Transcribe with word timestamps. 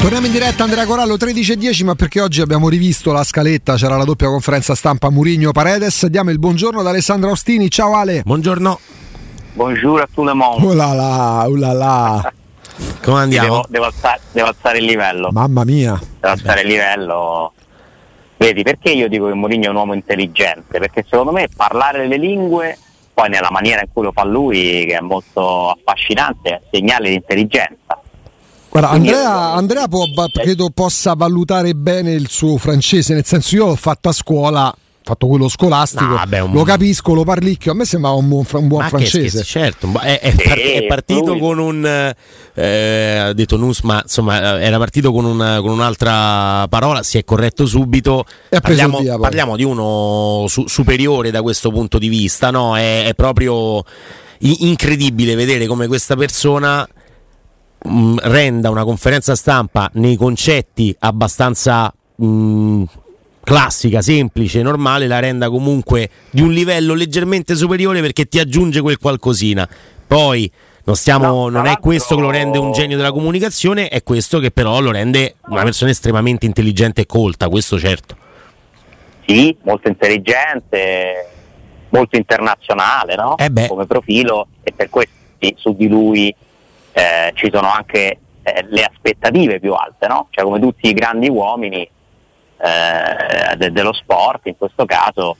Torniamo 0.00 0.26
in 0.26 0.32
diretta 0.32 0.64
Andrea 0.64 0.84
Corallo 0.84 1.14
13.10 1.14 1.84
ma 1.84 1.94
perché 1.94 2.20
oggi 2.20 2.40
abbiamo 2.40 2.68
rivisto 2.68 3.10
la 3.10 3.24
scaletta, 3.24 3.74
c'era 3.74 3.96
la 3.96 4.04
doppia 4.04 4.28
conferenza 4.28 4.74
stampa 4.74 5.10
Murigno 5.10 5.50
Paredes, 5.50 6.06
diamo 6.06 6.30
il 6.30 6.38
buongiorno 6.38 6.80
ad 6.80 6.86
Alessandro 6.86 7.30
Ostini, 7.30 7.70
ciao 7.70 7.96
Ale. 7.96 8.22
Buongiorno. 8.22 8.78
Buongiorno 9.54 10.02
a 10.02 10.08
tout 10.12 10.26
le 10.26 10.34
monde. 10.34 10.66
Oh 10.66 10.74
là 10.74 10.92
là, 10.92 11.48
oh 11.48 11.56
là 11.56 11.72
là. 11.72 12.32
Come 13.02 13.20
andiamo? 13.20 13.46
Devo, 13.46 13.64
devo, 13.68 13.84
alzare, 13.86 14.20
devo 14.32 14.48
alzare 14.48 14.78
il 14.78 14.84
livello. 14.84 15.30
Mamma 15.32 15.64
mia. 15.64 15.98
Devo 16.20 16.32
alzare 16.32 16.60
il 16.60 16.68
livello. 16.68 17.52
Vedi, 18.36 18.62
perché 18.62 18.90
io 18.90 19.08
dico 19.08 19.28
che 19.28 19.34
Mourinho 19.34 19.66
è 19.66 19.68
un 19.70 19.76
uomo 19.76 19.94
intelligente? 19.94 20.78
Perché 20.78 21.04
secondo 21.08 21.32
me 21.32 21.48
parlare 21.54 22.06
le 22.06 22.18
lingue, 22.18 22.78
poi 23.14 23.28
nella 23.28 23.50
maniera 23.50 23.80
in 23.80 23.86
cui 23.92 24.02
lo 24.02 24.12
fa 24.12 24.24
lui, 24.24 24.84
che 24.86 24.96
è 24.96 25.00
molto 25.00 25.70
affascinante, 25.70 26.50
è 26.50 26.60
segnale 26.70 27.08
di 27.10 27.14
intelligenza. 27.14 27.98
Guarda, 28.68 28.90
Andrea, 28.90 29.52
Andrea 29.52 29.86
può, 29.86 30.04
credo 30.32 30.70
possa 30.70 31.14
valutare 31.14 31.74
bene 31.74 32.10
il 32.10 32.28
suo 32.28 32.58
francese, 32.58 33.14
nel 33.14 33.24
senso 33.24 33.54
io 33.54 33.66
l'ho 33.66 33.76
fatto 33.76 34.08
a 34.08 34.12
scuola, 34.12 34.74
fatto 35.06 35.26
quello 35.26 35.48
scolastico, 35.48 36.04
No, 36.04 36.14
vabbè, 36.14 36.38
un- 36.40 36.52
lo 36.54 36.62
capisco, 36.62 37.12
lo 37.12 37.24
parlicchio, 37.24 37.72
a 37.72 37.74
me 37.74 37.84
sembrava 37.84 38.16
un 38.16 38.26
buon, 38.26 38.44
un 38.52 38.68
buon 38.68 38.82
Ma 38.82 38.88
francese. 38.88 39.28
scherzi, 39.28 39.44
certo, 39.44 39.92
è, 40.00 40.18
è 40.18 40.34
par- 40.34 40.58
è 40.58 40.86
partito 40.86 41.32
lui- 41.32 41.40
con 41.40 41.58
un 41.58 42.14
eh, 42.54 43.16
ha 43.18 43.32
detto 43.34 43.56
Nus, 43.58 43.80
ma 43.82 44.00
insomma 44.02 44.60
era 44.60 44.78
partito 44.78 45.12
con, 45.12 45.26
una- 45.26 45.60
con 45.60 45.70
un'altra 45.70 46.66
parola, 46.68 47.02
si 47.02 47.18
è 47.18 47.24
corretto 47.24 47.66
subito. 47.66 48.24
E 48.48 48.56
ha 48.56 48.60
preso 48.60 48.80
Parliamo, 48.80 48.98
via, 49.00 49.18
parliamo 49.18 49.56
di 49.56 49.62
uno 49.64 50.46
su- 50.48 50.66
superiore 50.66 51.30
da 51.30 51.42
questo 51.42 51.70
punto 51.70 51.98
di 51.98 52.08
vista, 52.08 52.50
no? 52.50 52.74
È, 52.76 53.04
è 53.04 53.14
proprio 53.14 53.84
incredibile 54.38 55.34
vedere 55.34 55.66
come 55.66 55.86
questa 55.86 56.16
persona 56.16 56.86
mh, 57.82 58.16
renda 58.22 58.70
una 58.70 58.84
conferenza 58.84 59.34
stampa 59.36 59.90
nei 59.94 60.16
concetti 60.16 60.94
abbastanza 60.98 61.92
mh, 62.16 62.82
classica, 63.44 64.02
semplice, 64.02 64.62
normale, 64.62 65.06
la 65.06 65.20
renda 65.20 65.48
comunque 65.48 66.08
di 66.30 66.40
un 66.40 66.52
livello 66.52 66.94
leggermente 66.94 67.54
superiore 67.54 68.00
perché 68.00 68.24
ti 68.24 68.38
aggiunge 68.38 68.80
quel 68.80 68.98
qualcosina. 68.98 69.68
Poi 70.06 70.50
non, 70.84 70.96
stiamo, 70.96 71.26
No, 71.26 71.48
non 71.48 71.66
è 71.66 71.78
questo 71.78 72.16
che 72.16 72.22
lo 72.22 72.30
rende 72.30 72.58
un 72.58 72.72
genio 72.72 72.96
della 72.96 73.12
comunicazione, 73.12 73.88
è 73.88 74.02
questo 74.02 74.40
che 74.40 74.50
però 74.50 74.80
lo 74.80 74.90
rende 74.90 75.36
una 75.46 75.62
persona 75.62 75.90
estremamente 75.90 76.46
intelligente 76.46 77.02
e 77.02 77.06
colta, 77.06 77.48
questo 77.48 77.78
certo. 77.78 78.16
Sì, 79.26 79.56
molto 79.62 79.88
intelligente, 79.88 81.28
molto 81.90 82.16
internazionale 82.16 83.14
no? 83.14 83.36
Eh 83.38 83.68
come 83.68 83.86
profilo 83.86 84.48
e 84.62 84.72
per 84.72 84.90
questo 84.90 85.12
su 85.56 85.74
di 85.76 85.88
lui 85.88 86.34
eh, 86.92 87.32
ci 87.34 87.50
sono 87.52 87.70
anche 87.70 88.18
eh, 88.42 88.66
le 88.68 88.82
aspettative 88.82 89.60
più 89.60 89.72
alte, 89.72 90.06
no? 90.06 90.28
cioè 90.30 90.44
come 90.44 90.60
tutti 90.60 90.88
i 90.88 90.92
grandi 90.92 91.28
uomini 91.28 91.88
eh, 92.58 93.56
de- 93.56 93.72
dello 93.72 93.92
sport, 93.92 94.46
in 94.46 94.56
questo 94.56 94.84
caso 94.84 95.36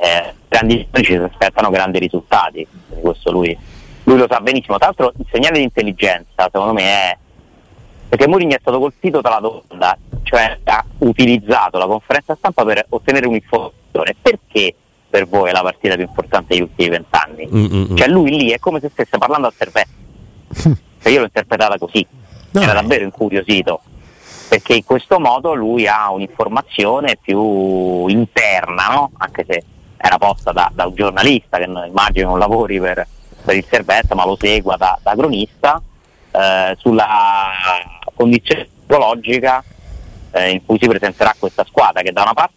eh, 0.00 0.34
grandi 0.48 0.86
ci 0.92 1.04
si 1.04 1.14
aspettano 1.14 1.70
grandi 1.70 1.98
risultati, 1.98 2.66
questo 3.00 3.30
lui, 3.30 3.56
lui 4.04 4.18
lo 4.18 4.26
sa 4.28 4.40
benissimo. 4.40 4.78
Tra 4.78 4.86
l'altro 4.86 5.12
il 5.18 5.26
segnale 5.30 5.58
di 5.58 5.64
intelligenza 5.64 6.48
secondo 6.50 6.72
me 6.72 6.82
è 6.82 7.16
perché 8.10 8.26
Mourinho 8.26 8.56
è 8.56 8.58
stato 8.60 8.80
colpito 8.80 9.20
dalla 9.20 9.38
domanda, 9.38 9.96
cioè 10.24 10.58
ha 10.64 10.84
utilizzato 10.98 11.78
la 11.78 11.86
conferenza 11.86 12.34
stampa 12.34 12.64
per 12.64 12.84
ottenere 12.88 13.28
un'informazione. 13.28 14.16
Perché 14.20 14.74
per 15.08 15.28
voi 15.28 15.50
è 15.50 15.52
la 15.52 15.62
partita 15.62 15.94
più 15.94 16.06
importante 16.06 16.54
degli 16.54 16.62
ultimi 16.62 16.88
vent'anni? 16.88 17.46
Mm, 17.46 17.64
mm, 17.64 17.92
mm. 17.92 17.96
Cioè 17.96 18.08
lui 18.08 18.30
lì 18.30 18.50
è 18.50 18.58
come 18.58 18.80
se 18.80 18.90
stesse 18.92 19.16
parlando 19.16 19.46
al 19.46 19.54
cervello. 19.56 20.78
Cioè, 21.02 21.12
io 21.12 21.20
l'ho 21.20 21.24
interpretata 21.24 21.78
così, 21.78 22.06
No, 22.50 22.60
era 22.60 22.74
davvero 22.74 23.04
incuriosito, 23.04 23.80
perché 24.50 24.74
in 24.74 24.84
questo 24.84 25.20
modo 25.20 25.54
lui 25.54 25.86
ha 25.86 26.10
un'informazione 26.10 27.16
più 27.22 28.08
interna, 28.08 28.88
no? 28.88 29.12
anche 29.18 29.44
se 29.48 29.62
era 29.96 30.18
posta 30.18 30.50
da, 30.50 30.68
da 30.74 30.88
un 30.88 30.94
giornalista 30.96 31.56
che 31.58 31.66
immagino 31.66 32.30
non 32.30 32.40
lavori 32.40 32.80
per, 32.80 33.06
per 33.44 33.54
il 33.54 33.64
servetto, 33.70 34.16
ma 34.16 34.24
lo 34.24 34.36
segua 34.36 34.76
da, 34.76 34.98
da 35.00 35.14
cronista, 35.14 35.80
eh, 36.32 36.74
sulla 36.78 37.06
condizione 38.12 38.64
psicologica 38.64 39.62
eh, 40.32 40.50
in 40.50 40.66
cui 40.66 40.78
si 40.80 40.88
presenterà 40.88 41.32
questa 41.38 41.64
squadra 41.64 42.02
che 42.02 42.10
da 42.10 42.22
una 42.22 42.34
parte 42.34 42.54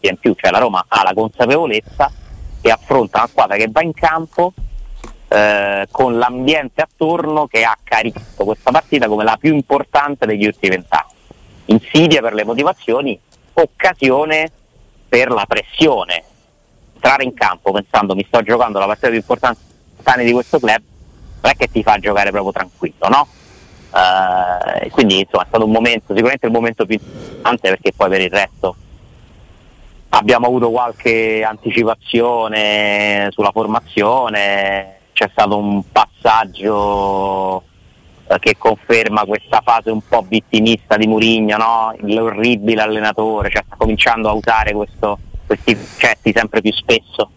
in 0.00 0.16
più, 0.16 0.34
cioè 0.34 0.50
la 0.50 0.58
Roma 0.58 0.84
ha 0.88 1.04
la 1.04 1.14
consapevolezza 1.14 2.10
che 2.60 2.70
affronta 2.72 3.18
una 3.18 3.28
squadra 3.28 3.54
che 3.54 3.68
va 3.70 3.82
in 3.82 3.92
campo 3.92 4.52
eh, 5.28 5.86
con 5.92 6.18
l'ambiente 6.18 6.82
attorno 6.82 7.46
che 7.46 7.62
ha 7.62 7.78
caricato 7.80 8.44
questa 8.44 8.72
partita 8.72 9.06
come 9.06 9.22
la 9.22 9.36
più 9.40 9.54
importante 9.54 10.26
degli 10.26 10.46
ultimi 10.46 10.74
vent'anni. 10.74 11.07
Insidia 11.68 12.20
per 12.20 12.34
le 12.34 12.44
motivazioni, 12.44 13.18
occasione 13.54 14.50
per 15.08 15.30
la 15.30 15.44
pressione. 15.46 16.22
Entrare 16.94 17.24
in 17.24 17.34
campo 17.34 17.72
pensando 17.72 18.14
mi 18.14 18.24
sto 18.26 18.42
giocando 18.42 18.78
la 18.78 18.86
partita 18.86 19.08
più 19.08 19.16
importante 19.16 19.66
di 20.24 20.32
questo 20.32 20.58
club 20.58 20.82
non 21.40 21.52
è 21.52 21.56
che 21.56 21.70
ti 21.70 21.82
fa 21.82 21.98
giocare 21.98 22.30
proprio 22.30 22.52
tranquillo, 22.52 23.08
no? 23.08 23.28
Eh, 23.94 24.90
quindi 24.90 25.20
insomma 25.20 25.44
è 25.44 25.46
stato 25.48 25.64
un 25.64 25.70
momento, 25.70 26.14
sicuramente 26.14 26.46
il 26.46 26.52
momento 26.52 26.86
più 26.86 26.98
importante 27.00 27.68
perché 27.68 27.92
poi 27.92 28.08
per 28.08 28.20
il 28.20 28.30
resto 28.30 28.76
abbiamo 30.10 30.46
avuto 30.46 30.70
qualche 30.70 31.42
anticipazione 31.42 33.28
sulla 33.30 33.52
formazione, 33.52 34.96
c'è 35.12 35.28
stato 35.30 35.56
un 35.56 35.82
passaggio 35.90 37.62
che 38.38 38.56
conferma 38.58 39.24
questa 39.24 39.62
fase 39.64 39.90
un 39.90 40.00
po' 40.06 40.24
vittimista 40.28 40.96
di 40.96 41.06
Murigno, 41.06 41.56
no? 41.56 41.94
l'orribile 42.00 42.82
allenatore, 42.82 43.50
cioè 43.50 43.62
sta 43.64 43.76
cominciando 43.76 44.28
a 44.28 44.32
usare 44.32 44.72
questo- 44.72 45.18
questi 45.46 45.74
concetti 45.74 46.32
sempre 46.34 46.60
più 46.60 46.72
spesso 46.72 47.30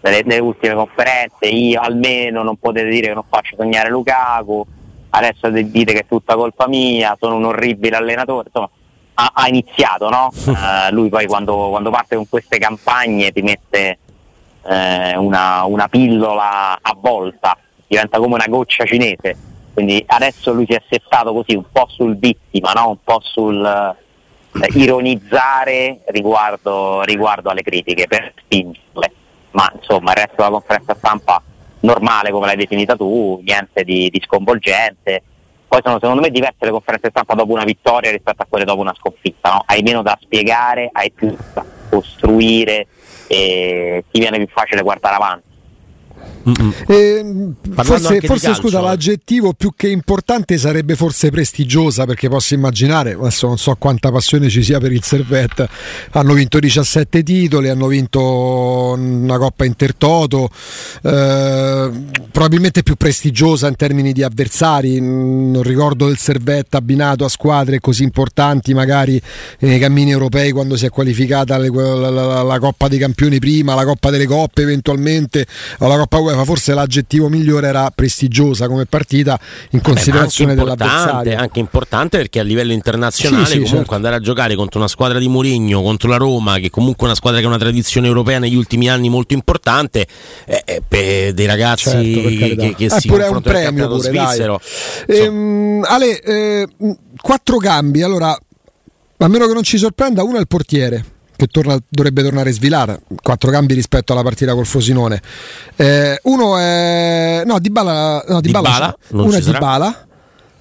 nelle, 0.00 0.22
nelle 0.24 0.40
ultime 0.40 0.74
conferenze, 0.74 1.46
io 1.46 1.80
almeno 1.80 2.42
non 2.42 2.56
potete 2.56 2.88
dire 2.88 3.08
che 3.08 3.14
non 3.14 3.24
faccio 3.28 3.56
sognare 3.56 3.88
Lukaku, 3.88 4.66
adesso 5.10 5.48
dite 5.48 5.92
che 5.92 6.00
è 6.00 6.06
tutta 6.06 6.34
colpa 6.34 6.66
mia, 6.68 7.16
sono 7.18 7.36
un 7.36 7.44
orribile 7.44 7.96
allenatore, 7.96 8.46
insomma 8.46 8.68
ha, 9.14 9.30
ha 9.32 9.48
iniziato, 9.48 10.08
no? 10.08 10.30
Eh, 10.44 10.90
lui 10.92 11.08
poi 11.08 11.26
quando, 11.26 11.68
quando 11.70 11.90
parte 11.90 12.16
con 12.16 12.28
queste 12.28 12.58
campagne 12.58 13.32
ti 13.32 13.42
mette 13.42 13.98
eh, 14.66 15.16
una, 15.16 15.64
una 15.64 15.88
pillola 15.88 16.78
a 16.80 16.96
volta, 16.98 17.56
diventa 17.86 18.18
come 18.18 18.34
una 18.34 18.46
goccia 18.48 18.84
cinese, 18.84 19.36
quindi 19.74 20.02
adesso 20.06 20.52
lui 20.52 20.66
si 20.66 20.72
è 20.72 20.82
settato 20.88 21.32
così 21.32 21.56
un 21.56 21.64
po' 21.70 21.86
sul 21.88 22.16
vittima, 22.16 22.72
no? 22.72 22.90
un 22.90 22.98
po' 23.02 23.20
sul 23.20 23.64
eh, 23.64 24.68
ironizzare 24.78 26.02
riguardo, 26.06 27.02
riguardo 27.02 27.50
alle 27.50 27.62
critiche 27.62 28.06
per 28.06 28.32
spingerle, 28.38 29.12
ma 29.50 29.70
insomma 29.74 30.12
il 30.12 30.18
resto 30.18 30.36
della 30.36 30.50
conferenza 30.50 30.94
stampa 30.94 31.42
normale 31.80 32.30
come 32.30 32.46
l'hai 32.46 32.56
definita 32.56 32.94
tu, 32.94 33.40
niente 33.44 33.82
di, 33.82 34.08
di 34.10 34.22
sconvolgente. 34.24 35.22
Poi 35.66 35.80
sono 35.82 35.98
secondo 35.98 36.20
me 36.20 36.30
diverse 36.30 36.64
le 36.64 36.70
conferenze 36.70 37.10
stampa 37.10 37.34
dopo 37.34 37.52
una 37.52 37.64
vittoria 37.64 38.12
rispetto 38.12 38.42
a 38.42 38.46
quelle 38.48 38.64
dopo 38.64 38.80
una 38.80 38.94
sconfitta, 38.96 39.50
no? 39.50 39.62
hai 39.66 39.82
meno 39.82 40.02
da 40.02 40.16
spiegare, 40.20 40.88
hai 40.92 41.10
più 41.10 41.36
da 41.52 41.64
costruire 41.90 42.86
e 43.26 44.04
ti 44.08 44.20
viene 44.20 44.38
più 44.38 44.46
facile 44.46 44.82
guardare 44.82 45.16
avanti. 45.16 45.53
Eh, 46.86 47.52
forse, 47.82 48.20
forse 48.20 48.54
scusa, 48.54 48.80
l'aggettivo 48.80 49.54
più 49.54 49.72
che 49.74 49.88
importante 49.88 50.58
sarebbe 50.58 50.94
forse 50.94 51.30
prestigiosa, 51.30 52.04
perché 52.04 52.28
posso 52.28 52.54
immaginare, 52.54 53.12
adesso 53.12 53.46
non 53.46 53.58
so 53.58 53.74
quanta 53.76 54.10
passione 54.10 54.48
ci 54.48 54.62
sia 54.62 54.78
per 54.78 54.92
il 54.92 55.02
Servette, 55.02 55.68
hanno 56.10 56.34
vinto 56.34 56.58
17 56.58 57.22
titoli, 57.22 57.68
hanno 57.68 57.86
vinto 57.86 58.94
una 58.96 59.38
Coppa 59.38 59.64
Intertoto, 59.64 60.50
eh, 61.02 61.90
probabilmente 62.30 62.82
più 62.82 62.96
prestigiosa 62.96 63.68
in 63.68 63.76
termini 63.76 64.12
di 64.12 64.22
avversari, 64.22 65.00
non 65.00 65.62
ricordo 65.62 66.06
del 66.06 66.18
Servette 66.18 66.76
abbinato 66.76 67.24
a 67.24 67.28
squadre 67.28 67.80
così 67.80 68.02
importanti 68.02 68.74
magari 68.74 69.20
nei 69.60 69.78
cammini 69.78 70.10
europei 70.10 70.50
quando 70.50 70.76
si 70.76 70.86
è 70.86 70.90
qualificata 70.90 71.56
la, 71.56 71.68
la, 71.68 72.10
la, 72.10 72.42
la 72.42 72.58
Coppa 72.58 72.88
dei 72.88 72.98
Campioni 72.98 73.38
prima, 73.38 73.74
la 73.74 73.84
Coppa 73.84 74.10
delle 74.10 74.26
Coppe 74.26 74.62
eventualmente, 74.62 75.46
la 75.78 75.96
Coppa 75.96 76.18
UEFA, 76.18 76.33
forse 76.42 76.74
l'aggettivo 76.74 77.28
migliore 77.28 77.68
era 77.68 77.88
prestigiosa 77.94 78.66
come 78.66 78.86
partita 78.86 79.38
in 79.70 79.80
considerazione 79.80 80.54
Beh, 80.54 80.60
dell'avversario. 80.60 81.38
Anche 81.38 81.60
importante 81.60 82.16
perché 82.16 82.40
a 82.40 82.42
livello 82.42 82.72
internazionale 82.72 83.44
Sì, 83.44 83.50
sì, 83.52 83.56
comunque 83.58 83.78
certo. 83.78 83.94
andare 83.94 84.16
a 84.16 84.20
giocare 84.20 84.56
contro 84.56 84.80
una 84.80 84.88
squadra 84.88 85.18
di 85.18 85.28
Mourinho, 85.28 85.82
contro 85.82 86.08
la 86.08 86.16
Roma, 86.16 86.58
che 86.58 86.70
comunque 86.70 87.02
è 87.04 87.06
una 87.10 87.14
squadra 87.14 87.38
che 87.38 87.46
ha 87.46 87.48
una 87.48 87.58
tradizione 87.58 88.06
europea 88.08 88.38
negli 88.38 88.56
ultimi 88.56 88.88
anni 88.88 89.08
molto 89.08 89.34
importante, 89.34 90.06
eh, 90.46 90.62
eh, 90.64 90.82
per 90.86 91.34
dei 91.34 91.46
ragazzi 91.46 91.90
Certo, 91.90 92.20
che, 92.56 92.74
che 92.76 92.84
Eh, 92.86 92.90
si 92.90 93.06
pure 93.08 93.26
è 93.26 93.28
un 93.28 93.40
premio 93.42 93.86
pure, 93.88 94.00
svizzero. 94.00 94.60
Ehm, 95.06 95.84
Ale, 95.86 96.20
eh, 96.20 96.66
quattro 97.20 97.58
cambi, 97.58 98.02
allora, 98.02 98.30
a 98.30 99.28
meno 99.28 99.46
che 99.46 99.52
non 99.52 99.62
ci 99.62 99.78
sorprenda, 99.78 100.22
uno 100.22 100.38
è 100.38 100.40
il 100.40 100.48
portiere. 100.48 101.04
Che 101.36 101.46
torna- 101.48 101.78
dovrebbe 101.88 102.22
tornare 102.22 102.52
Svilar, 102.52 102.98
quattro 103.22 103.50
cambi 103.50 103.74
rispetto 103.74 104.12
alla 104.12 104.22
partita 104.22 104.54
col 104.54 104.66
Frosinone. 104.66 105.20
Eh, 105.76 106.18
uno 106.24 106.56
è. 106.58 107.42
No, 107.44 107.58
Di 107.58 107.70
Bala. 107.70 108.24
No, 108.28 108.40
Di 108.40 108.50
Bala, 108.50 108.68
Dybala, 108.68 108.96
non 109.08 109.24
uno 109.26 109.34
è 109.34 109.38
Di 109.38 109.42
sarà. 109.42 109.58
Bala. 109.58 110.03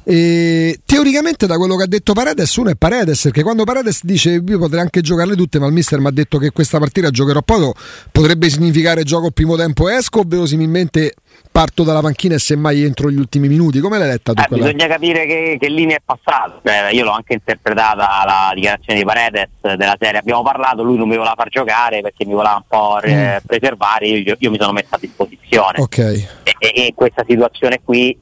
E 0.06 0.80
teoricamente 0.86 1.48
da 1.48 1.56
quello 1.58 1.76
che 1.78 1.84
ha 1.84 1.88
detto 1.88 2.14
Paredes 2.14 2.56
uno 2.58 2.70
è 2.70 2.76
Paredes 2.76 3.22
perché 3.24 3.42
quando 3.42 3.64
Paredes 3.64 4.04
dice 4.04 4.42
io 4.46 4.58
potrei 4.60 4.82
anche 4.82 5.00
giocarle 5.02 5.36
tutte 5.36 5.60
ma 5.60 5.68
il 5.68 5.74
mister 5.74 6.00
mi 6.00 6.08
ha 6.08 6.12
detto 6.12 6.38
che 6.38 6.52
questa 6.52 6.78
partita 6.78 7.10
giocherò 7.10 7.42
poco 7.42 7.74
potrebbe 8.12 8.50
significare 8.50 9.04
gioco 9.04 9.32
primo 9.32 9.56
tempo 9.56 9.88
esco 9.88 10.20
o 10.20 10.24
verosimilmente 10.26 11.14
parto 11.52 11.84
dalla 11.84 12.02
panchina 12.02 12.36
e 12.36 12.40
semmai 12.40 12.84
entro 12.84 13.10
gli 13.12 13.18
ultimi 13.18 13.48
minuti 13.48 13.80
come 13.80 13.98
l'hai 13.98 14.08
letta 14.10 14.34
tu 14.34 14.42
Eh, 14.42 14.48
bisogna 14.56 14.88
capire 14.88 15.26
che, 15.26 15.58
che 15.60 15.68
linea 15.70 15.98
è 15.98 16.02
passata. 16.04 16.60
Cioè, 16.64 16.90
io 16.92 17.04
l'ho 17.04 17.12
anche 17.12 17.34
interpretata 17.34 17.96
la 18.26 18.52
dichiarazione 18.56 19.00
di 19.00 19.06
Paredes 19.06 19.50
della 19.62 19.96
serie. 20.00 20.20
Abbiamo 20.20 20.42
parlato, 20.42 20.82
lui 20.84 20.98
non 20.98 21.08
mi 21.08 21.16
voleva 21.16 21.36
far 21.38 21.50
giocare 21.50 22.02
perché 22.02 22.26
mi 22.26 22.34
voleva 22.34 22.56
un 22.56 22.64
po' 22.68 23.00
eh, 23.02 23.40
preservare. 23.46 24.08
Io, 24.08 24.36
io 24.38 24.50
mi 24.50 24.58
sono 24.60 24.72
messo 24.72 24.88
a 24.90 24.98
disposizione. 25.00 25.80
ok 25.80 25.98
E, 25.98 26.28
e- 26.58 26.72
e 26.74 26.86
in 26.88 26.94
questa 26.96 27.24
situazione 27.28 27.82
qui 27.84 28.18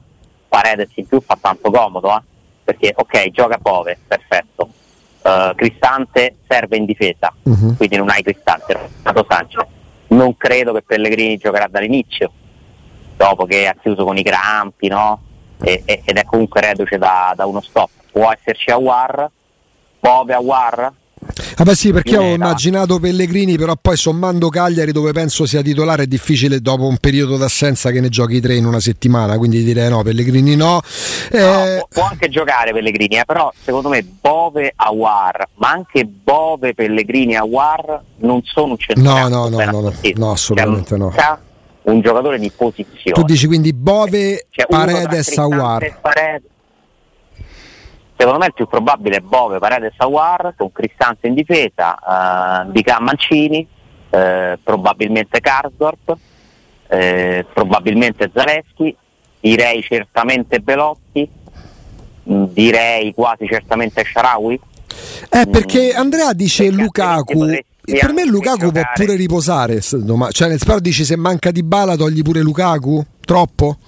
Paredes 0.52 0.90
in 0.96 1.06
più 1.06 1.22
fa 1.22 1.38
tanto 1.40 1.70
comodo. 1.70 2.14
eh, 2.14 2.20
Perché, 2.64 2.92
ok, 2.94 3.30
gioca 3.30 3.56
Bove, 3.56 3.98
perfetto. 4.06 4.68
Eh, 5.22 5.52
Cristante 5.56 6.36
serve 6.46 6.76
in 6.76 6.84
difesa, 6.84 7.32
Mhm. 7.42 7.76
quindi 7.76 7.96
non 7.96 8.10
hai 8.10 8.22
Cristante. 8.22 8.78
Renato 9.02 9.26
Sanchez. 9.28 9.66
Non 10.08 10.36
credo 10.36 10.72
che 10.74 10.82
Pellegrini 10.82 11.38
giocherà 11.38 11.66
dall'inizio 11.68 12.30
dopo 13.16 13.46
che 13.46 13.66
ha 13.66 13.74
chiuso 13.80 14.04
con 14.04 14.18
i 14.18 14.22
crampi, 14.22 14.88
no? 14.88 15.20
E- 15.62 15.82
e- 15.86 16.02
ed 16.04 16.18
è 16.18 16.24
comunque 16.24 16.60
reduce 16.60 16.98
da, 16.98 17.32
da 17.34 17.46
uno 17.46 17.60
stop. 17.62 17.88
Può 18.12 18.30
esserci 18.30 18.70
Awar, 18.70 19.28
Bove 20.00 20.34
Awar, 20.34 20.92
Vabbè 21.62 21.76
sì 21.76 21.92
perché 21.92 22.16
avevo 22.16 22.34
era- 22.34 22.44
immaginato 22.44 22.98
Pellegrini 22.98 23.56
però 23.56 23.74
poi 23.80 23.96
sommando 23.96 24.48
Cagliari 24.48 24.90
dove 24.90 25.12
penso 25.12 25.46
sia 25.46 25.62
titolare 25.62 26.02
è 26.02 26.06
difficile 26.06 26.60
dopo 26.60 26.86
un 26.88 26.96
periodo 26.96 27.36
d'assenza 27.36 27.92
che 27.92 28.00
ne 28.00 28.08
giochi 28.08 28.40
tre 28.40 28.56
in 28.56 28.66
una 28.66 28.80
settimana 28.80 29.38
quindi 29.38 29.62
direi 29.62 29.88
no 29.88 30.02
Pellegrini 30.02 30.56
no, 30.56 30.70
No, 30.72 30.80
Eh, 31.30 31.76
può, 31.78 31.86
può 31.88 32.08
anche 32.10 32.28
giocare 32.28 32.72
Pellegrini, 32.72 33.16
eh, 33.18 33.24
però 33.24 33.52
secondo 33.62 33.88
me 33.88 34.02
Bove 34.02 34.72
Awar, 34.74 35.48
ma 35.56 35.70
anche 35.70 36.04
Bove 36.04 36.74
Pellegrini 36.74 37.36
Awar 37.36 38.00
non 38.16 38.40
sono 38.42 38.72
un 38.72 38.78
centrocampo. 38.78 39.28
No, 39.28 39.42
no, 39.44 39.48
no, 39.48 39.56
ben 39.56 39.70
no, 39.70 39.80
no, 39.82 39.88
assistito. 39.88 40.18
no, 40.20 40.30
assolutamente 40.32 40.96
no. 40.96 41.06
manca 41.08 41.40
Un 41.82 42.00
giocatore 42.00 42.38
di 42.38 42.50
posizione. 42.50 43.12
tu 43.12 43.22
dici 43.22 43.46
quindi 43.46 43.72
Bove, 43.72 44.46
Cioè, 44.50 44.66
Paredes, 44.68 45.36
Awar 45.38 45.98
Paredes. 46.00 46.50
Secondo 48.16 48.38
me 48.38 48.46
il 48.46 48.54
più 48.54 48.66
probabile 48.68 49.16
è 49.16 49.20
Bove, 49.20 49.58
Paredes, 49.58 49.94
Awar 49.96 50.54
con 50.56 50.70
Cristante 50.70 51.26
in 51.26 51.34
difesa, 51.34 51.96
eh, 52.64 52.70
Dica 52.70 53.00
Mancini, 53.00 53.66
eh, 54.10 54.58
probabilmente 54.62 55.40
Karsdorp, 55.40 56.16
eh, 56.88 57.46
probabilmente 57.52 58.30
Zaleschi, 58.32 58.94
direi 59.40 59.82
certamente 59.82 60.60
Belotti, 60.60 61.28
mh, 62.22 62.44
direi 62.50 63.12
quasi 63.12 63.46
certamente 63.46 64.04
Sharawi. 64.04 64.60
Eh, 65.30 65.46
perché 65.50 65.92
Andrea 65.94 66.32
dice 66.32 66.64
Perché 66.64 66.80
Lukaku. 66.80 67.46
Per 67.84 68.12
me 68.12 68.24
Lukaku 68.24 68.70
può 68.70 68.82
pure 68.94 69.16
riposare. 69.16 69.80
Cioè, 69.80 70.48
nel 70.48 70.58
sparo 70.60 70.78
dici 70.78 71.04
se 71.04 71.16
manca 71.16 71.50
di 71.50 71.64
bala 71.64 71.96
togli 71.96 72.22
pure 72.22 72.40
Lukaku? 72.40 73.04
Troppo? 73.24 73.78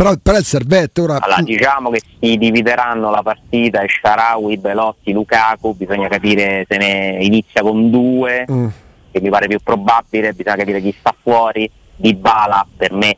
Però, 0.00 0.14
però 0.22 0.38
il 0.38 0.44
servette 0.46 1.02
ora. 1.02 1.18
Allora, 1.20 1.42
diciamo 1.42 1.90
che 1.90 2.00
si 2.18 2.38
divideranno 2.38 3.10
la 3.10 3.20
partita 3.20 3.82
Sharawi, 3.86 4.56
Belotti, 4.56 5.12
Lukaku, 5.12 5.74
bisogna 5.74 6.08
capire 6.08 6.64
se 6.66 6.78
ne 6.78 7.18
inizia 7.20 7.60
con 7.60 7.90
due, 7.90 8.46
Mm. 8.50 8.66
che 9.12 9.20
mi 9.20 9.28
pare 9.28 9.46
più 9.46 9.58
probabile, 9.62 10.32
bisogna 10.32 10.56
capire 10.56 10.80
chi 10.80 10.94
sta 10.98 11.14
fuori. 11.22 11.70
Di 11.96 12.14
Bala 12.14 12.66
per 12.74 12.92
me 12.92 13.14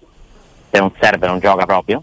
se 0.72 0.80
non 0.80 0.90
serve 1.00 1.28
non 1.28 1.38
gioca 1.38 1.64
proprio, 1.66 2.02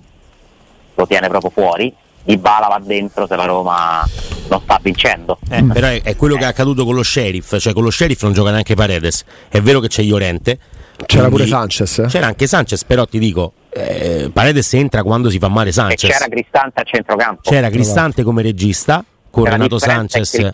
lo 0.95 1.05
tiene 1.07 1.27
proprio 1.27 1.51
fuori. 1.51 1.93
Di 2.23 2.37
Bala 2.37 2.67
va 2.67 2.79
dentro 2.81 3.27
se 3.27 3.35
la 3.35 3.43
Roma 3.43 4.01
non 4.47 4.61
sta 4.61 4.79
vincendo. 4.81 5.39
Eh, 5.49 5.61
però 5.61 5.87
è, 5.87 6.01
è 6.03 6.15
quello 6.15 6.37
che 6.37 6.43
è 6.43 6.47
accaduto 6.47 6.85
con 6.85 6.95
lo 6.95 7.03
sheriff, 7.03 7.57
cioè 7.57 7.73
con 7.73 7.83
lo 7.83 7.91
sheriff 7.91 8.23
non 8.23 8.31
gioca 8.31 8.51
neanche 8.51 8.75
Paredes. 8.75 9.25
È 9.49 9.59
vero 9.59 9.81
che 9.81 9.89
c'è 9.89 10.03
Llorente. 10.03 10.57
C'era 11.05 11.27
quindi- 11.27 11.35
pure 11.35 11.47
Sanchez. 11.47 11.97
eh? 11.99 12.05
C'era 12.07 12.27
anche 12.27 12.47
Sanchez, 12.47 12.85
però 12.85 13.05
ti 13.05 13.19
dico, 13.19 13.51
eh, 13.71 14.29
Paredes 14.33 14.73
entra 14.73 15.03
quando 15.03 15.29
si 15.29 15.37
fa 15.39 15.47
male 15.47 15.69
E 15.69 15.73
Sanchez. 15.73 16.11
c'era 16.11 16.27
Cristante 16.27 16.81
a 16.81 16.83
centrocampo. 16.83 17.41
C'era 17.49 17.69
Cristante 17.69 18.23
come 18.23 18.41
regista 18.41 19.03
con 19.29 19.43
C'era 19.43 19.55
Renato 19.55 19.77
Sanchez. 19.79 20.51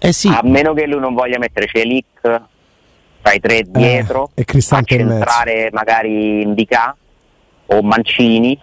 Eh 0.00 0.12
sì, 0.12 0.28
A 0.28 0.40
meno 0.44 0.74
che 0.74 0.86
lui 0.86 1.00
non 1.00 1.14
voglia 1.14 1.38
mettere 1.38 1.66
Celic 1.66 2.06
tra 2.22 3.32
i 3.32 3.40
tre 3.40 3.64
dietro 3.66 4.30
e 4.34 4.44
Cristante 4.44 4.94
a 4.94 5.00
in 5.00 5.06
mezzo. 5.06 5.24
centrare 5.24 5.68
magari 5.72 6.42
Indica 6.42 6.96
o 7.66 7.82
Mancini 7.82 8.58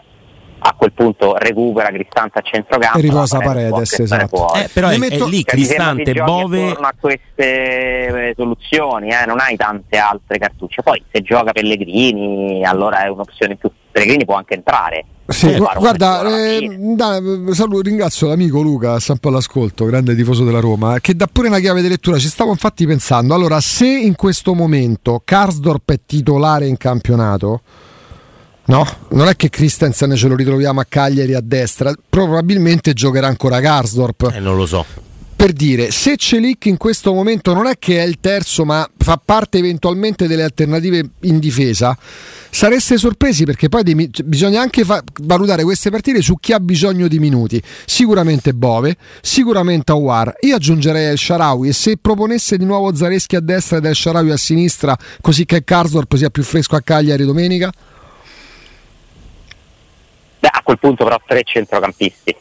a 0.67 0.74
quel 0.75 0.93
punto 0.93 1.36
recupera 1.38 1.89
Cristante 1.89 2.39
a 2.39 2.41
centrocampo 2.41 2.98
E 2.98 3.01
riposa 3.01 3.38
la 3.38 3.43
Paredes 3.45 4.00
esatto. 4.00 4.53
eh, 4.55 4.67
però 4.74 4.88
è, 4.89 4.98
metto- 4.98 5.25
è 5.25 5.29
lì 5.29 5.38
Cioè, 5.38 5.43
Cristante, 5.45 6.12
giochi 6.12 6.31
Bove. 6.31 6.72
a 6.72 6.93
queste 7.00 8.29
eh, 8.29 8.34
soluzioni 8.36 9.10
eh, 9.10 9.25
non 9.27 9.39
hai 9.39 9.55
tante 9.55 9.98
altre 9.98 10.39
cartucce 10.39 10.81
poi 10.81 11.03
se 11.12 11.22
gioca 11.22 11.51
Pellegrini 11.51 12.65
allora 12.65 13.03
è 13.05 13.10
un'opzione 13.10 13.53
in 13.53 13.57
più 13.60 13.69
Pellegrini 13.91 14.25
può 14.25 14.36
anche 14.36 14.55
entrare 14.55 15.05
Sì, 15.27 15.55
guarda, 15.55 16.22
eh, 16.48 16.67
da- 16.95 17.19
saluto- 17.51 17.81
ringrazio 17.81 18.27
l'amico 18.27 18.62
Luca, 18.62 18.98
po' 19.19 19.29
all'ascolto, 19.29 19.86
grande 19.86 20.15
tifoso 20.15 20.43
della 20.43 20.60
Roma, 20.60 20.95
eh, 20.95 21.01
che 21.01 21.15
dà 21.15 21.27
pure 21.31 21.48
una 21.48 21.60
chiave 21.60 21.81
di 21.81 21.88
lettura. 21.88 22.17
Ci 22.19 22.27
stavo 22.27 22.51
infatti 22.51 22.86
pensando, 22.86 23.34
allora, 23.34 23.60
se 23.60 23.88
in 23.88 24.15
questo 24.15 24.53
momento 24.53 25.22
Karsdorp 25.25 25.91
è 25.93 26.00
titolare 26.05 26.67
in 26.67 26.77
campionato, 26.77 27.62
no? 28.65 28.88
Non 29.10 29.27
è 29.27 29.36
che 29.36 29.50
Christensen 29.50 30.15
ce 30.15 30.27
lo 30.27 30.36
ritroviamo 30.36 30.79
a 30.79 30.86
Cagliari 30.88 31.34
a 31.34 31.41
destra, 31.41 31.93
probabilmente 32.10 32.93
giocherà 32.93 33.27
ancora 33.27 33.60
Karsdorp. 33.60 34.31
Eh, 34.34 34.39
non 34.39 34.55
lo 34.55 34.65
so. 34.65 34.86
Per 35.36 35.51
dire, 35.51 35.91
se 35.91 36.15
Celic 36.15 36.65
in 36.65 36.77
questo 36.77 37.13
momento 37.13 37.53
non 37.53 37.67
è 37.67 37.77
che 37.77 38.00
è 38.00 38.03
il 38.03 38.19
terzo, 38.22 38.63
ma 38.63 38.89
fa 38.98 39.22
parte 39.24 39.57
eventualmente 39.57 40.27
delle 40.27 40.43
alternative 40.43 41.10
in 41.24 41.39
difesa, 41.39 41.95
sareste 42.50 42.98
sorpresi 42.98 43.43
perché 43.43 43.67
poi 43.67 43.84
mi- 43.93 44.07
cioè, 44.12 44.25
bisogna 44.25 44.62
anche 44.62 44.86
fa- 44.86 45.03
valutare 45.24 45.63
queste 45.63 45.89
partite 45.91 46.22
su 46.22 46.36
chi 46.39 46.53
ha 46.53 46.60
bisogno 46.62 47.10
di 47.10 47.19
minuti. 47.19 47.62
Sicuramente 47.86 48.53
Bove, 48.53 48.95
sicuramente 49.22 49.91
Awar. 49.91 50.36
Io 50.39 50.55
aggiungerei 50.55 51.07
El 51.07 51.17
Sharawi 51.17 51.67
e 51.67 51.74
se 51.74 51.98
proponesse 51.98 52.57
di 52.57 52.63
nuovo 52.63 52.95
Zareschi 52.95 53.36
a 53.36 53.41
destra 53.41 53.77
ed 53.77 53.86
El 53.86 53.95
Sharawi 53.95 54.31
a 54.31 54.38
sinistra, 54.38 54.98
così 55.19 55.45
che 55.45 55.65
Karsdorp 55.65 56.15
sia 56.15 56.29
più 56.29 56.43
fresco 56.43 56.77
a 56.77 56.81
Cagliari 56.81 57.25
domenica. 57.25 57.72
A 60.75 60.77
quel 60.77 60.79
punto 60.79 61.03
però 61.05 61.17
tre 61.25 61.41
centrocampisti 61.44 62.36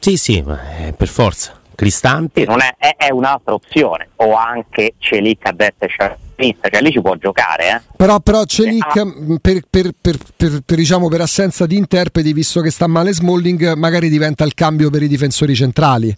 Sì, 0.00 0.16
sì, 0.16 0.42
ma 0.42 0.58
eh, 0.86 0.92
per 0.92 1.06
forza. 1.08 1.54
Cristante. 1.74 2.40
Sì, 2.40 2.46
non 2.48 2.60
è, 2.60 2.74
è- 2.76 2.96
è 2.96 3.10
un'altra 3.12 3.54
opzione 3.54 4.08
o 4.16 4.34
anche 4.34 4.94
Celic 4.98 5.46
a 5.46 5.52
destra 5.52 5.86
e 5.86 5.88
Sciarpista 5.88 6.68
cioè 6.70 6.80
lì 6.82 6.90
ci 6.90 7.00
può 7.00 7.14
giocare 7.14 7.68
eh. 7.70 7.80
Però, 7.96 8.18
però 8.18 8.42
Celic, 8.44 8.96
Ah. 8.96 9.04
mh, 9.04 9.36
per, 9.40 9.60
per- 9.70 9.92
per- 10.00 10.16
per- 10.36 10.60
per, 10.66 10.76
diciamo, 10.76 11.08
per 11.08 11.20
assenza 11.20 11.66
di 11.66 11.76
interpreti, 11.76 12.32
visto 12.32 12.60
che 12.60 12.70
sta 12.70 12.88
male 12.88 13.12
Smalling, 13.12 13.74
magari 13.74 14.08
diventa 14.08 14.42
il 14.44 14.54
cambio 14.54 14.90
per 14.90 15.02
i 15.02 15.08
difensori 15.08 15.54
centrali. 15.54 16.16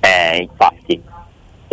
Eh, 0.00 0.36
infatti. 0.42 1.00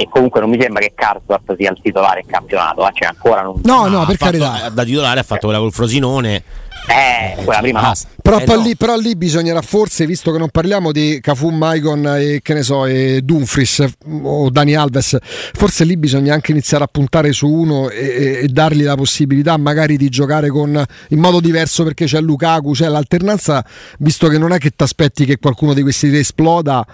E 0.02 0.08
comunque 0.10 0.40
non 0.40 0.50
mi 0.50 0.60
sembra 0.60 0.82
che 0.82 0.94
Karsdorp 0.96 1.56
sia 1.58 1.70
il 1.70 1.80
titolare 1.82 2.22
in 2.22 2.26
campionato, 2.26 2.88
eh? 2.88 2.92
cioè 2.94 3.10
ancora 3.10 3.44
non... 3.44 3.60
No, 3.64 3.88
no, 3.88 4.06
per 4.06 4.18
carità. 4.18 4.70
Da 4.70 4.84
titolare 4.84 5.20
ha 5.20 5.24
fatto 5.24 5.48
quella 5.48 5.60
col 5.60 5.72
Frosinone. 5.72 6.44
Eh, 6.88 7.44
quella 7.44 7.60
prima 7.60 7.82
no. 7.82 7.94
Però, 8.22 8.40
eh, 8.40 8.46
no. 8.46 8.62
lì, 8.62 8.76
però, 8.76 8.96
lì, 8.96 9.16
bisognerà 9.16 9.62
forse, 9.62 10.06
visto 10.06 10.32
che 10.32 10.38
non 10.38 10.50
parliamo 10.50 10.92
di 10.92 11.20
Cafu, 11.22 11.50
Maicon 11.50 12.06
e 12.18 12.40
che 12.42 12.54
ne 12.54 12.64
so, 12.64 12.86
e 12.86 13.22
Dumfries 13.24 13.86
o 14.24 14.50
Dani 14.50 14.76
Alves, 14.76 15.18
forse 15.54 15.84
lì 15.84 15.98
bisogna 15.98 16.34
anche 16.34 16.52
iniziare 16.52 16.84
a 16.84 16.88
puntare 16.88 17.32
su 17.34 17.48
uno 17.48 17.90
e, 17.90 18.40
e 18.44 18.48
dargli 18.48 18.84
la 18.84 18.96
possibilità 18.96 19.58
magari 19.58 19.98
di 19.98 20.10
giocare 20.10 20.50
con, 20.50 20.84
in 21.10 21.20
modo 21.20 21.40
diverso 21.40 21.84
perché 21.84 22.06
c'è 22.06 22.20
Lukaku, 22.20 22.72
c'è 22.72 22.88
l'alternanza, 22.88 23.64
visto 24.00 24.28
che 24.28 24.38
non 24.38 24.52
è 24.52 24.58
che 24.58 24.72
ti 24.72 24.84
aspetti 24.84 25.26
che 25.26 25.38
qualcuno 25.38 25.74
di 25.74 25.82
questi 25.82 26.10
tre 26.10 26.20
esploda, 26.20 26.86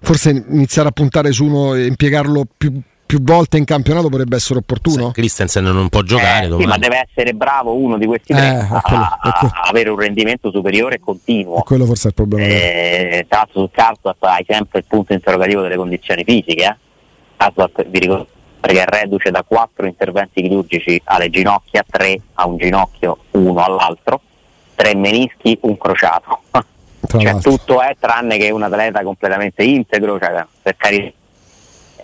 forse 0.00 0.44
iniziare 0.48 0.88
a 0.88 0.92
puntare 0.92 1.32
su 1.32 1.44
uno 1.44 1.74
e 1.74 1.86
impiegarlo 1.86 2.46
più, 2.56 2.80
più 3.12 3.22
volte 3.22 3.58
in 3.58 3.66
campionato 3.66 4.08
potrebbe 4.08 4.36
essere 4.36 4.60
opportuno. 4.60 5.08
Sì, 5.08 5.12
Christensen 5.12 5.64
non 5.64 5.90
può 5.90 6.00
giocare. 6.00 6.46
Eh, 6.46 6.56
sì, 6.58 6.64
ma 6.64 6.78
deve 6.78 7.06
essere 7.06 7.34
bravo 7.34 7.74
uno 7.74 7.98
di 7.98 8.06
questi 8.06 8.32
tre 8.32 8.46
eh, 8.46 8.74
a, 8.74 8.80
quello, 8.80 9.02
a, 9.02 9.18
a, 9.20 9.68
avere 9.68 9.90
un 9.90 9.98
rendimento 9.98 10.50
superiore 10.50 10.94
e 10.94 11.00
continuo. 11.00 11.58
E 11.58 11.62
quello 11.62 11.84
forse 11.84 12.04
è 12.04 12.08
il 12.08 12.14
problema. 12.14 12.46
Eh, 12.46 13.26
tra 13.28 13.40
l'altro 13.40 13.60
sul 13.60 13.70
Karsdorp 13.70 14.22
hai 14.22 14.46
sempre 14.48 14.78
il 14.78 14.86
punto 14.88 15.12
interrogativo 15.12 15.60
delle 15.60 15.76
condizioni 15.76 16.24
fisiche. 16.24 16.64
Eh? 16.64 16.76
Karsdorp, 17.36 17.86
vi 17.86 17.98
ricordo, 17.98 18.26
perché 18.60 18.82
è 18.82 18.84
reduce 18.86 19.30
da 19.30 19.42
quattro 19.42 19.84
interventi 19.84 20.40
chirurgici 20.40 21.02
alle 21.04 21.28
ginocchia, 21.28 21.84
tre 21.86 22.18
a 22.32 22.46
un 22.46 22.56
ginocchio, 22.56 23.18
uno 23.32 23.62
all'altro, 23.62 24.22
tre 24.74 24.94
menischi, 24.94 25.58
un 25.62 25.76
crociato. 25.76 26.40
cioè, 27.08 27.36
tutto 27.40 27.82
è 27.82 27.94
tranne 28.00 28.38
che 28.38 28.48
un 28.48 28.62
atleta 28.62 29.02
completamente 29.02 29.64
integro, 29.64 30.18
cioè, 30.18 30.46
per 30.62 30.76
carità 30.78 31.20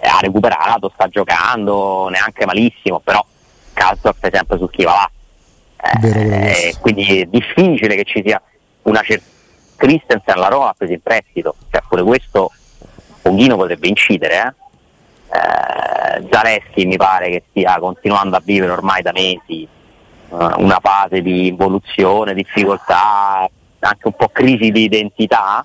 ha 0.03 0.19
recuperato, 0.21 0.91
sta 0.93 1.09
giocando 1.09 2.09
neanche 2.09 2.47
malissimo, 2.47 3.01
però 3.01 3.25
Calzorp 3.73 4.25
è 4.27 4.31
sempre 4.33 4.59
su 4.59 4.69
chi 4.69 4.85
va 4.85 4.93
là. 4.93 5.11
Eh, 5.91 6.75
quindi 6.81 7.21
è 7.21 7.25
difficile 7.27 7.95
che 7.95 8.05
ci 8.05 8.23
sia 8.25 8.41
una 8.83 9.03
certa 9.03 9.37
Christensen 9.79 10.35
alla 10.35 10.49
Roma 10.49 10.71
ha 10.71 10.75
preso 10.77 10.93
in 10.93 11.01
prestito, 11.01 11.55
cioè 11.71 11.81
pure 11.89 12.03
questo 12.03 12.51
pochino 13.23 13.57
potrebbe 13.57 13.87
incidere. 13.87 14.35
Eh? 14.35 15.37
Eh, 15.37 16.27
Zaleschi 16.31 16.85
mi 16.85 16.97
pare 16.97 17.31
che 17.31 17.45
stia 17.49 17.79
continuando 17.79 18.37
a 18.37 18.43
vivere 18.45 18.73
ormai 18.73 19.03
da 19.03 19.13
mesi 19.13 19.63
eh, 19.63 19.69
una 20.31 20.81
fase 20.83 21.23
di 21.23 21.47
involuzione, 21.47 22.35
difficoltà, 22.35 23.49
anche 23.79 24.07
un 24.07 24.15
po' 24.15 24.29
crisi 24.31 24.73
di 24.73 24.83
identità 24.83 25.65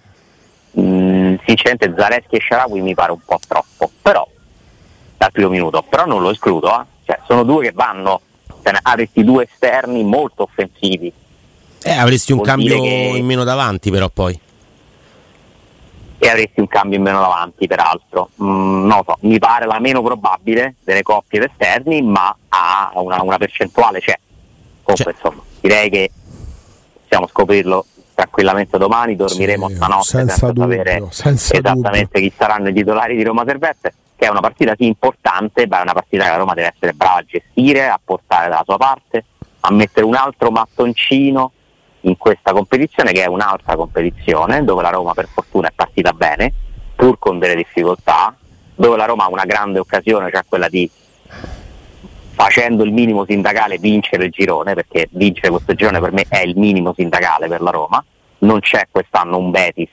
Mm, 0.80 1.36
sinceramente 1.46 1.94
Zaleschi 1.96 2.36
e 2.36 2.39
Sharawi 2.39 2.82
mi 2.82 2.96
pare 2.96 3.12
un 3.12 3.20
po' 3.24 3.39
troppo, 3.48 3.92
però 4.01 4.27
dal 5.18 5.32
primo 5.32 5.50
minuto, 5.50 5.84
però 5.88 6.06
non 6.06 6.22
lo 6.22 6.32
escludo, 6.32 6.70
eh? 6.70 6.86
cioè, 7.06 7.20
sono 7.25 7.44
due 7.44 7.65
che 7.65 7.72
vanno, 7.72 8.22
cioè, 8.63 8.74
avresti 8.82 9.24
due 9.24 9.48
esterni 9.50 10.03
molto 10.03 10.44
offensivi. 10.44 11.12
Eh, 11.84 11.92
avresti 11.92 12.32
un 12.32 12.39
Vuol 12.39 12.50
cambio 12.50 12.82
che... 12.82 13.13
in 13.15 13.25
meno 13.25 13.44
davanti 13.44 13.92
però 13.92 14.10
poi. 14.10 14.39
E 16.18 16.30
avresti 16.30 16.62
un 16.62 16.68
cambio 16.68 16.98
in 16.98 17.03
meno 17.03 17.20
davanti 17.20 17.68
peraltro. 17.68 18.30
Mm, 18.42 18.86
non 18.88 18.98
lo 18.98 19.03
so, 19.06 19.18
mi 19.22 19.38
pare 19.38 19.65
la 19.65 19.80
meno 19.80 20.01
probabile 20.01 20.75
delle 20.84 21.03
coppie 21.03 21.39
d'esterni, 21.39 22.01
ma 22.01 22.36
ha 22.50 22.92
una, 22.96 23.22
una 23.22 23.38
percentuale, 23.38 24.00
c'è. 24.00 24.18
Comunque 24.82 25.13
cioè. 25.13 25.13
insomma, 25.13 25.44
direi 25.60 25.89
che 25.89 26.12
possiamo 27.01 27.27
scoprirlo 27.27 27.86
tranquillamente 28.13 28.77
domani, 28.77 29.15
dormiremo 29.15 29.67
sì, 29.67 29.75
stanotte 29.75 30.03
senza, 30.03 30.36
senza 30.36 30.62
sapere 30.62 31.08
senza 31.10 31.58
esattamente 31.58 32.13
dubbio. 32.13 32.29
chi 32.29 32.34
saranno 32.38 32.70
i 32.70 32.74
titolari 32.74 33.15
di 33.15 33.24
Roma 33.24 33.43
Servette, 33.46 33.93
che 34.15 34.25
è 34.25 34.29
una 34.29 34.39
partita 34.39 34.74
sì 34.77 34.86
importante, 34.86 35.67
ma 35.67 35.79
è 35.79 35.82
una 35.82 35.93
partita 35.93 36.24
che 36.24 36.29
la 36.29 36.38
Roma 36.38 36.53
deve 36.53 36.74
essere 36.75 36.93
brava 36.93 37.20
a 37.20 37.25
gestire, 37.25 37.88
a 37.88 38.00
portare 38.03 38.50
dalla 38.50 38.63
sua 38.65 38.77
parte, 38.77 39.25
a 39.62 39.72
mettere 39.72 40.05
un 40.05 40.15
altro 40.15 40.51
mattoncino 40.51 41.51
in 42.01 42.17
questa 42.17 42.51
competizione 42.51 43.12
che 43.12 43.24
è 43.24 43.27
un'altra 43.27 43.75
competizione 43.75 44.63
dove 44.63 44.82
la 44.82 44.89
Roma 44.89 45.13
per 45.13 45.27
fortuna 45.27 45.70
è 45.70 45.72
partita 45.74 46.12
bene, 46.12 46.53
pur 46.96 47.17
con 47.17 47.39
delle 47.39 47.55
difficoltà, 47.55 48.36
dove 48.75 48.98
la 48.98 49.05
Roma 49.05 49.25
ha 49.25 49.29
una 49.29 49.46
grande 49.46 49.79
occasione, 49.79 50.29
cioè 50.32 50.41
quella 50.48 50.67
di 50.67 50.89
facendo 52.34 52.84
il 52.84 52.92
minimo 52.92 53.25
sindacale 53.25 53.78
vincere 53.78 54.25
il 54.25 54.32
girone, 54.32 54.74
perché 54.74 55.08
vincere 55.12 55.50
questo 55.50 55.74
girone 55.74 56.00
per 56.00 56.12
me 56.12 56.25
è 56.28 56.42
il 56.42 56.58
minimo 56.58 56.94
sindacale 56.94 57.48
per 57.48 57.62
la 57.62 57.70
Roma, 57.70 58.04
non 58.40 58.60
c'è 58.60 58.88
quest'anno 58.90 59.38
un 59.38 59.52
Betis 59.52 59.90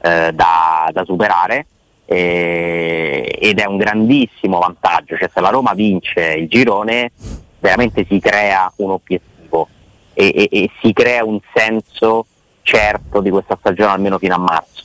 eh, 0.00 0.30
da, 0.32 0.88
da, 0.92 1.04
superare 1.04 1.66
eh, 2.06 3.36
ed 3.40 3.58
è 3.58 3.64
un 3.64 3.78
grandissimo 3.78 4.58
vantaggio, 4.58 5.16
cioè 5.16 5.30
se 5.32 5.40
la 5.40 5.48
Roma 5.48 5.72
vince 5.74 6.34
il 6.34 6.48
girone 6.48 7.12
veramente 7.58 8.04
si 8.08 8.20
crea 8.20 8.70
un 8.76 8.90
obiettivo 8.90 9.68
e, 10.12 10.32
e, 10.36 10.48
e 10.50 10.70
si 10.80 10.92
crea 10.92 11.24
un 11.24 11.40
senso 11.54 12.26
certo 12.62 13.20
di 13.20 13.30
questa 13.30 13.56
stagione 13.58 13.92
almeno 13.92 14.18
fino 14.18 14.34
a 14.34 14.38
marzo. 14.38 14.82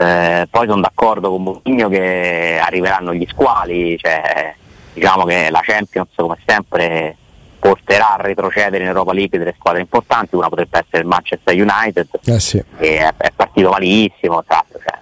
Eh, 0.00 0.46
poi 0.48 0.66
sono 0.68 0.80
d'accordo 0.80 1.28
con 1.30 1.42
Mourinho 1.42 1.88
che 1.88 2.60
arriveranno 2.62 3.12
gli 3.12 3.26
squali, 3.28 3.98
cioè, 3.98 4.54
diciamo 4.92 5.24
che 5.24 5.48
la 5.50 5.60
Champions 5.62 6.10
come 6.14 6.38
sempre 6.44 7.16
porterà 7.58 8.14
a 8.14 8.22
retrocedere 8.22 8.82
in 8.82 8.88
Europa 8.88 9.12
League 9.12 9.38
delle 9.38 9.54
squadre 9.58 9.80
importanti, 9.80 10.36
una 10.36 10.48
potrebbe 10.48 10.78
essere 10.78 11.02
il 11.02 11.08
Manchester 11.08 11.54
United 11.54 12.08
eh 12.24 12.40
sì. 12.40 12.62
che 12.78 12.98
è, 12.98 13.12
è, 13.16 13.32
partito 13.34 13.70
malissimo, 13.70 14.42
esatto, 14.42 14.78
cioè, 14.78 14.98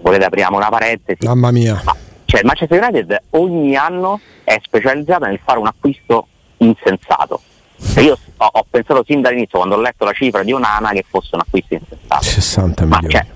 volete 0.00 0.24
apriamo 0.24 0.56
una 0.56 0.68
parentesi. 0.68 1.24
Mamma 1.24 1.50
mia. 1.50 1.80
Ma, 1.84 1.94
cioè, 2.24 2.40
il 2.40 2.46
Manchester 2.46 2.82
United 2.82 3.22
ogni 3.30 3.76
anno 3.76 4.20
è 4.44 4.58
specializzato 4.62 5.26
nel 5.26 5.40
fare 5.42 5.58
un 5.58 5.66
acquisto 5.66 6.26
insensato. 6.58 7.40
Cioè, 7.82 8.02
io 8.04 8.18
ho, 8.36 8.48
ho, 8.52 8.66
pensato 8.68 9.02
sin 9.06 9.20
dall'inizio, 9.20 9.58
quando 9.58 9.76
ho 9.76 9.80
letto 9.80 10.04
la 10.04 10.12
cifra 10.12 10.42
di 10.42 10.52
Onana, 10.52 10.90
che 10.90 11.04
fosse 11.08 11.30
un 11.32 11.40
acquisto 11.40 11.74
insensato. 11.74 12.22
60 12.22 12.84
milioni. 12.84 13.04
Ma, 13.04 13.10
cioè, 13.10 13.26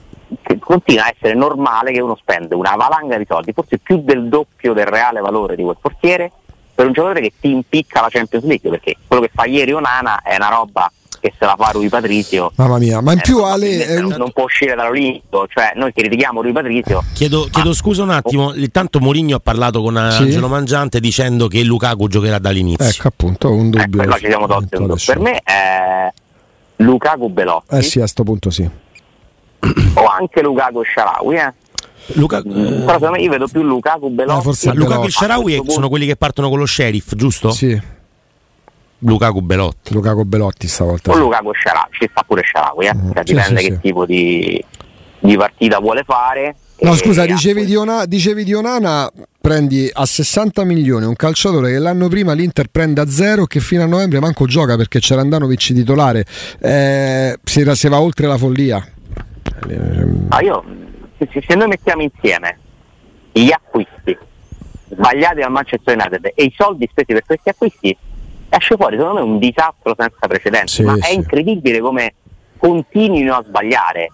continua 0.58 1.04
a 1.04 1.12
essere 1.14 1.34
normale 1.34 1.92
che 1.92 2.00
uno 2.00 2.16
spende 2.16 2.54
una 2.54 2.74
valanga 2.76 3.16
di 3.18 3.24
soldi, 3.28 3.52
forse 3.52 3.78
più 3.78 4.02
del 4.02 4.28
doppio 4.28 4.72
del 4.72 4.86
reale 4.86 5.20
valore 5.20 5.56
di 5.56 5.62
quel 5.62 5.76
portiere, 5.80 6.30
per 6.74 6.86
un 6.86 6.92
giocatore 6.92 7.20
che 7.20 7.32
ti 7.40 7.50
impicca 7.50 8.00
la 8.00 8.08
Champions 8.10 8.44
League, 8.44 8.68
perché 8.68 8.96
quello 9.06 9.22
che 9.22 9.30
fa 9.32 9.44
ieri 9.44 9.72
Onana 9.72 10.22
è 10.22 10.34
una 10.36 10.48
roba 10.48 10.90
che 11.20 11.32
se 11.38 11.46
la 11.46 11.54
fa 11.56 11.70
Rui 11.70 11.88
Patrizio. 11.88 12.52
Mamma 12.56 12.78
mia, 12.78 13.00
ma 13.00 13.12
in 13.12 13.18
eh, 13.18 13.22
più 13.22 13.42
Ale 13.42 14.00
non, 14.00 14.14
non, 14.18 14.30
può 14.32 14.44
uscire 14.44 14.74
dall'Olimpico, 14.74 15.46
cioè 15.48 15.72
noi 15.74 15.92
critichiamo 15.92 16.42
Rui 16.42 16.52
Patrizio. 16.52 17.02
Chiedo, 17.14 17.48
chiedo 17.50 17.72
scusa 17.72 18.02
un 18.02 18.10
attimo, 18.10 18.52
intanto 18.52 19.00
Mourinho 19.00 19.36
ha 19.36 19.40
parlato 19.40 19.80
con 19.80 19.94
sì? 20.10 20.22
Angelo 20.22 20.48
Mangiante 20.48 21.00
dicendo 21.00 21.48
che 21.48 21.62
Lukaku 21.62 22.08
giocherà 22.08 22.38
dall'inizio. 22.38 22.84
Ecco 22.84 23.08
appunto, 23.08 23.50
un 23.50 23.70
dubbio. 23.70 24.02
Ecco, 24.02 24.18
ci 24.18 24.26
siamo 24.26 24.46
tolti 24.46 24.76
un 24.76 24.94
Per 25.02 25.18
me 25.18 25.38
è 25.42 26.12
Lukaku 26.76 27.30
Belotti. 27.30 27.74
Eh 27.74 27.82
sì, 27.82 27.98
a 27.98 28.00
questo 28.00 28.22
punto 28.22 28.50
sì 28.50 28.82
o 29.94 30.06
anche 30.06 30.42
Lukaku 30.42 30.80
e 30.80 30.84
Sharawi 30.92 31.36
eh. 31.36 31.52
Luca, 32.14 32.42
però 32.42 32.92
secondo 32.92 33.10
me 33.12 33.20
io 33.22 33.30
vedo 33.30 33.48
più 33.48 33.62
Lukaku 33.62 34.10
Belotti. 34.10 34.38
Eh, 34.38 34.42
forse 34.42 34.72
Lukaku 34.74 35.06
e 35.06 35.10
Sharawi 35.10 35.62
sono 35.68 35.88
quelli 35.88 36.06
che 36.06 36.16
partono 36.16 36.50
con 36.50 36.58
lo 36.58 36.66
sheriff, 36.66 37.14
giusto? 37.14 37.50
Sì. 37.50 37.80
Lukaku 38.98 39.40
Belotti. 39.40 39.94
Lukaku 39.94 40.24
Belotti 40.24 40.68
stavolta. 40.68 41.10
O 41.12 41.16
Lukaku 41.16 41.50
e 41.50 41.54
Sharawi, 41.62 41.88
ci 41.92 42.08
sta 42.10 42.22
pure 42.26 42.42
Sharawi, 42.44 42.86
eh? 42.86 42.94
mm, 42.94 43.10
cioè, 43.12 43.22
sì, 43.24 43.32
dipende 43.32 43.60
sì, 43.60 43.68
che 43.68 43.74
sì. 43.74 43.80
tipo 43.80 44.04
di, 44.06 44.64
di, 45.20 45.36
partita 45.36 45.78
vuole 45.78 46.02
fare. 46.04 46.56
No, 46.80 46.94
scusa, 46.94 47.24
dicevi 47.24 47.64
di, 47.64 47.76
Ona, 47.76 48.04
dicevi 48.04 48.44
di 48.44 48.52
Onana, 48.52 49.10
prendi 49.40 49.88
a 49.90 50.04
60 50.04 50.64
milioni 50.64 51.06
un 51.06 51.14
calciatore 51.14 51.70
che 51.70 51.78
l'anno 51.78 52.08
prima 52.08 52.32
l'Inter 52.32 52.66
prende 52.68 53.00
a 53.00 53.08
zero 53.08 53.46
che 53.46 53.60
fino 53.60 53.82
a 53.82 53.86
novembre 53.86 54.20
manco 54.20 54.44
gioca 54.46 54.76
perché 54.76 54.98
c'era 54.98 55.22
Andanovic 55.22 55.72
titolare. 55.72 56.26
Eh, 56.60 57.38
si, 57.42 57.64
si 57.74 57.88
va 57.88 58.00
oltre 58.00 58.26
la 58.26 58.36
follia. 58.36 58.86
Ah, 60.28 60.42
io, 60.42 60.64
se, 61.18 61.28
se, 61.46 61.54
noi 61.54 61.68
mettiamo 61.68 62.02
insieme 62.02 62.58
gli 63.32 63.50
acquisti 63.50 64.16
sbagliati 64.90 65.40
al 65.40 65.50
Manchester 65.50 65.96
United 65.96 66.32
e 66.34 66.44
i 66.44 66.54
soldi 66.56 66.86
spesi 66.90 67.12
per 67.12 67.24
questi 67.24 67.48
acquisti, 67.48 67.96
esce 68.48 68.76
fuori 68.76 68.96
secondo 68.96 69.20
me 69.20 69.30
un 69.30 69.38
disastro 69.38 69.94
senza 69.96 70.26
precedenti. 70.26 70.72
Sì, 70.72 70.82
Ma 70.82 70.94
sì. 70.96 71.10
è 71.10 71.14
incredibile 71.14 71.80
come 71.80 72.14
continuino 72.56 73.36
a 73.36 73.44
sbagliare. 73.44 74.10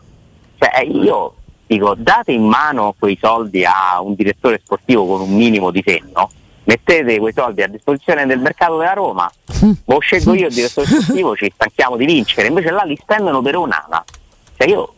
Cioè, 0.59 0.83
io 0.83 1.35
dico, 1.66 1.95
date 1.97 2.33
in 2.33 2.45
mano 2.45 2.95
quei 2.99 3.16
soldi 3.21 3.64
a 3.64 4.00
un 4.00 4.14
direttore 4.14 4.61
sportivo 4.62 5.07
con 5.07 5.21
un 5.21 5.35
minimo 5.35 5.71
di 5.71 5.83
senno, 5.87 6.30
mettete 6.64 7.19
quei 7.19 7.33
soldi 7.33 7.62
a 7.62 7.69
disposizione 7.69 8.26
del 8.26 8.40
mercato 8.40 8.76
della 8.76 8.92
Roma, 8.92 9.30
lo 9.87 9.99
scelgo 10.00 10.35
io 10.35 10.49
il 10.49 10.54
direttore 10.54 10.87
sportivo, 10.87 11.37
ci 11.37 11.50
stanchiamo 11.54 11.97
di 11.97 12.07
vincere, 12.07 12.49
invece 12.49 12.71
là 12.71 12.83
li 12.83 12.99
spendono 13.00 13.40
per 13.40 13.57
un'ana. 13.57 14.04
Cioè 14.57 14.69
io 14.69 14.95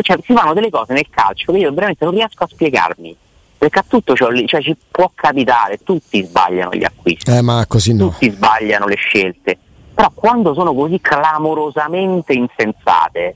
cioè, 0.00 0.18
si 0.24 0.32
fanno 0.32 0.54
delle 0.54 0.70
cose 0.70 0.92
nel 0.92 1.08
calcio 1.10 1.52
che 1.52 1.58
io 1.58 1.72
veramente 1.72 2.04
non 2.04 2.14
riesco 2.14 2.44
a 2.44 2.48
spiegarmi. 2.48 3.16
Perché 3.58 3.78
a 3.78 3.84
tutto 3.86 4.14
cioè, 4.14 4.46
cioè, 4.46 4.62
ci 4.62 4.74
può 4.90 5.10
capitare, 5.14 5.78
tutti 5.82 6.24
sbagliano 6.24 6.72
gli 6.72 6.84
acquisti, 6.84 7.30
eh, 7.30 7.42
ma 7.42 7.62
così 7.68 7.92
no. 7.92 8.08
tutti 8.08 8.30
sbagliano 8.30 8.86
le 8.86 8.94
scelte, 8.94 9.58
però 9.92 10.10
quando 10.14 10.54
sono 10.54 10.72
così 10.72 10.98
clamorosamente 10.98 12.32
insensate, 12.32 13.34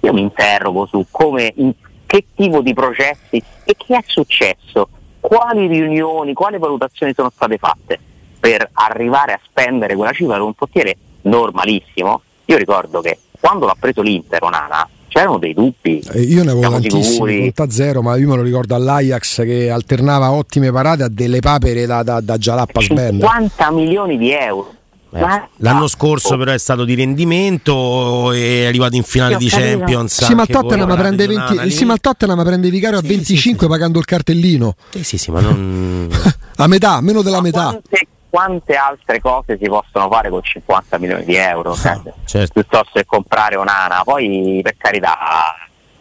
io 0.00 0.12
mi 0.12 0.22
interrogo 0.22 0.86
su 0.86 1.06
come, 1.08 1.52
in 1.54 1.72
che 2.04 2.26
tipo 2.34 2.62
di 2.62 2.74
processi 2.74 3.42
e 3.64 3.74
che 3.76 3.96
è 3.96 4.02
successo 4.06 4.88
quali 5.20 5.66
riunioni, 5.66 6.34
quali 6.34 6.58
valutazioni 6.58 7.14
sono 7.14 7.30
state 7.30 7.56
fatte 7.56 7.98
per 8.38 8.68
arrivare 8.74 9.32
a 9.32 9.40
spendere 9.42 9.94
quella 9.94 10.12
cifra 10.12 10.34
per 10.34 10.42
un 10.42 10.52
portiere 10.52 10.96
normalissimo. 11.22 12.20
Io 12.44 12.56
ricordo 12.56 13.00
che 13.00 13.18
quando 13.40 13.66
l'ha 13.66 13.76
preso 13.78 14.02
l'Inter 14.02 14.42
Onana 14.42 14.86
c'erano 15.14 15.38
dei 15.38 15.54
dubbi. 15.54 16.02
Eh, 16.12 16.22
io 16.22 16.42
ne 16.42 16.50
avevo 16.50 16.68
tantissimi, 16.68 17.52
a 17.54 17.70
zero, 17.70 18.02
ma 18.02 18.16
io 18.16 18.28
me 18.28 18.34
lo 18.34 18.42
ricordo 18.42 18.74
all'Ajax 18.74 19.42
che 19.44 19.70
alternava 19.70 20.32
ottime 20.32 20.72
parate 20.72 21.04
a 21.04 21.08
delle 21.08 21.38
papere 21.38 21.86
da, 21.86 22.02
da, 22.02 22.20
da 22.20 22.36
Jalappa 22.36 22.80
50 22.80 23.70
milioni 23.70 24.18
di 24.18 24.32
euro. 24.32 24.74
Eh, 25.12 25.42
l'anno 25.58 25.86
scorso 25.86 26.36
però 26.36 26.50
è 26.50 26.58
stato 26.58 26.84
di 26.84 26.96
rendimento 26.96 28.32
è 28.32 28.64
arrivato 28.64 28.96
in 28.96 29.04
finale 29.04 29.36
di 29.36 29.46
Champions 29.46 30.24
sì 30.24 30.34
ma, 30.34 30.44
prende 30.44 31.28
20, 31.28 31.70
sì 31.70 31.84
ma, 31.84 31.92
il 31.92 32.00
Tottenham 32.00 32.42
prende 32.42 32.68
vicario 32.68 32.98
sì, 32.98 33.04
a 33.04 33.08
25 33.08 33.58
sì, 33.60 33.68
pagando 33.68 34.00
il 34.00 34.06
cartellino. 34.06 34.74
Sì 34.90 35.04
sì 35.04 35.16
sì 35.16 35.30
ma 35.30 35.40
non 35.40 36.10
a 36.56 36.66
metà 36.66 37.00
meno 37.00 37.22
della 37.22 37.36
ma 37.36 37.42
metà. 37.42 37.62
quante, 37.62 38.08
quante, 38.34 38.74
altre 38.74 39.20
cose 39.20 39.56
si 39.60 39.68
possono 39.68 40.08
fare 40.10 40.28
con 40.28 40.42
50 40.42 40.98
milioni 40.98 41.24
di 41.24 41.36
euro 41.36 41.70
ah, 41.70 41.76
cioè, 41.76 42.00
certo. 42.24 42.52
piuttosto 42.52 42.90
che 42.94 43.04
comprare 43.04 43.54
un'ana 43.54 44.02
poi 44.02 44.60
per 44.60 44.76
carità 44.76 45.16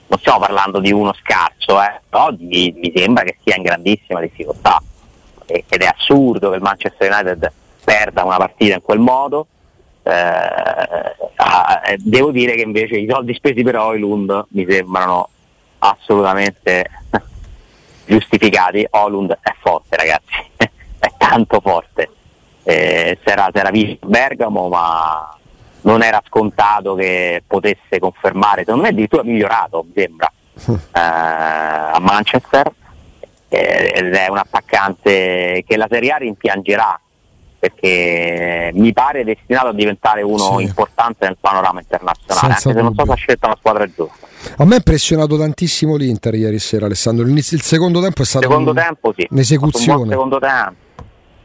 non 0.07 0.17
stiamo 0.17 0.39
parlando 0.39 0.79
di 0.79 0.91
uno 0.91 1.13
scarso 1.13 1.79
eh, 1.79 2.01
però 2.09 2.31
di, 2.31 2.73
mi 2.75 2.91
sembra 2.95 3.23
che 3.23 3.37
sia 3.43 3.55
in 3.55 3.61
grandissima 3.61 4.19
difficoltà 4.19 4.81
ed 5.45 5.81
è 5.81 5.85
assurdo 5.85 6.49
che 6.49 6.55
il 6.55 6.61
Manchester 6.61 7.11
United 7.11 7.51
perda 7.83 8.23
una 8.23 8.37
partita 8.37 8.75
in 8.75 8.81
quel 8.81 8.99
modo. 8.99 9.47
Eh, 10.03 10.11
eh, 10.11 11.97
devo 11.99 12.31
dire 12.31 12.55
che 12.55 12.61
invece 12.61 12.97
i 12.97 13.07
soldi 13.09 13.33
spesi 13.33 13.63
per 13.63 13.77
Oilund 13.77 14.45
mi 14.49 14.65
sembrano 14.67 15.29
assolutamente 15.79 16.89
giustificati. 18.05 18.85
Oilund 18.89 19.37
è 19.41 19.53
forte, 19.59 19.95
ragazzi, 19.95 20.43
è 20.57 21.11
tanto 21.17 21.59
forte. 21.59 22.09
Eh, 22.63 23.17
si 23.23 23.29
era, 23.29 23.69
visto 23.71 24.07
Bergamo, 24.07 24.69
ma 24.69 25.35
non 25.81 26.01
era 26.01 26.21
scontato 26.25 26.95
che 26.95 27.43
potesse 27.45 27.99
confermare, 27.99 28.61
secondo 28.61 28.83
me 28.83 28.89
addirittura 28.89 29.23
migliorato, 29.23 29.85
mi 29.85 29.91
sembra, 29.95 30.31
eh, 30.65 30.99
a 30.99 31.99
Manchester. 31.99 32.71
Eh, 33.49 33.93
ed 33.95 34.15
è 34.15 34.29
un 34.29 34.37
attaccante 34.37 35.63
che 35.67 35.77
la 35.77 35.85
Serie 35.87 36.11
A 36.11 36.17
rimpiangerà 36.17 36.99
perché 37.63 38.71
mi 38.73 38.91
pare 38.91 39.23
destinato 39.23 39.67
a 39.67 39.73
diventare 39.73 40.21
uno 40.21 40.57
sì. 40.57 40.63
importante 40.63 41.25
nel 41.25 41.37
panorama 41.39 41.79
internazionale, 41.79 42.55
Senza 42.55 42.69
anche 42.69 42.79
se 42.79 42.83
non 42.83 42.93
so 42.93 43.05
se 43.05 43.11
ha 43.11 43.15
scelto 43.15 43.45
una 43.45 43.55
squadra 43.57 43.85
giusta. 43.85 44.27
A 44.57 44.65
me 44.65 44.73
ha 44.73 44.77
impressionato 44.77 45.37
tantissimo 45.37 45.95
l'Inter 45.95 46.33
ieri 46.35 46.59
sera, 46.59 46.87
Alessandro. 46.87 47.25
il 47.25 47.41
secondo 47.61 48.01
tempo 48.01 48.23
è 48.23 48.25
stato 48.25 48.49
secondo 48.49 48.71
un... 48.71 48.75
tempo, 48.75 49.13
sì. 49.15 49.25
un'esecuzione. 49.29 50.01
Un 50.01 50.09
secondo 50.09 50.39
tempo 50.39 50.82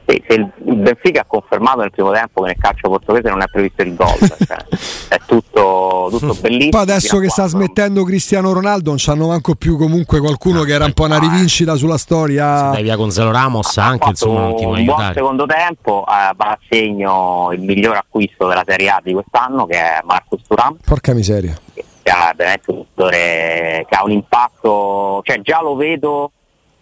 sì, 0.08 0.24
se 0.26 0.34
il, 0.36 0.76
Benfica 0.76 1.20
ha 1.20 1.24
confermato 1.26 1.80
nel 1.80 1.90
primo 1.90 2.10
tempo 2.12 2.40
che 2.40 2.46
nel 2.46 2.56
calcio 2.58 2.88
portoghese 2.88 3.28
non 3.28 3.42
è 3.42 3.44
previsto 3.46 3.82
il 3.82 3.94
gol, 3.94 4.16
cioè, 4.18 4.56
è 5.14 5.20
tutto, 5.26 6.08
tutto 6.10 6.34
bellissimo. 6.40 6.70
Poi 6.70 6.80
adesso 6.80 7.18
che 7.18 7.28
sta 7.28 7.46
smettendo 7.46 8.04
Cristiano 8.04 8.54
Ronaldo, 8.54 8.88
non 8.88 8.98
c'hanno 8.98 9.26
manco 9.26 9.54
più 9.54 9.76
comunque 9.76 10.20
qualcuno 10.20 10.62
che 10.62 10.72
era 10.72 10.86
un 10.86 10.94
po' 10.94 11.04
una 11.04 11.18
rivincita 11.18 11.76
sulla 11.76 11.98
storia. 11.98 12.72
Se 12.72 12.80
via 12.80 12.96
con 12.96 13.10
Zelo 13.10 13.30
Ramos 13.30 13.76
anche 13.76 14.08
insomma 14.08 14.40
non 14.40 14.56
ti 14.56 14.64
vuole 14.64 14.80
un 14.80 14.88
aiutare. 14.88 15.20
buon 15.20 15.36
secondo 15.36 15.46
tempo 15.46 16.04
eh, 16.08 16.32
va 16.34 16.44
a 16.46 16.58
segno 16.70 17.50
il 17.52 17.60
miglior 17.60 17.96
acquisto 17.96 18.48
della 18.48 18.64
Serie 18.66 18.88
A 18.88 19.00
di 19.02 19.12
quest'anno 19.12 19.66
che 19.66 19.76
è 19.76 20.00
Marcus 20.04 20.40
Turam. 20.46 20.78
Porca 20.86 21.12
miseria. 21.12 21.54
Che 21.74 22.10
ha, 22.10 22.34
che 22.34 23.86
ha 23.90 24.04
un 24.04 24.10
impatto, 24.10 25.20
cioè 25.22 25.42
già 25.42 25.60
lo 25.60 25.76
vedo 25.76 26.32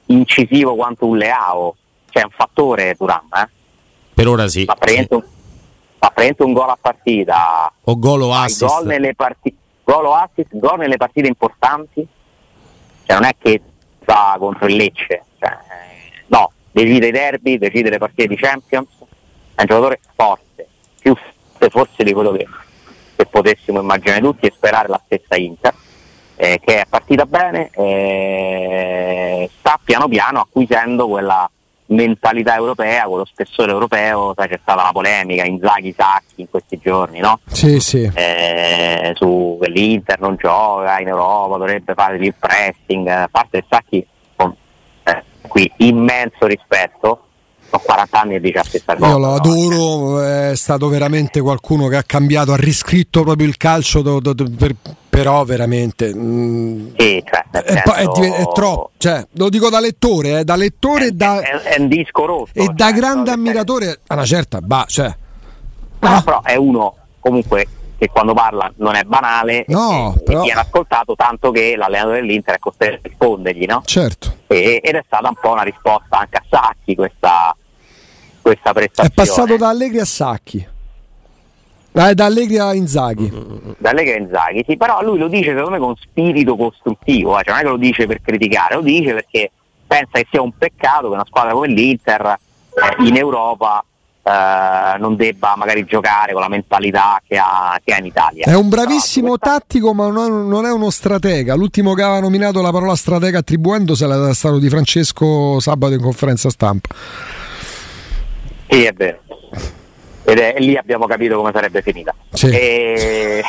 incisivo 0.07 0.77
quanto 0.77 1.07
un 1.07 1.17
Leao 1.17 1.75
c'è 2.17 2.23
un 2.25 2.31
fattore 2.31 2.95
Turam, 2.97 3.29
eh? 3.35 3.49
Per 4.15 4.27
ora 4.27 4.49
sì. 4.49 4.65
Ma 4.65 4.75
prende, 4.75 5.07
sì. 5.11 6.43
un 6.43 6.53
gol 6.55 6.71
a 6.71 6.79
partita. 6.81 7.71
O 7.85 7.99
gol 7.99 8.23
o 8.23 8.33
assist. 8.33 8.65
Gol 8.65 8.87
nelle, 8.87 9.15
parti- 9.15 9.55
gol 9.85 10.07
o 10.07 10.15
assist, 10.15 10.49
gol 10.57 10.79
nelle 10.79 10.97
partite 10.97 11.29
importanti. 11.29 12.07
Cioè 13.05 13.17
non 13.17 13.27
è 13.27 13.35
che 13.39 13.61
fa 14.03 14.37
contro 14.39 14.67
il 14.67 14.77
Lecce. 14.77 15.25
Cioè, 15.39 15.59
no, 16.29 16.53
decide 16.71 17.09
i 17.09 17.11
derby, 17.11 17.59
decide 17.59 17.91
le 17.91 17.99
partite 17.99 18.29
di 18.29 18.37
Champions. 18.37 18.89
È 19.55 19.61
un 19.61 19.67
giocatore 19.67 20.01
forte, 20.15 20.67
più 20.99 21.15
forse 21.69 22.03
di 22.03 22.13
quello 22.15 22.33
che, 22.33 22.47
che 23.15 23.27
potessimo 23.27 23.81
immaginare 23.81 24.23
tutti 24.23 24.47
e 24.47 24.53
sperare 24.55 24.89
la 24.89 25.01
stessa 25.05 25.37
Inter. 25.37 25.75
Eh, 26.37 26.61
che 26.63 26.81
è 26.81 26.87
partita 26.87 27.25
bene, 27.27 27.71
eh, 27.73 29.51
sta 29.59 29.79
piano 29.83 30.07
piano 30.07 30.41
acquisendo 30.41 31.09
quella, 31.09 31.51
mentalità 31.87 32.57
europea, 32.57 33.05
con 33.05 33.19
lo 33.19 33.25
spessore 33.25 33.73
europeo, 33.73 34.33
sai 34.37 34.49
c'è 34.49 34.59
stata 34.61 34.83
la 34.83 34.93
polemica 34.93 35.45
Inzaghi 35.45 35.95
Sacchi 35.97 36.41
in 36.41 36.51
questi 36.51 36.79
giorni, 36.83 37.21
no? 37.21 37.41
Sì, 37.47 37.79
sì. 37.81 38.11
Eh, 38.13 39.13
su 39.15 39.59
che 39.61 39.71
l'Inter 39.71 40.21
non 40.21 40.37
gioca 40.37 40.99
in 41.01 41.09
Europa, 41.09 41.59
dovrebbe 41.59 41.95
fare 41.95 42.17
il 42.17 42.35
pressing, 42.39 43.07
a 43.07 43.29
parte 43.31 43.65
Sacchi 43.69 44.07
con 44.35 44.55
eh, 45.05 45.23
qui 45.43 45.71
immenso 45.79 46.47
rispetto, 46.47 47.21
ho 47.71 47.79
40 47.79 48.21
anni 48.21 48.35
e 48.37 48.41
dice 48.41 48.57
la 48.57 48.65
stessa 48.65 48.97
cosa. 48.97 49.11
Io 49.11 49.19
lo 49.19 49.35
adoro, 49.35 50.23
è 50.23 50.57
stato 50.57 50.89
veramente 50.89 51.41
qualcuno 51.41 51.89
che 51.89 51.97
ha 51.97 52.05
cambiato, 52.05 52.53
ha 52.53 52.57
riscritto 52.57 53.23
proprio 53.23 53.47
il 53.47 53.57
calcio 53.57 54.03
do, 54.03 54.21
do, 54.21 54.33
do, 54.33 54.51
per, 54.57 54.75
però 55.17 55.45
veramente 55.45 56.15
mm, 56.15 56.89
sì, 56.95 57.25
cioè, 57.25 57.45
è, 57.51 57.65
senso... 57.65 58.23
è, 58.23 58.33
è, 58.33 58.53
troppo 58.53 58.91
cioè, 58.99 59.27
lo 59.33 59.49
dico 59.49 59.71
da 59.71 59.81
lettore 59.81 60.41
eh, 60.41 60.45
da 60.45 60.57
lettore 60.57 61.07
è, 61.07 61.11
da, 61.13 61.41
è, 61.41 61.81
un 61.81 61.89
disco 61.89 62.27
rosso 62.27 62.53
e 62.53 62.65
cioè, 62.67 62.75
da 62.75 62.93
grande 62.93 63.31
ammiratore 63.31 64.01
a 64.09 64.15
una 64.15 64.27
certa 64.27 64.61
bah, 64.61 64.85
cioè, 64.87 65.17
ah. 66.01 66.23
però 66.23 66.43
è 66.43 66.57
uno 66.57 66.95
comunque 67.19 67.67
che 67.97 68.11
quando 68.11 68.35
parla 68.35 68.71
non 68.77 68.95
è 68.95 69.05
banale 69.05 69.65
no, 69.69 70.15
e, 70.15 70.23
però... 70.23 70.43
viene 70.43 70.61
ascoltato 70.61 71.15
tanto 71.17 71.51
che 71.51 71.77
l'allenatore 71.77 72.21
dell'Inter 72.21 72.57
è 72.57 72.59
costretto 72.59 72.97
a 72.97 73.09
rispondergli 73.09 73.65
no? 73.65 73.81
certo 73.87 74.35
e, 74.49 74.83
ed 74.85 74.97
è 74.97 75.03
stata 75.07 75.29
un 75.29 75.37
po' 75.41 75.53
una 75.53 75.63
risposta 75.63 76.19
anche 76.19 76.37
a 76.37 76.43
Sacchi 76.47 76.95
questa, 76.95 77.57
questa 78.43 78.75
prestazione 78.75 79.09
è 79.09 79.15
passato 79.15 79.57
da 79.57 79.71
Allegri 79.71 79.99
a 79.99 80.05
Sacchi 80.05 80.75
eh, 81.97 82.15
da 82.15 82.25
Allegri 82.27 82.59
a 82.59 82.75
Inzaghi. 82.75 83.31
Da 83.79 83.91
Allegri 83.91 84.13
a 84.13 84.19
Inzaghi, 84.19 84.65
sì, 84.69 84.77
però 84.77 85.03
lui 85.03 85.19
lo 85.19 85.29
dice 85.29 85.55
secondo 85.55 85.71
me 85.71 85.79
con 85.79 85.95
spirito 85.97 86.55
costruttivo, 86.57 87.39
eh, 87.39 87.43
cioè 87.43 87.55
non 87.55 87.59
è 87.59 87.63
che 87.63 87.69
lo 87.71 87.77
dice 87.77 88.07
per 88.07 88.21
criticare, 88.21 88.75
lo 88.75 88.83
dice 88.83 89.15
perché 89.15 89.51
pensa 89.87 90.11
che 90.13 90.27
sia 90.31 90.43
un 90.43 90.53
peccato 90.57 91.09
che 91.09 91.15
una 91.15 91.25
squadra 91.25 91.53
come 91.53 91.69
l'Inter 91.69 92.27
eh, 92.27 93.05
in 93.07 93.17
Europa 93.17 93.83
eh, 94.23 94.99
non 94.99 95.17
debba 95.17 95.55
magari 95.57 95.85
giocare 95.85 96.33
con 96.33 96.43
la 96.43 96.49
mentalità 96.49 97.23
che 97.27 97.39
ha, 97.39 97.81
che 97.83 97.95
ha 97.95 97.99
in 97.99 98.07
Italia. 98.07 98.45
È 98.45 98.55
un 98.55 98.69
bravissimo 98.69 99.37
questa... 99.39 99.59
tattico, 99.59 99.95
ma 99.95 100.09
non 100.09 100.67
è 100.67 100.73
uno 100.73 100.91
stratega. 100.91 101.55
L'ultimo 101.55 101.95
che 101.95 102.03
aveva 102.03 102.21
nominato 102.21 102.61
la 102.61 102.73
parola 102.73 102.95
stratega 102.95 103.39
attribuendosela 103.39 104.17
era 104.17 104.35
stato 104.35 104.59
di 104.59 104.69
Francesco 104.69 105.61
sabato 105.61 105.95
in 105.95 106.03
conferenza 106.03 106.51
stampa. 106.51 106.95
Sì, 108.69 108.83
è 108.83 108.93
vero 108.93 109.21
ed 110.27 110.39
è 110.39 110.57
lì 110.59 110.77
abbiamo 110.77 111.07
capito 111.07 111.37
come 111.37 111.53
sarebbe 111.53 111.83
finita. 111.83 112.13
Sì. 112.33 112.49
E... 112.49 113.45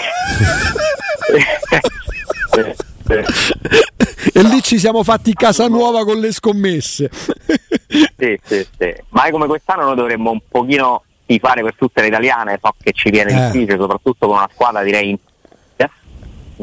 e 4.31 4.43
lì 4.43 4.61
ci 4.61 4.77
siamo 4.77 5.03
fatti 5.03 5.33
casa 5.33 5.67
nuova 5.67 6.05
con 6.05 6.19
le 6.19 6.31
scommesse. 6.31 7.09
sì, 8.15 8.39
sì, 8.43 8.67
sì. 8.77 8.95
Ma 9.09 9.27
come 9.31 9.47
quest'anno 9.47 9.85
noi 9.85 9.95
dovremmo 9.95 10.29
un 10.29 10.39
pochino 10.47 11.01
fare 11.39 11.63
per 11.63 11.73
tutte 11.75 12.01
le 12.01 12.07
italiane, 12.07 12.59
so 12.61 12.75
che 12.79 12.91
ci 12.91 13.09
viene 13.09 13.31
eh. 13.31 13.33
difficile, 13.33 13.77
soprattutto 13.79 14.27
con 14.27 14.35
una 14.35 14.49
squadra 14.53 14.83
direi 14.83 15.17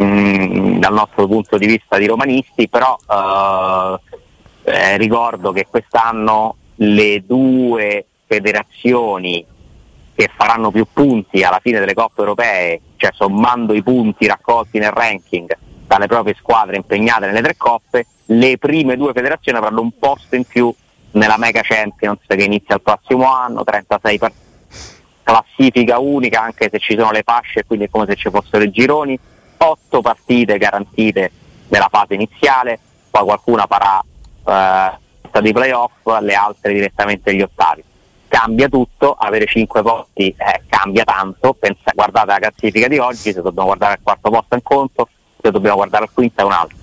mm, 0.01 0.79
dal 0.79 0.93
nostro 0.93 1.27
punto 1.27 1.59
di 1.59 1.67
vista 1.67 1.99
di 1.99 2.07
romanisti, 2.07 2.69
però 2.69 2.97
eh, 3.11 3.99
eh, 4.63 4.97
ricordo 4.97 5.51
che 5.51 5.67
quest'anno 5.69 6.55
le 6.77 7.25
due 7.27 8.07
federazioni 8.27 9.45
che 10.15 10.31
faranno 10.35 10.71
più 10.71 10.87
punti 10.93 11.43
alla 11.43 11.61
fine 11.61 11.81
delle 11.81 11.95
coppe 11.95 12.21
europee, 12.21 12.81
cioè 12.97 13.11
sommando 13.13 13.75
i 13.75 13.83
punti 13.83 14.27
raccolti 14.27 14.79
nel 14.79 14.93
ranking 14.93 15.57
dalle 15.87 16.07
proprie 16.07 16.35
squadre 16.39 16.77
impegnate 16.77 17.27
nelle 17.27 17.43
tre 17.43 17.57
coppe, 17.57 18.07
le 18.27 18.57
prime 18.59 18.97
due 18.97 19.13
federazioni 19.13 19.59
avranno 19.59 19.81
un 19.81 19.99
posto 19.99 20.35
in 20.37 20.45
più 20.45 20.73
nella 21.13 21.37
Mega 21.37 21.61
Champions 21.63 22.21
che 22.27 22.43
inizia 22.43 22.77
il 22.77 22.81
prossimo 22.81 23.31
anno, 23.31 23.65
36 23.65 24.19
partite, 24.19 24.43
classifica 25.23 25.99
unica 25.99 26.43
anche 26.43 26.69
se 26.71 26.79
ci 26.79 26.97
sono 26.97 27.11
le 27.11 27.23
fasce, 27.23 27.65
quindi 27.65 27.87
è 27.87 27.91
come 27.91 28.07
se 28.07 28.15
ci 28.15 28.31
fossero 28.31 28.63
i 28.63 28.71
gironi, 28.71 29.19
8 29.57 30.01
partite 30.01 30.59
garantite 30.59 31.31
nella 31.69 31.89
fase 31.91 32.15
iniziale, 32.15 32.79
poi 33.11 33.25
qualcuna 33.25 33.67
farà 33.67 34.03
eh, 34.47 35.41
di 35.41 35.53
playoff, 35.53 36.07
le 36.21 36.35
altre 36.35 36.73
direttamente 36.73 37.35
gli 37.35 37.43
ottavi 37.43 37.83
cambia 38.35 38.69
tutto, 38.69 39.15
avere 39.15 39.47
5 39.47 39.83
posti 39.83 40.35
eh, 40.37 40.63
cambia 40.69 41.05
tanto, 41.05 41.55
Pensa, 41.55 41.93
guardate 41.95 42.27
la 42.27 42.39
classifica 42.39 42.89
di 42.89 42.99
oggi, 42.99 43.33
se 43.33 43.41
dobbiamo 43.41 43.67
guardare 43.69 43.93
al 43.93 43.99
quarto 44.03 44.29
posto 44.29 44.47
è 44.49 44.55
un 44.55 44.63
conto, 44.63 45.09
se 45.41 45.53
dobbiamo 45.53 45.77
guardare 45.77 46.05
al 46.05 46.11
quinto 46.13 46.41
è 46.41 46.45
un 46.45 46.51
altro. 46.51 46.77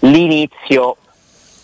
L'inizio 0.00 0.96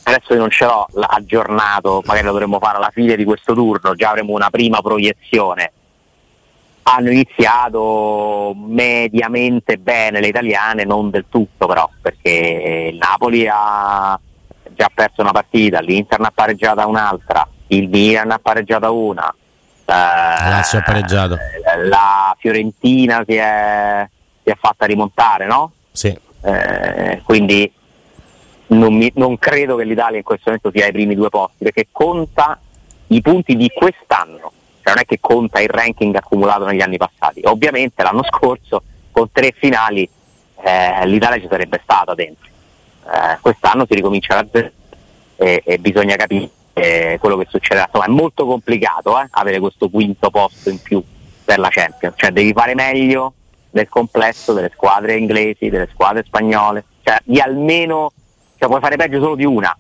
adesso 0.03 0.35
io 0.35 0.41
non 0.41 0.51
ce 0.51 0.67
l'ho 0.67 0.87
aggiornato, 1.09 2.03
magari 2.05 2.27
lo 2.27 2.33
dovremmo 2.33 2.59
fare 2.59 2.77
alla 2.77 2.91
fine 2.91 3.17
di 3.17 3.25
questo 3.25 3.55
turno, 3.55 3.95
già 3.95 4.11
avremo 4.11 4.35
una 4.35 4.51
prima 4.51 4.83
proiezione. 4.83 5.73
Hanno 6.83 7.11
iniziato 7.11 8.53
mediamente 8.55 9.79
bene 9.79 10.21
le 10.21 10.27
italiane, 10.27 10.85
non 10.85 11.09
del 11.09 11.25
tutto 11.31 11.67
però, 11.67 11.89
perché 12.03 12.91
il 12.93 12.99
Napoli 12.99 13.49
ha 13.51 14.21
già 14.69 14.91
perso 14.93 15.23
una 15.23 15.33
partita, 15.33 15.81
l'Inter 15.81 16.21
ha 16.21 16.31
pareggiata 16.35 16.87
un'altra, 16.87 17.49
il 17.69 17.89
Milan 17.89 18.31
ha 18.31 18.39
pareggiata 18.39 18.91
una, 18.91 19.35
Lazio 19.87 20.79
ha 20.79 20.83
pareggiato. 20.83 21.39
La 21.87 22.35
Fiorentina 22.39 23.23
si 23.27 23.35
è, 23.35 24.09
si 24.43 24.51
è 24.51 24.57
fatta 24.59 24.87
rimontare, 24.87 25.47
no? 25.47 25.73
Sì. 25.93 26.17
Eh, 26.43 27.21
quindi 27.25 27.71
non, 28.69 28.95
mi, 28.95 29.11
non, 29.17 29.39
credo 29.39 29.77
che 29.77 29.85
l'Italia 29.85 30.19
in 30.19 30.25
questo 30.25 30.45
momento 30.47 30.71
sia 30.75 30.87
ai 30.87 30.93
primi 30.93 31.15
due 31.15 31.29
posti, 31.29 31.65
perché 31.65 31.89
conta 31.91 32.59
i 33.09 33.21
punti 33.21 33.57
di 33.57 33.71
quest'anno, 33.75 34.53
cioè 34.83 34.95
non 34.95 34.99
è 34.99 35.05
che 35.05 35.19
conta 35.21 35.61
il 35.61 35.69
ranking 35.69 36.15
accumulato 36.15 36.65
negli 36.65 36.81
anni 36.81 36.97
passati. 36.97 37.41
Ovviamente 37.45 38.03
l'anno 38.03 38.25
scorso 38.25 38.83
con 39.11 39.31
tre 39.31 39.53
finali 39.57 40.09
eh, 40.63 41.07
l'Italia 41.07 41.41
ci 41.41 41.49
sarebbe 41.49 41.81
stata 41.83 42.15
dentro. 42.15 42.49
Eh, 43.07 43.39
quest'anno 43.41 43.85
si 43.87 43.95
ricomincia 43.95 44.41
da 44.41 44.49
zero 44.51 44.71
e, 45.37 45.63
e 45.65 45.79
bisogna 45.79 46.17
capire 46.17 46.49
eh, 46.75 47.17
quello 47.21 47.39
che 47.39 47.47
succederà. 47.49 47.87
Insomma, 47.87 48.05
è 48.05 48.09
molto 48.09 48.45
complicato 48.45 49.19
eh, 49.19 49.27
avere 49.31 49.61
questo 49.61 49.89
quinto 49.89 50.31
posto 50.31 50.69
in 50.69 50.83
più 50.83 51.03
per 51.45 51.59
la 51.59 51.69
Champions, 51.71 52.15
cioè 52.17 52.31
devi 52.31 52.53
fare 52.53 52.75
meglio 52.75 53.33
del 53.71 53.89
complesso 53.89 54.53
delle 54.53 54.71
squadre 54.73 55.17
inglesi, 55.17 55.69
delle 55.69 55.89
squadre 55.93 56.23
spagnole, 56.25 56.85
cioè 57.03 57.19
di 57.25 57.41
almeno, 57.41 58.13
cioè 58.59 58.69
puoi 58.69 58.81
fare 58.81 58.97
peggio 58.97 59.21
solo 59.21 59.35
di 59.35 59.45
una. 59.45 59.77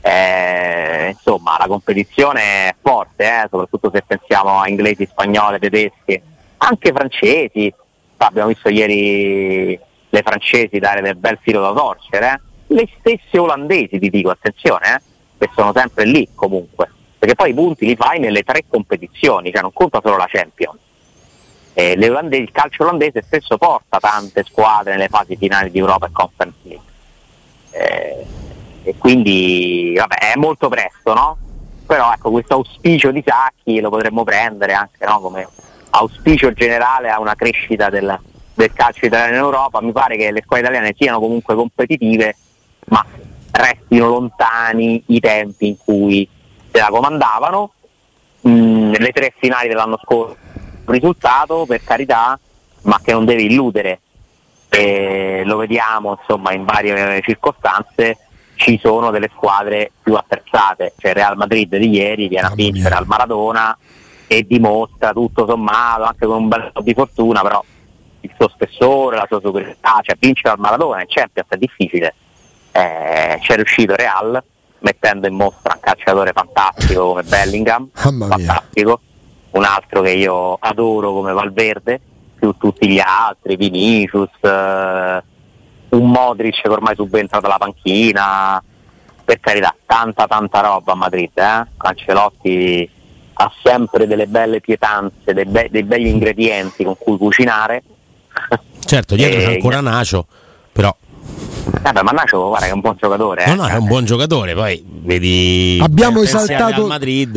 Eh, 0.00 1.08
insomma, 1.10 1.56
la 1.58 1.66
competizione 1.66 2.68
è 2.68 2.74
forte, 2.80 3.24
eh, 3.24 3.46
soprattutto 3.50 3.90
se 3.92 4.02
pensiamo 4.06 4.60
a 4.60 4.68
inglesi, 4.68 5.06
spagnole, 5.06 5.58
tedeschi, 5.58 6.20
anche 6.58 6.92
francesi. 6.92 7.72
Abbiamo 8.18 8.48
visto 8.48 8.68
ieri 8.68 9.78
le 10.10 10.22
francesi 10.22 10.78
dare 10.78 11.00
del 11.00 11.16
bel 11.16 11.38
filo 11.40 11.60
da 11.60 11.72
torcere, 11.72 12.32
eh. 12.32 12.74
le 12.74 12.88
stesse 12.98 13.38
olandesi, 13.38 13.98
ti 13.98 14.10
dico, 14.10 14.30
attenzione, 14.30 15.02
che 15.38 15.48
sono 15.54 15.72
sempre 15.74 16.04
lì 16.04 16.28
comunque, 16.34 16.90
perché 17.18 17.34
poi 17.34 17.50
i 17.50 17.54
punti 17.54 17.86
li 17.86 17.96
fai 17.96 18.18
nelle 18.18 18.42
tre 18.42 18.64
competizioni, 18.68 19.50
cioè 19.52 19.62
non 19.62 19.72
conta 19.72 20.00
solo 20.02 20.16
la 20.16 20.26
Champions. 20.28 20.78
Eh, 21.72 21.92
il 21.92 22.48
calcio 22.50 22.82
olandese 22.82 23.22
spesso 23.22 23.56
porta 23.56 23.98
tante 24.00 24.42
squadre 24.42 24.92
nelle 24.92 25.08
fasi 25.08 25.36
finali 25.36 25.70
di 25.70 25.78
Europa 25.78 26.06
e 26.06 26.10
Conference 26.12 26.58
League. 26.62 26.86
Eh, 27.70 28.26
e 28.82 28.94
quindi 28.96 29.94
vabbè, 29.96 30.32
è 30.32 30.36
molto 30.36 30.68
presto, 30.68 31.14
no? 31.14 31.36
Però 31.86 32.12
ecco, 32.12 32.30
questo 32.30 32.54
auspicio 32.54 33.10
di 33.10 33.22
Sacchi 33.24 33.80
lo 33.80 33.90
potremmo 33.90 34.24
prendere 34.24 34.72
anche 34.72 35.04
no? 35.06 35.20
come 35.20 35.48
auspicio 35.90 36.52
generale 36.52 37.10
a 37.10 37.20
una 37.20 37.34
crescita 37.34 37.88
del, 37.90 38.18
del 38.54 38.72
calcio 38.72 39.06
italiano 39.06 39.34
in 39.34 39.38
Europa. 39.38 39.80
Mi 39.80 39.92
pare 39.92 40.16
che 40.16 40.32
le 40.32 40.42
squadre 40.42 40.66
italiane 40.66 40.94
siano 40.96 41.20
comunque 41.20 41.54
competitive, 41.54 42.36
ma 42.86 43.04
restino 43.50 44.08
lontani 44.08 45.02
i 45.06 45.20
tempi 45.20 45.68
in 45.68 45.76
cui 45.76 46.28
se 46.70 46.78
la 46.78 46.88
comandavano. 46.88 47.72
Mm, 48.46 48.92
le 48.92 49.10
tre 49.12 49.34
finali 49.36 49.68
dell'anno 49.68 49.98
scorso, 50.02 50.36
risultato 50.86 51.64
per 51.66 51.82
carità, 51.82 52.38
ma 52.82 53.00
che 53.02 53.12
non 53.12 53.24
deve 53.24 53.42
illudere. 53.42 54.00
E 54.68 55.42
lo 55.44 55.56
vediamo 55.56 56.18
insomma 56.20 56.52
in 56.52 56.64
varie 56.64 57.20
circostanze 57.22 58.18
ci 58.58 58.78
sono 58.82 59.10
delle 59.10 59.30
squadre 59.34 59.92
più 60.02 60.14
attrezzate, 60.14 60.92
cioè 60.98 61.12
Real 61.12 61.36
Madrid 61.36 61.76
di 61.76 61.90
ieri 61.90 62.28
viene 62.28 62.48
a 62.48 62.54
vincere 62.54 62.96
al 62.96 63.06
Maradona 63.06 63.76
e 64.26 64.42
dimostra 64.42 65.12
tutto 65.12 65.46
sommato, 65.46 66.02
anche 66.02 66.26
con 66.26 66.42
un 66.42 66.48
bel 66.48 66.70
po' 66.72 66.82
di 66.82 66.92
fortuna, 66.92 67.40
però 67.40 67.64
il 68.20 68.30
suo 68.36 68.48
spessore, 68.48 69.16
la 69.16 69.26
sua 69.28 69.40
superiorità, 69.40 70.00
cioè 70.02 70.16
vincere 70.18 70.50
al 70.50 70.58
Maradona 70.58 71.00
in 71.00 71.06
Champions 71.08 71.48
è 71.50 71.56
difficile, 71.56 72.14
eh, 72.78 73.38
c'è 73.40 73.56
riuscito 73.56 73.94
Real 73.96 74.42
mettendo 74.80 75.26
in 75.26 75.34
mostra 75.34 75.74
un 75.74 75.80
calciatore 75.80 76.32
fantastico 76.32 77.08
come 77.08 77.22
Bellingham, 77.24 77.88
fantastico, 77.92 79.00
un 79.50 79.64
altro 79.64 80.02
che 80.02 80.12
io 80.12 80.56
adoro 80.60 81.12
come 81.12 81.32
Valverde, 81.32 82.00
più 82.38 82.54
tutti 82.56 82.88
gli 82.88 83.00
altri, 83.04 83.56
Vinicius, 83.56 84.30
eh, 84.40 85.22
un 85.88 86.10
Modric 86.10 86.60
che 86.60 86.68
ormai 86.68 86.94
subentra 86.94 87.40
dalla 87.40 87.58
panchina, 87.58 88.62
per 89.24 89.40
carità, 89.40 89.74
tanta 89.84 90.26
tanta 90.26 90.60
roba 90.60 90.92
a 90.92 90.96
Madrid, 90.96 91.36
eh? 91.36 91.66
Ancelotti 91.76 92.88
ha 93.40 93.52
sempre 93.62 94.06
delle 94.06 94.26
belle 94.26 94.60
pietanze, 94.60 95.34
dei, 95.34 95.44
be- 95.44 95.68
dei 95.70 95.82
begli 95.82 96.06
ingredienti 96.06 96.84
con 96.84 96.96
cui 96.96 97.16
cucinare. 97.16 97.82
Certo, 98.80 99.16
dietro 99.16 99.40
c'è 99.40 99.52
ancora 99.54 99.80
Nacio, 99.80 100.26
però 100.72 100.94
eh 101.82 101.92
beh, 101.92 102.02
Mannaccio 102.02 102.48
guarda 102.48 102.66
che 102.66 102.72
è 102.72 102.74
un 102.74 102.80
buon 102.80 102.96
giocatore. 102.98 103.44
Eh. 103.44 103.54
No, 103.54 103.62
no, 103.62 103.68
è 103.68 103.76
un 103.76 103.86
buon 103.86 104.04
giocatore. 104.04 104.54
Poi 104.54 104.84
vedi. 104.86 105.78
Abbiamo 105.82 106.22
esaltato 106.22 106.88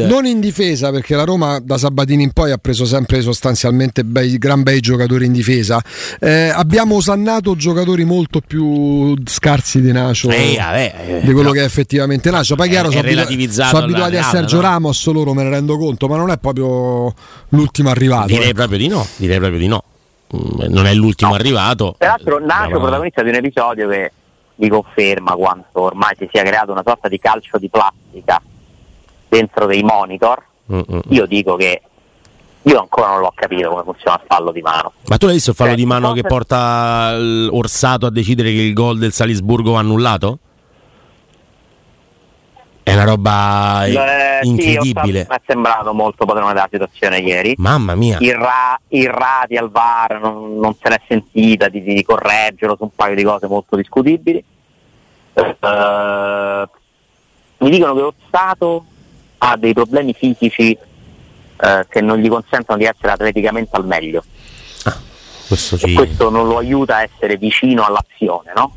non 0.07 0.25
in 0.25 0.39
difesa 0.39 0.91
perché 0.91 1.15
la 1.15 1.23
Roma 1.23 1.59
da 1.59 1.77
Sabatini 1.77 2.23
in 2.23 2.31
poi 2.31 2.51
ha 2.51 2.57
preso 2.57 2.85
sempre 2.85 3.21
sostanzialmente 3.21 4.03
bei, 4.03 4.37
gran 4.37 4.63
bei 4.63 4.79
giocatori 4.79 5.25
in 5.25 5.31
difesa. 5.31 5.81
Eh, 6.19 6.49
abbiamo 6.49 6.95
osannato 6.95 7.55
giocatori 7.55 8.03
molto 8.03 8.41
più 8.45 9.15
scarsi 9.25 9.81
di 9.81 9.91
Nacio 9.91 10.29
eh, 10.29 10.55
vabbè, 10.57 10.93
eh, 11.07 11.19
di 11.21 11.31
quello 11.31 11.49
no. 11.49 11.53
che 11.53 11.61
è 11.61 11.63
effettivamente 11.63 12.29
Nacio. 12.29 12.55
Poi 12.55 12.69
chiaro, 12.69 12.91
sono, 12.91 13.07
abitu- 13.07 13.49
sono 13.49 13.83
abituati 13.83 14.17
a 14.17 14.23
Sergio 14.23 14.57
no? 14.57 14.61
Ramos, 14.63 15.05
loro 15.11 15.33
me 15.33 15.43
ne 15.43 15.49
rendo 15.49 15.77
conto, 15.77 16.07
ma 16.07 16.17
non 16.17 16.29
è 16.29 16.37
proprio 16.37 17.13
l'ultimo 17.49 17.89
arrivato. 17.89 18.27
Direi 18.27 18.49
eh. 18.49 18.53
proprio 18.53 18.77
di 18.77 18.87
no. 18.87 19.05
Direi 19.15 19.39
proprio 19.39 19.59
di 19.59 19.67
no 19.67 19.83
mm, 20.35 20.71
non 20.73 20.85
è 20.85 20.93
l'ultimo 20.93 21.31
no. 21.31 21.37
arrivato. 21.37 21.95
Tra 21.97 22.17
Nacio 22.41 22.79
protagonista 22.79 23.23
di 23.23 23.29
un 23.29 23.35
episodio 23.35 23.87
che 23.87 24.11
mi 24.62 24.69
conferma 24.69 25.34
quanto 25.34 25.82
ormai 25.82 26.15
si 26.17 26.30
sia 26.32 26.43
creato 26.43 26.71
una 26.71 26.84
sorta 26.86 27.08
di 27.08 27.19
calcio 27.19 27.58
di 27.58 27.67
plastica 27.67 28.39
dentro 29.28 29.65
dei 29.65 29.82
monitor. 29.82 30.43
Mm-mm. 30.71 31.02
Io 31.10 31.26
dico 31.26 31.56
che 31.56 31.82
io 32.62 32.80
ancora 32.80 33.08
non 33.10 33.21
l'ho 33.21 33.32
capito 33.34 33.69
come 33.69 33.82
funziona 33.84 34.17
il 34.21 34.24
fallo 34.28 34.52
di 34.52 34.62
mano. 34.62 34.93
Ma 35.08 35.17
tu 35.17 35.26
l'hai 35.26 35.36
visto 35.36 35.50
il 35.50 35.56
fallo 35.56 35.71
cioè, 35.71 35.80
di 35.80 35.86
mano 35.86 36.13
che 36.13 36.21
porta 36.21 37.17
Orsato 37.50 38.06
a 38.06 38.12
decidere 38.12 38.52
che 38.52 38.62
il 38.62 38.74
gol 38.74 39.00
del 39.00 39.12
Salisburgo 39.12 39.71
va 39.71 39.80
annullato? 39.80 40.38
È 42.91 42.95
una 42.95 43.06
roba 43.06 43.86
eh, 43.86 44.39
incredibile. 44.41 45.21
Sì, 45.21 45.27
mi 45.30 45.36
è 45.36 45.41
sembrato 45.45 45.93
molto 45.93 46.25
padrone 46.25 46.51
della 46.51 46.67
situazione 46.69 47.19
ieri. 47.19 47.56
Mamma 47.58 47.95
mia. 47.95 48.17
Irrati 48.19 49.56
al 49.56 49.71
VAR, 49.71 50.19
non, 50.19 50.58
non 50.58 50.75
se 50.77 50.89
l'è 50.89 50.99
sentita 51.08 51.69
di, 51.69 51.82
di, 51.82 52.04
correggerlo 52.04 52.75
su 52.75 52.84
un 52.84 52.89
paio 52.93 53.15
di 53.15 53.23
cose 53.23 53.47
molto 53.47 53.77
discutibili. 53.77 54.43
Uh, 55.34 56.67
mi 57.60 57.69
dicono 57.69 57.95
che 57.95 58.01
Orsato 58.01 58.86
ha 59.38 59.56
dei 59.56 59.73
problemi 59.73 60.13
fisici 60.13 60.77
uh, 60.77 61.88
che 61.88 62.01
non 62.01 62.17
gli 62.17 62.27
consentono 62.27 62.77
di 62.77 62.84
essere 62.84 63.13
atleticamente 63.13 63.73
al 63.77 63.86
meglio. 63.86 64.21
Ah, 64.84 64.97
questo, 65.47 65.77
sì. 65.77 65.93
questo 65.93 66.30
non 66.30 66.45
lo 66.45 66.58
aiuta 66.58 66.97
a 66.97 67.04
essere 67.04 67.38
vicino 67.38 67.86
all'azione, 67.86 68.51
no? 68.54 68.75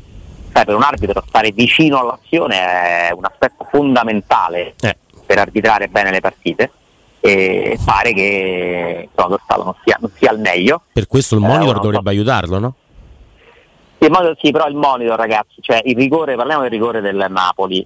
Sai, 0.55 0.63
per 0.63 0.75
un 0.75 0.83
arbitro 0.83 1.21
stare 1.27 1.51
vicino 1.51 1.99
all'azione 1.99 2.55
è 2.55 3.11
un 3.13 3.25
aspetto 3.25 3.67
fondamentale 3.69 4.75
eh. 4.79 4.97
per 5.25 5.37
arbitrare 5.37 5.89
bene 5.89 6.11
le 6.11 6.21
partite 6.21 6.71
e 7.19 7.77
pare 7.83 8.13
che 8.13 9.09
insomma, 9.11 9.35
lo 9.35 9.39
Stato 9.43 9.63
non 9.65 9.75
sia, 9.83 9.97
non 9.99 10.09
sia 10.15 10.29
al 10.29 10.39
meglio. 10.39 10.83
Per 10.93 11.07
questo 11.07 11.35
il 11.35 11.43
eh, 11.43 11.47
monitor 11.47 11.75
eh, 11.75 11.79
dovrebbe 11.81 12.03
so. 12.03 12.09
aiutarlo, 12.09 12.59
no? 12.59 12.73
Sì, 13.99 14.07
monitor, 14.07 14.37
sì, 14.39 14.51
però 14.51 14.67
il 14.67 14.75
monitor 14.75 15.17
ragazzi, 15.17 15.55
cioè 15.59 15.81
il 15.83 15.97
rigore, 15.97 16.37
parliamo 16.37 16.61
del 16.61 16.71
rigore 16.71 17.01
del 17.01 17.25
Napoli, 17.27 17.85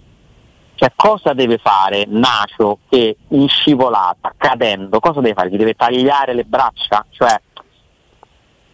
cioè 0.76 0.92
cosa 0.96 1.34
deve 1.34 1.58
fare 1.58 2.06
Nacio 2.08 2.82
che 2.88 3.18
in 3.30 3.48
scivolata, 3.48 4.32
cadendo, 4.38 5.00
cosa 5.00 5.22
deve 5.22 5.34
fare? 5.34 5.50
Si 5.50 5.58
deve 5.58 5.74
tagliare 5.74 6.36
le 6.36 6.44
braccia? 6.44 7.04
Cioè 7.10 7.36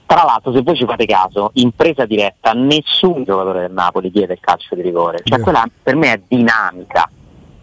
tra 0.05 0.23
l'altro, 0.23 0.53
se 0.53 0.61
voi 0.61 0.75
ci 0.75 0.85
fate 0.85 1.05
caso, 1.05 1.49
in 1.55 1.71
presa 1.71 2.05
diretta 2.05 2.53
nessun 2.53 3.23
giocatore 3.23 3.61
del 3.61 3.71
Napoli 3.71 4.11
chiede 4.11 4.33
il 4.33 4.39
calcio 4.39 4.75
di 4.75 4.81
rigore, 4.81 5.21
cioè 5.23 5.39
quella 5.39 5.67
per 5.81 5.95
me 5.95 6.13
è 6.13 6.21
dinamica. 6.27 7.09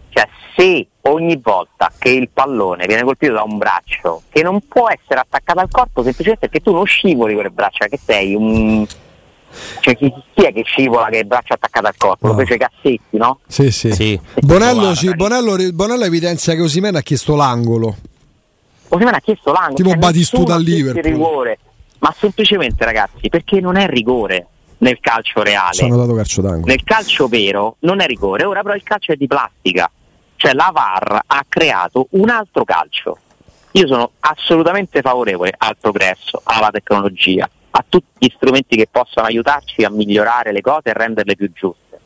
Cioè, 0.09 0.27
se 0.55 0.87
ogni 1.03 1.37
volta 1.41 1.91
che 1.97 2.09
il 2.09 2.29
pallone 2.31 2.85
viene 2.85 3.03
colpito 3.03 3.33
da 3.33 3.43
un 3.43 3.57
braccio 3.57 4.23
che 4.29 4.43
non 4.43 4.59
può 4.67 4.87
essere 4.89 5.21
attaccato 5.21 5.59
al 5.59 5.69
corpo 5.71 6.03
semplicemente 6.03 6.47
perché 6.47 6.63
tu 6.63 6.73
non 6.73 6.85
scivoli 6.85 7.33
con 7.33 7.43
le 7.43 7.49
braccia, 7.49 7.87
che 7.87 7.99
sei 8.03 8.35
un. 8.35 8.85
Cioè, 9.79 9.95
chi, 9.95 10.11
chi, 10.33 10.43
è 10.43 10.51
che 10.51 10.63
scivola 10.63 11.07
che 11.09 11.17
è 11.17 11.19
il 11.19 11.27
braccio 11.27 11.53
attaccato 11.53 11.87
al 11.87 11.95
corpo? 11.95 12.27
No. 12.27 12.33
Lo 12.33 12.39
fece 12.39 12.57
Cassetti, 12.57 13.17
no? 13.17 13.39
Sì, 13.47 13.71
sì. 13.71 13.91
sì. 13.91 14.19
Bonello, 14.41 14.95
ci, 14.95 15.13
Bonello, 15.15 15.55
Bonello, 15.71 16.03
evidenzia 16.03 16.55
che 16.55 16.61
Osimena 16.61 16.99
ha 16.99 17.01
chiesto 17.01 17.35
l'angolo. 17.35 17.95
Osimena 18.89 19.17
ha 19.17 19.21
chiesto 19.21 19.51
l'angolo. 19.51 19.75
Tipo 19.75 19.89
cioè, 19.89 19.97
Batistuta 19.97 20.55
al 20.55 20.61
Liverpool. 20.63 21.57
Ma 22.03 22.13
semplicemente 22.17 22.83
ragazzi 22.83 23.29
perché 23.29 23.61
non 23.61 23.77
è 23.77 23.87
rigore 23.87 24.47
nel 24.79 24.99
calcio 24.99 25.41
reale. 25.41 25.73
Sono 25.73 25.95
dato 25.95 26.13
calcio 26.13 26.41
d'angolo. 26.41 26.65
Nel 26.65 26.83
calcio 26.83 27.27
vero 27.27 27.77
non 27.79 28.01
è 28.01 28.05
rigore, 28.05 28.43
ora 28.43 28.61
però 28.61 28.75
il 28.75 28.83
calcio 28.83 29.13
è 29.13 29.15
di 29.15 29.25
plastica. 29.25 29.89
Cioè 30.35 30.53
la 30.53 30.69
VAR 30.73 31.21
ha 31.25 31.45
creato 31.47 32.07
un 32.11 32.29
altro 32.29 32.65
calcio. 32.65 33.17
Io 33.71 33.87
sono 33.87 34.11
assolutamente 34.19 35.01
favorevole 35.01 35.53
al 35.57 35.77
progresso, 35.79 36.41
alla 36.43 36.69
tecnologia, 36.69 37.49
a 37.71 37.85
tutti 37.87 38.25
gli 38.25 38.31
strumenti 38.35 38.75
che 38.75 38.87
possono 38.91 39.25
aiutarci 39.25 39.83
a 39.83 39.89
migliorare 39.89 40.51
le 40.51 40.61
cose 40.61 40.89
e 40.89 40.93
renderle 40.93 41.35
più 41.35 41.51
giuste. 41.53 41.99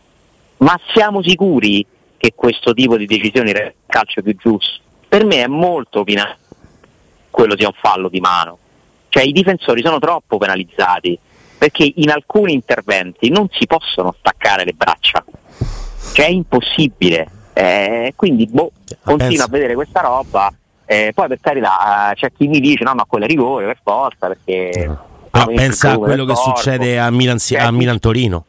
Ma 0.57 0.79
siamo 0.93 1.23
sicuri 1.23 1.83
che 2.15 2.33
questo 2.36 2.73
tipo 2.73 2.97
di 2.97 3.07
decisioni 3.07 3.51
rende 3.51 3.69
il 3.69 3.86
calcio 3.88 4.21
più 4.21 4.36
giusto? 4.36 4.79
Per 5.07 5.25
me 5.25 5.43
è 5.43 5.47
molto 5.47 6.01
opinabile 6.01 6.45
quello 7.31 7.55
sia 7.57 7.67
un 7.67 7.73
fallo 7.79 8.10
di 8.10 8.19
mano. 8.19 8.57
Cioè 9.17 9.25
i 9.25 9.32
difensori 9.32 9.82
sono 9.82 9.97
troppo 9.97 10.38
penalizzati 10.38 11.17
perché 11.58 11.91
in 11.95 12.12
alcuni 12.12 12.53
interventi 12.53 13.30
non 13.30 13.47
si 13.51 13.65
possono 13.65 14.13
staccare 14.15 14.63
le 14.63 14.73
braccia. 14.73 15.25
Cioè 16.13 16.27
è 16.27 16.30
impossibile. 16.30 17.27
Eh, 17.53 18.13
quindi 18.15 18.45
boh, 18.45 18.71
continuo 19.03 19.45
a 19.45 19.47
vedere 19.47 19.73
questa 19.73 20.01
roba. 20.01 20.53
Eh, 20.86 21.13
poi 21.15 21.30
per 21.30 21.39
carità 21.41 22.12
c'è 22.13 22.32
chi 22.32 22.45
mi 22.47 22.60
dice 22.60 22.84
no 22.84 22.93
ma 22.93 23.06
quello 23.06 23.25
è 23.25 23.27
rigore 23.27 23.65
per 23.65 23.80
forza 23.82 24.27
perché... 24.27 24.86
No, 24.86 25.45
pensa 25.47 25.93
a 25.93 25.97
quello 25.97 26.23
che 26.23 26.34
corpo. 26.34 26.56
succede 26.56 26.99
a 26.99 27.10
Milan, 27.10 27.39
cioè, 27.39 27.60
a 27.60 27.71
Milan 27.71 27.97
Torino. 27.97 28.45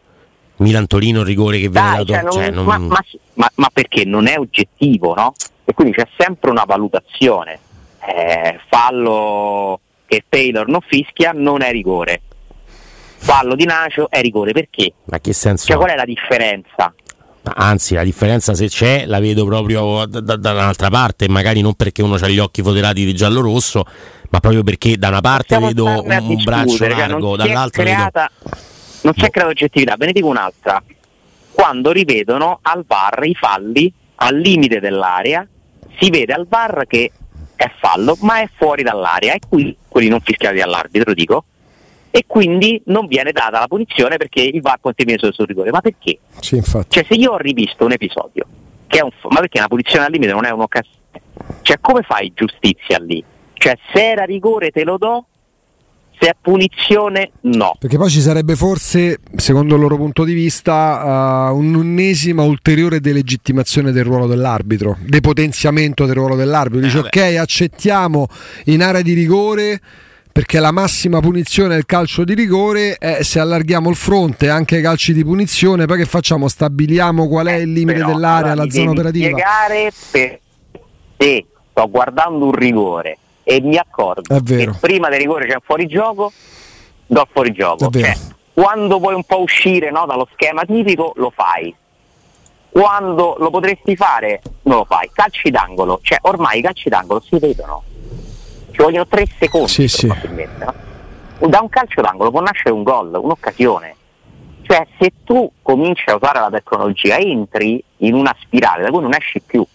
Milan 0.56 0.86
Torino 0.86 1.22
rigore 1.22 1.60
che 1.60 1.70
viene 1.70 2.04
Dai, 2.04 2.04
dato. 2.04 2.30
Cioè, 2.30 2.42
cioè, 2.42 2.50
non, 2.50 2.66
ma, 2.66 2.76
ma, 2.76 3.00
ma, 3.34 3.50
ma, 3.54 3.70
perché 3.72 4.04
non 4.04 4.26
è 4.26 4.38
oggettivo, 4.38 5.14
no? 5.14 5.32
E 5.64 5.72
quindi 5.72 5.94
c'è 5.94 6.06
sempre 6.18 6.50
una 6.50 6.64
valutazione. 6.66 7.58
Eh, 8.06 8.60
fallo 8.68 9.80
che 10.08 10.24
Taylor 10.28 10.66
non 10.66 10.80
fischia 10.80 11.32
non 11.34 11.62
è 11.62 11.70
rigore. 11.70 12.22
Fallo 13.20 13.54
di 13.54 13.64
Nacio 13.64 14.08
è 14.10 14.20
rigore 14.20 14.52
perché? 14.52 14.92
Ma 15.04 15.20
che 15.20 15.32
senso? 15.32 15.66
Cioè, 15.66 15.76
qual 15.76 15.90
è 15.90 15.96
la 15.96 16.04
differenza? 16.04 16.94
Anzi, 17.42 17.94
la 17.94 18.04
differenza 18.04 18.54
se 18.54 18.68
c'è 18.68 19.06
la 19.06 19.20
vedo 19.20 19.44
proprio 19.44 20.04
da, 20.06 20.20
da, 20.20 20.36
da 20.36 20.52
un'altra 20.52 20.88
parte, 20.88 21.28
magari 21.28 21.60
non 21.60 21.74
perché 21.74 22.02
uno 22.02 22.14
ha 22.14 22.28
gli 22.28 22.38
occhi 22.38 22.62
foderati 22.62 23.04
di 23.04 23.14
giallo-rosso, 23.14 23.84
ma 24.30 24.40
proprio 24.40 24.62
perché 24.62 24.98
da 24.98 25.08
una 25.08 25.20
parte 25.20 25.58
Possiamo 25.58 25.66
vedo 25.66 25.84
un, 26.02 26.36
un 26.36 26.42
braccio 26.44 26.76
cioè 26.76 26.88
largo, 26.88 27.36
cioè 27.36 27.46
dall'altra 27.46 27.82
creata, 27.82 28.30
vedo... 28.42 28.56
Non 29.02 29.12
c'è 29.14 29.30
creata 29.30 29.50
oggettività, 29.50 29.96
ve 29.96 30.06
ne 30.06 30.12
dico 30.12 30.26
un'altra. 30.26 30.82
Quando 31.52 31.90
rivedono 31.90 32.58
al 32.62 32.84
VAR 32.86 33.24
i 33.24 33.34
falli 33.34 33.92
al 34.16 34.36
limite 34.36 34.80
dell'area, 34.80 35.46
si 35.98 36.10
vede 36.10 36.32
al 36.32 36.46
VAR 36.48 36.84
che 36.86 37.10
è 37.58 37.70
fallo, 37.76 38.16
ma 38.20 38.40
è 38.40 38.48
fuori 38.54 38.84
dall'area 38.84 39.34
e 39.34 39.40
qui 39.46 39.76
quelli 39.88 40.08
non 40.08 40.20
fischiati 40.20 40.60
all'arbitro, 40.60 41.12
dico, 41.12 41.44
e 42.10 42.24
quindi 42.26 42.80
non 42.86 43.06
viene 43.06 43.32
data 43.32 43.58
la 43.58 43.66
punizione 43.66 44.16
perché 44.16 44.42
il 44.42 44.60
VAR 44.60 44.78
continua 44.80 45.16
sul 45.32 45.46
rigore. 45.46 45.70
Ma 45.70 45.80
perché? 45.80 46.20
Sì, 46.38 46.62
cioè, 46.62 47.04
se 47.04 47.14
io 47.14 47.32
ho 47.32 47.36
rivisto 47.36 47.84
un 47.84 47.92
episodio, 47.92 48.46
che 48.86 48.98
è 48.98 49.02
un, 49.02 49.10
ma 49.30 49.40
perché 49.40 49.58
una 49.58 49.66
punizione 49.66 50.06
al 50.06 50.12
limite 50.12 50.32
non 50.32 50.44
è 50.44 50.50
un'occasione? 50.50 50.96
Cioè, 51.62 51.78
come 51.80 52.02
fai 52.02 52.32
giustizia 52.32 52.98
lì? 52.98 53.22
Cioè, 53.54 53.76
se 53.92 54.10
era 54.10 54.24
rigore 54.24 54.70
te 54.70 54.84
lo 54.84 54.96
do, 54.96 55.24
se 56.20 56.28
è 56.28 56.36
punizione 56.40 57.30
no. 57.42 57.76
Perché 57.78 57.96
poi 57.96 58.10
ci 58.10 58.20
sarebbe 58.20 58.56
forse, 58.56 59.18
secondo 59.36 59.74
il 59.74 59.80
loro 59.80 59.96
punto 59.96 60.24
di 60.24 60.32
vista, 60.32 61.50
uh, 61.50 61.56
un'ennesima 61.56 62.42
ulteriore 62.42 63.00
delegittimazione 63.00 63.92
del 63.92 64.04
ruolo 64.04 64.26
dell'arbitro, 64.26 64.96
depotenziamento 65.00 66.06
del 66.06 66.14
ruolo 66.14 66.36
dell'arbitro. 66.36 66.80
Dice 66.80 66.98
eh, 66.98 67.00
ok, 67.00 67.38
accettiamo 67.38 68.26
in 68.64 68.82
area 68.82 69.02
di 69.02 69.12
rigore 69.12 69.80
perché 70.30 70.60
la 70.60 70.70
massima 70.70 71.18
punizione 71.18 71.74
è 71.74 71.78
il 71.78 71.86
calcio 71.86 72.22
di 72.22 72.34
rigore 72.34 72.96
e 72.98 73.24
se 73.24 73.40
allarghiamo 73.40 73.90
il 73.90 73.96
fronte 73.96 74.48
anche 74.48 74.76
ai 74.76 74.82
calci 74.82 75.12
di 75.12 75.24
punizione 75.24 75.86
poi 75.86 75.98
che 75.98 76.04
facciamo? 76.04 76.46
Stabiliamo 76.46 77.26
qual 77.26 77.48
è 77.48 77.54
il 77.54 77.72
limite 77.72 77.98
Però, 77.98 78.12
dell'area, 78.12 78.52
allora, 78.52 78.66
la 78.66 78.70
zona 78.70 78.90
operativa? 78.90 79.26
spiegare 79.26 79.90
per 80.12 80.40
se 81.18 81.46
sto 81.72 81.90
guardando 81.90 82.44
un 82.44 82.52
rigore 82.52 83.18
e 83.50 83.62
mi 83.62 83.78
accorgo 83.78 84.42
che 84.42 84.70
prima 84.78 85.08
del 85.08 85.20
rigore 85.20 85.46
c'è 85.46 85.54
un 85.54 85.60
fuorigioco, 85.62 86.30
do 87.06 87.20
il 87.22 87.28
fuorigioco. 87.32 87.88
Cioè, 87.90 88.14
quando 88.52 88.98
vuoi 88.98 89.14
un 89.14 89.24
po' 89.24 89.40
uscire 89.40 89.90
no, 89.90 90.04
dallo 90.04 90.28
schema 90.32 90.66
tipico 90.66 91.12
lo 91.16 91.30
fai. 91.34 91.74
Quando 92.68 93.36
lo 93.38 93.48
potresti 93.48 93.96
fare 93.96 94.42
non 94.64 94.76
lo 94.76 94.84
fai. 94.84 95.08
Calci 95.10 95.48
d'angolo, 95.48 96.00
cioè 96.02 96.18
ormai 96.22 96.58
i 96.58 96.62
calci 96.62 96.90
d'angolo 96.90 97.20
si 97.20 97.38
vedono 97.38 97.84
ci 98.70 98.82
vogliono 98.82 99.06
tre 99.08 99.26
secondi 99.38 99.68
sì, 99.68 99.88
sì. 99.88 100.06
no? 100.06 101.48
da 101.48 101.60
un 101.60 101.68
calcio 101.68 102.00
d'angolo 102.00 102.30
può 102.30 102.40
nascere 102.40 102.70
un 102.70 102.84
gol, 102.84 103.12
un'occasione 103.12 103.96
cioè 104.62 104.86
se 105.00 105.12
tu 105.24 105.50
cominci 105.62 106.08
a 106.10 106.14
usare 106.14 106.38
la 106.38 106.50
tecnologia 106.50 107.16
entri 107.16 107.82
in 107.98 108.14
una 108.14 108.36
spirale 108.40 108.82
da 108.82 108.90
cui 108.90 109.00
non 109.00 109.14
esci 109.14 109.40
più 109.40 109.66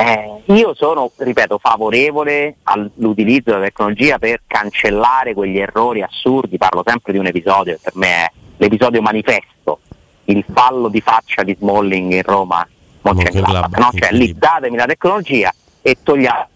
eh, 0.00 0.42
io 0.44 0.74
sono, 0.76 1.10
ripeto, 1.16 1.58
favorevole 1.58 2.58
all'utilizzo 2.62 3.50
della 3.50 3.64
tecnologia 3.64 4.16
per 4.20 4.42
cancellare 4.46 5.34
quegli 5.34 5.58
errori 5.58 6.02
assurdi, 6.02 6.56
parlo 6.56 6.84
sempre 6.86 7.12
di 7.12 7.18
un 7.18 7.26
episodio 7.26 7.74
che 7.74 7.80
per 7.82 7.96
me 7.96 8.08
è 8.08 8.30
l'episodio 8.58 9.02
manifesto, 9.02 9.80
il 10.26 10.44
fallo 10.52 10.86
di 10.86 11.00
faccia 11.00 11.42
di 11.42 11.56
Smalling 11.58 12.12
in 12.12 12.22
Roma, 12.22 12.64
no? 13.76 13.90
cioè 13.92 14.12
lì 14.12 14.32
datemi 14.38 14.76
la 14.76 14.86
tecnologia 14.86 15.52
e 15.82 15.96
togliate 16.00 16.46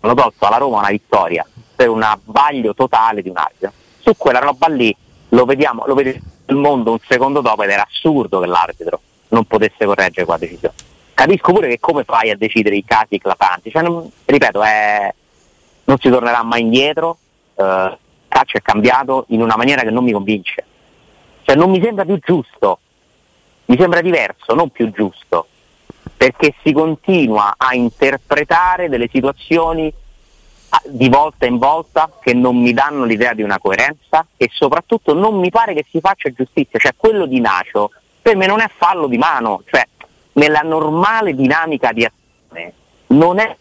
hanno 0.00 0.14
tolto 0.14 0.44
alla 0.44 0.56
Roma 0.56 0.78
una 0.78 0.90
vittoria 0.90 1.46
per 1.76 1.88
un 1.88 2.02
abbaglio 2.02 2.74
totale 2.74 3.22
di 3.22 3.28
un 3.28 3.36
arbitro. 3.36 3.72
Su 4.00 4.16
quella 4.16 4.40
roba 4.40 4.66
lì 4.66 4.94
lo 5.28 5.44
vediamo, 5.44 5.84
lo 5.86 5.94
vede 5.94 6.20
il 6.46 6.56
mondo 6.56 6.90
un 6.90 6.98
secondo 7.06 7.40
dopo 7.40 7.62
ed 7.62 7.70
era 7.70 7.86
assurdo 7.88 8.40
che 8.40 8.46
l'arbitro 8.46 9.00
non 9.28 9.44
potesse 9.44 9.84
correggere 9.84 10.24
quella 10.24 10.40
decisione. 10.40 10.74
Capisco 11.14 11.52
pure 11.52 11.68
che 11.68 11.78
come 11.78 12.02
fai 12.02 12.30
a 12.30 12.36
decidere 12.36 12.74
i 12.74 12.84
casi 12.84 13.14
eclatanti, 13.14 13.70
cioè, 13.70 13.82
non, 13.82 14.10
ripeto, 14.24 14.62
è, 14.62 15.14
non 15.84 15.98
si 15.98 16.10
tornerà 16.10 16.42
mai 16.42 16.62
indietro, 16.62 17.18
eh, 17.54 17.62
il 17.62 17.98
calcio 18.26 18.56
è 18.56 18.62
cambiato 18.62 19.26
in 19.28 19.40
una 19.40 19.56
maniera 19.56 19.82
che 19.82 19.90
non 19.90 20.02
mi 20.02 20.10
convince, 20.12 20.64
cioè 21.42 21.54
non 21.54 21.70
mi 21.70 21.80
sembra 21.80 22.04
più 22.04 22.18
giusto, 22.18 22.80
mi 23.66 23.76
sembra 23.78 24.00
diverso, 24.00 24.54
non 24.54 24.70
più 24.70 24.90
giusto. 24.90 25.46
Perché 26.16 26.54
si 26.62 26.72
continua 26.72 27.54
a 27.56 27.74
interpretare 27.74 28.88
delle 28.88 29.08
situazioni 29.10 29.92
ah, 30.70 30.82
di 30.86 31.08
volta 31.08 31.46
in 31.46 31.58
volta 31.58 32.10
che 32.20 32.32
non 32.34 32.56
mi 32.56 32.72
danno 32.72 33.04
l'idea 33.04 33.34
di 33.34 33.42
una 33.42 33.58
coerenza 33.58 34.26
e 34.36 34.48
soprattutto 34.52 35.12
non 35.12 35.38
mi 35.38 35.50
pare 35.50 35.74
che 35.74 35.84
si 35.90 36.00
faccia 36.00 36.30
giustizia, 36.30 36.78
cioè 36.78 36.92
quello 36.96 37.26
di 37.26 37.40
Nacio 37.40 37.90
per 38.22 38.36
me 38.36 38.46
non 38.46 38.60
è 38.60 38.70
fallo 38.74 39.06
di 39.06 39.18
mano, 39.18 39.62
cioè 39.66 39.86
nella 40.34 40.60
normale 40.60 41.34
dinamica 41.34 41.92
di 41.92 42.04
azione 42.04 42.72
non 43.08 43.38
è, 43.38 43.56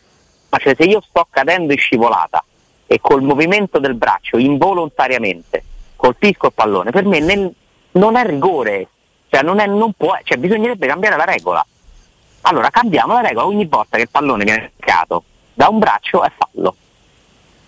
cioè 0.57 0.75
se 0.77 0.83
io 0.83 1.01
sto 1.07 1.27
cadendo 1.29 1.73
in 1.73 1.79
scivolata 1.79 2.43
e 2.85 2.99
col 3.01 3.21
movimento 3.21 3.79
del 3.79 3.95
braccio 3.95 4.37
involontariamente 4.37 5.63
colpisco 5.95 6.47
il 6.47 6.53
pallone, 6.53 6.91
per 6.91 7.05
me 7.05 7.19
nel, 7.19 7.53
non 7.91 8.15
è 8.15 8.25
rigore, 8.25 8.87
cioè, 9.29 9.41
non 9.41 9.59
è, 9.59 9.67
non 9.67 9.93
può, 9.93 10.17
cioè 10.23 10.37
bisognerebbe 10.37 10.87
cambiare 10.87 11.15
la 11.15 11.25
regola 11.25 11.65
allora 12.45 12.69
cambiamo 12.69 13.13
la 13.13 13.21
regola 13.21 13.45
ogni 13.45 13.65
volta 13.65 13.97
che 13.97 14.03
il 14.03 14.09
pallone 14.09 14.43
viene 14.43 14.71
toccato 14.75 15.23
da 15.53 15.67
un 15.69 15.79
braccio 15.79 16.23
è 16.23 16.31
fallo. 16.35 16.75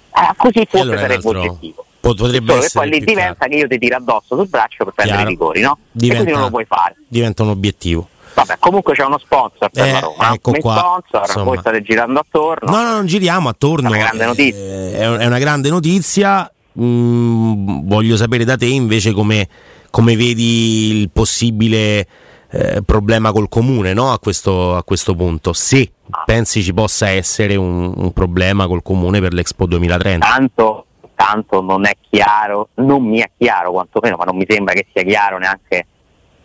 Eh, 0.10 0.34
così 0.38 0.66
forse 0.66 0.80
allora 0.80 1.00
sarebbe 1.00 1.28
altro... 1.28 1.40
oggettivo. 1.40 1.86
Potrebbe 2.00 2.52
Solo 2.52 2.64
essere 2.64 2.90
poi 2.90 3.00
lì 3.00 3.06
diventa 3.06 3.48
che 3.48 3.56
io 3.56 3.68
ti 3.68 3.80
tiro 3.80 3.96
addosso 3.96 4.36
sul 4.36 4.48
braccio 4.48 4.84
per 4.84 4.94
prendere 4.94 5.18
Chiaro. 5.18 5.32
i 5.32 5.34
rigori, 5.34 5.62
no? 5.62 5.78
Diventa, 5.92 6.22
e 6.22 6.24
così 6.24 6.36
non 6.36 6.44
lo 6.44 6.50
puoi 6.50 6.66
fare. 6.66 6.96
Diventa 7.08 7.44
un 7.44 7.50
obiettivo. 7.50 8.10
Vabbè, 8.36 8.58
comunque 8.60 8.94
c'è 8.94 9.06
uno 9.06 9.18
sponsor 9.18 9.70
per 9.70 9.88
eh, 9.88 9.92
la 9.94 10.00
Roma. 10.00 10.34
Ecco 10.34 10.52
un 10.52 10.60
qua, 10.60 10.76
sponsor, 10.76 11.22
insomma. 11.22 11.46
voi 11.46 11.58
state 11.60 11.82
girando 11.82 12.20
attorno. 12.20 12.70
No, 12.70 12.84
no, 12.84 12.92
non 12.92 13.06
giriamo 13.06 13.48
attorno. 13.48 13.88
È 13.88 13.96
una 13.96 13.98
grande 13.98 14.26
notizia. 14.26 14.62
Eh, 14.62 15.18
è 15.20 15.26
una 15.26 15.40
grande 15.40 15.70
notizia. 15.70 16.52
Mm, 16.78 17.88
voglio 17.88 18.18
sapere 18.18 18.44
da 18.44 18.58
te 18.58 18.66
invece 18.66 19.14
come, 19.14 19.48
come 19.90 20.18
vedi 20.18 21.00
il 21.00 21.10
possibile 21.10 22.06
eh, 22.50 22.82
problema 22.86 23.32
col 23.32 23.48
comune 23.48 23.94
no? 23.94 24.12
a, 24.12 24.20
questo, 24.20 24.76
a, 24.76 24.84
questo, 24.84 25.16
punto, 25.16 25.54
se 25.54 25.94
pensi 26.26 26.62
ci 26.62 26.74
possa 26.74 27.08
essere 27.08 27.56
un, 27.56 27.94
un, 27.96 28.12
problema 28.12 28.68
col 28.68 28.84
comune 28.84 29.22
per 29.22 29.34
l'Expo 29.34 29.66
2030. 29.66 30.28
Tanto, 30.28 30.86
tanto 31.16 31.62
non 31.62 31.86
è 31.86 31.96
chiaro, 32.10 32.68
non 32.76 33.04
mi 33.04 33.20
è 33.20 33.32
chiaro 33.38 33.72
quantomeno, 33.72 34.18
ma 34.18 34.26
non 34.26 34.36
mi 34.36 34.46
sembra 34.46 34.74
che 34.74 34.88
sia 34.94 35.04
chiaro 35.04 35.38
neanche 35.38 35.88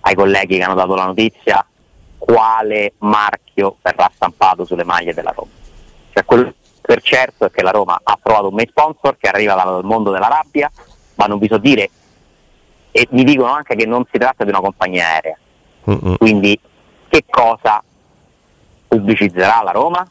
ai 0.03 0.15
colleghi 0.15 0.57
che 0.57 0.63
hanno 0.63 0.75
dato 0.75 0.95
la 0.95 1.07
notizia 1.07 1.65
quale 2.21 2.93
marchio 2.99 3.79
verrà 3.83 4.09
stampato 4.15 4.65
sulle 4.65 4.85
maglie 4.85 5.15
della 5.15 5.33
Roma. 5.35 5.51
Cioè, 6.13 6.25
quello 6.25 6.55
per 6.81 7.03
certo 7.03 7.47
è 7.47 7.51
che 7.51 7.63
la 7.63 7.71
Roma 7.71 7.99
ha 8.01 8.19
trovato 8.23 8.49
un 8.49 8.55
main 8.55 8.69
sponsor 8.69 9.17
che 9.19 9.29
arriva 9.29 9.55
dal 9.55 9.83
mondo 9.83 10.13
della 10.13 10.29
rabbia, 10.29 10.71
ma 11.17 11.27
non 11.27 11.39
vi 11.39 11.49
so 11.49 11.59
dire, 11.59 11.91
e 12.93 13.09
mi 13.11 13.25
dicono 13.25 13.51
anche 13.51 13.75
che 13.75 13.87
non 13.87 14.05
si 14.11 14.19
tratta 14.19 14.45
di 14.45 14.51
una 14.51 14.61
compagnia 14.61 15.07
aerea, 15.07 15.39
Uh-uh. 15.85 16.17
Quindi 16.19 16.59
che 17.09 17.25
cosa 17.29 17.83
pubblicizzerà 18.87 19.63
la 19.63 19.71
Roma? 19.71 20.09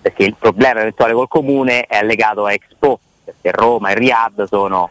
Perché 0.00 0.24
il 0.24 0.34
problema 0.34 0.80
eventuale 0.80 1.12
col 1.12 1.28
comune 1.28 1.86
è 1.86 2.02
legato 2.02 2.44
a 2.44 2.52
Expo, 2.52 2.98
perché 3.24 3.52
Roma 3.52 3.90
e 3.90 3.94
Riyadh 3.94 4.44
sono 4.44 4.90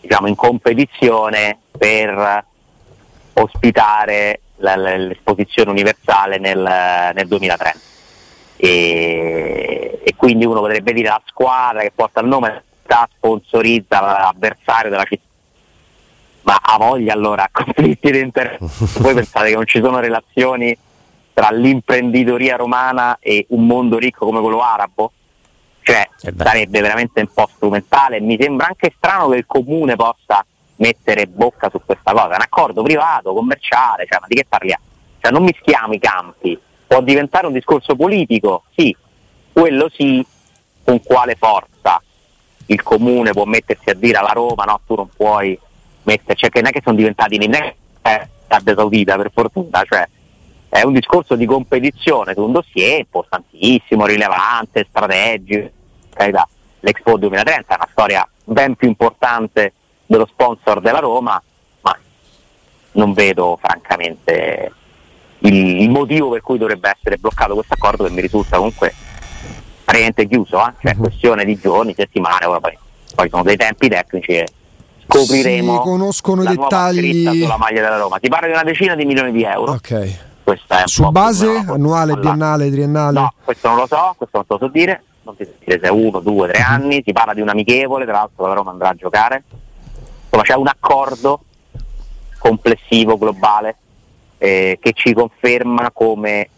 diciamo, 0.00 0.26
in 0.26 0.34
competizione 0.34 1.58
per 1.70 2.44
ospitare 3.32 4.40
l'esposizione 4.58 5.70
universale 5.70 6.38
nel, 6.38 7.12
nel 7.14 7.26
2030. 7.26 7.78
E, 8.56 10.00
e, 10.02 10.14
quindi 10.16 10.46
uno 10.46 10.60
potrebbe 10.60 10.92
dire 10.94 11.08
la 11.08 11.22
squadra 11.26 11.80
che 11.82 11.92
porta 11.94 12.20
il 12.20 12.26
nome 12.26 12.62
sta 12.82 13.06
sponsorizza 13.14 14.00
l'avversario 14.00 14.88
della 14.88 15.04
città 15.04 15.24
ma 16.46 16.58
ha 16.62 16.78
voglia 16.78 17.12
allora 17.12 17.48
conflitti 17.52 18.10
di 18.10 18.20
interesse 18.20 18.58
voi 19.00 19.12
pensate 19.12 19.48
che 19.50 19.56
non 19.56 19.66
ci 19.66 19.80
sono 19.82 19.98
relazioni 19.98 20.74
tra 21.34 21.50
l'imprenditoria 21.50 22.56
romana 22.56 23.18
e 23.20 23.44
un 23.50 23.66
mondo 23.66 23.98
ricco 23.98 24.24
come 24.24 24.40
quello 24.40 24.62
arabo? 24.62 25.12
Cioè 25.82 26.08
eh 26.22 26.32
sarebbe 26.34 26.80
veramente 26.80 27.20
un 27.20 27.28
po' 27.32 27.46
strumentale 27.54 28.20
mi 28.20 28.38
sembra 28.40 28.68
anche 28.68 28.94
strano 28.96 29.28
che 29.28 29.36
il 29.36 29.46
comune 29.46 29.96
possa 29.96 30.44
mettere 30.76 31.26
bocca 31.26 31.70
su 31.70 31.80
questa 31.84 32.12
cosa, 32.12 32.26
un 32.34 32.40
accordo 32.40 32.82
privato, 32.82 33.32
commerciale, 33.32 34.06
cioè, 34.08 34.20
ma 34.20 34.26
di 34.28 34.36
che 34.36 34.46
parliamo? 34.48 34.82
Cioè, 35.20 35.32
non 35.32 35.42
mischiamo 35.42 35.92
i 35.94 35.98
campi, 35.98 36.58
può 36.86 37.00
diventare 37.00 37.46
un 37.46 37.52
discorso 37.52 37.96
politico, 37.96 38.64
sì, 38.74 38.94
quello 39.52 39.88
sì, 39.88 40.24
con 40.84 41.02
quale 41.02 41.34
forza? 41.34 42.00
Il 42.66 42.82
comune 42.82 43.32
può 43.32 43.44
mettersi 43.44 43.90
a 43.90 43.94
dire 43.94 44.18
alla 44.18 44.32
Roma 44.32 44.64
no, 44.64 44.80
tu 44.86 44.94
non 44.94 45.08
puoi 45.14 45.58
metterci, 46.02 46.42
cioè 46.42 46.50
che 46.50 46.60
non 46.60 46.70
è 46.70 46.72
che 46.72 46.80
sono 46.82 46.96
diventati 46.96 47.38
né 47.38 47.76
eh, 48.02 48.28
Arabia 48.48 48.74
Saudita 48.74 49.16
per 49.16 49.30
fortuna, 49.32 49.82
cioè 49.84 50.06
è 50.68 50.82
un 50.82 50.92
discorso 50.92 51.36
di 51.36 51.46
competizione 51.46 52.34
su 52.34 52.42
un 52.42 52.52
dossier 52.52 52.98
importantissimo, 52.98 54.04
rilevante, 54.04 54.86
strategico, 54.88 55.70
carità. 56.12 56.46
l'Expo 56.80 57.16
2030 57.16 57.72
è 57.72 57.76
una 57.76 57.88
storia 57.90 58.28
ben 58.44 58.74
più 58.74 58.88
importante 58.88 59.72
dello 60.06 60.26
sponsor 60.26 60.80
della 60.80 61.00
Roma, 61.00 61.42
ma 61.82 61.96
non 62.92 63.12
vedo 63.12 63.58
francamente 63.60 64.72
il, 65.40 65.82
il 65.82 65.90
motivo 65.90 66.30
per 66.30 66.40
cui 66.40 66.58
dovrebbe 66.58 66.94
essere 66.96 67.18
bloccato 67.18 67.54
questo 67.54 67.74
accordo 67.74 68.04
che 68.04 68.10
mi 68.10 68.20
risulta 68.20 68.56
comunque 68.56 68.94
praticamente 69.84 70.26
chiuso, 70.26 70.66
eh? 70.66 70.72
cioè 70.80 70.94
uh-huh. 70.94 71.00
questione 71.00 71.44
di 71.44 71.58
giorni, 71.58 71.94
settimane, 71.94 72.46
poi, 72.60 72.78
poi 73.14 73.28
sono 73.28 73.42
dei 73.42 73.56
tempi 73.56 73.88
tecnici 73.88 74.32
e 74.32 74.48
scopriremo 75.08 75.74
si 75.74 75.80
conoscono 75.80 76.42
i 76.42 76.46
dettagli 76.46 77.42
sulla 77.42 77.56
maglia 77.56 77.82
della 77.82 77.98
Roma. 77.98 78.18
Ti 78.18 78.28
parlo 78.28 78.46
di 78.46 78.52
una 78.52 78.64
decina 78.64 78.94
di 78.94 79.04
milioni 79.04 79.32
di 79.32 79.42
euro. 79.44 79.72
Ok. 79.72 80.24
Su 80.84 81.10
base 81.10 81.64
annuale, 81.66 82.12
allora. 82.12 82.20
biennale, 82.20 82.70
triennale? 82.70 83.18
No, 83.18 83.32
questo 83.42 83.68
non 83.68 83.78
lo 83.78 83.86
so, 83.88 84.14
questo 84.16 84.36
non 84.36 84.46
te 84.46 84.52
lo 84.52 84.58
so 84.58 84.68
dire, 84.68 85.02
non 85.22 85.36
ti 85.36 85.44
so 85.44 85.50
dire 85.58 85.80
se 85.80 85.86
è 85.86 85.90
uno, 85.90 86.20
due, 86.20 86.48
tre 86.48 86.60
uh-huh. 86.60 86.72
anni, 86.72 87.02
si 87.04 87.12
parla 87.12 87.34
di 87.34 87.40
un 87.40 87.48
amichevole, 87.48 88.04
tra 88.04 88.14
l'altro 88.14 88.46
la 88.46 88.54
Roma 88.54 88.70
andrà 88.70 88.90
a 88.90 88.94
giocare 88.94 89.42
insomma 90.36 90.42
c'è 90.42 90.54
un 90.54 90.68
accordo 90.68 91.40
complessivo, 92.38 93.16
globale, 93.16 93.76
eh, 94.38 94.78
che 94.80 94.92
ci 94.92 95.14
conferma 95.14 95.90
come 95.90 96.48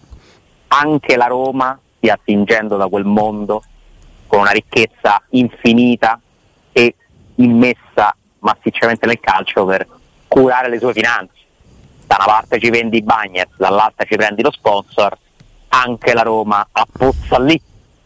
anche 0.69 1.17
la 1.17 1.27
Roma 1.27 1.79
stia 1.97 2.15
attingendo 2.15 2.77
da 2.77 2.89
quel 2.89 3.05
mondo 3.05 3.63
con 4.27 4.41
una 4.41 4.51
ricchezza 4.51 5.23
infinita 5.31 6.21
e 6.73 6.95
immessa 7.37 8.15
massicciamente 8.41 9.07
nel 9.07 9.21
calcio 9.21 9.65
per 9.65 9.87
curare 10.27 10.69
le 10.69 10.79
sue 10.79 10.93
finanze. 10.93 11.37
Da 12.07 12.17
una 12.19 12.27
parte 12.27 12.59
ci 12.59 12.71
vendi 12.71 12.99
i 12.99 13.03
Bagnets, 13.03 13.57
dall'altra 13.57 14.05
ci 14.05 14.17
prendi 14.17 14.43
lo 14.43 14.51
sponsor, 14.51 15.17
anche 15.69 16.15
la 16.15 16.23
Roma 16.23 16.67
appozza 16.71 17.39
lì 17.39 17.61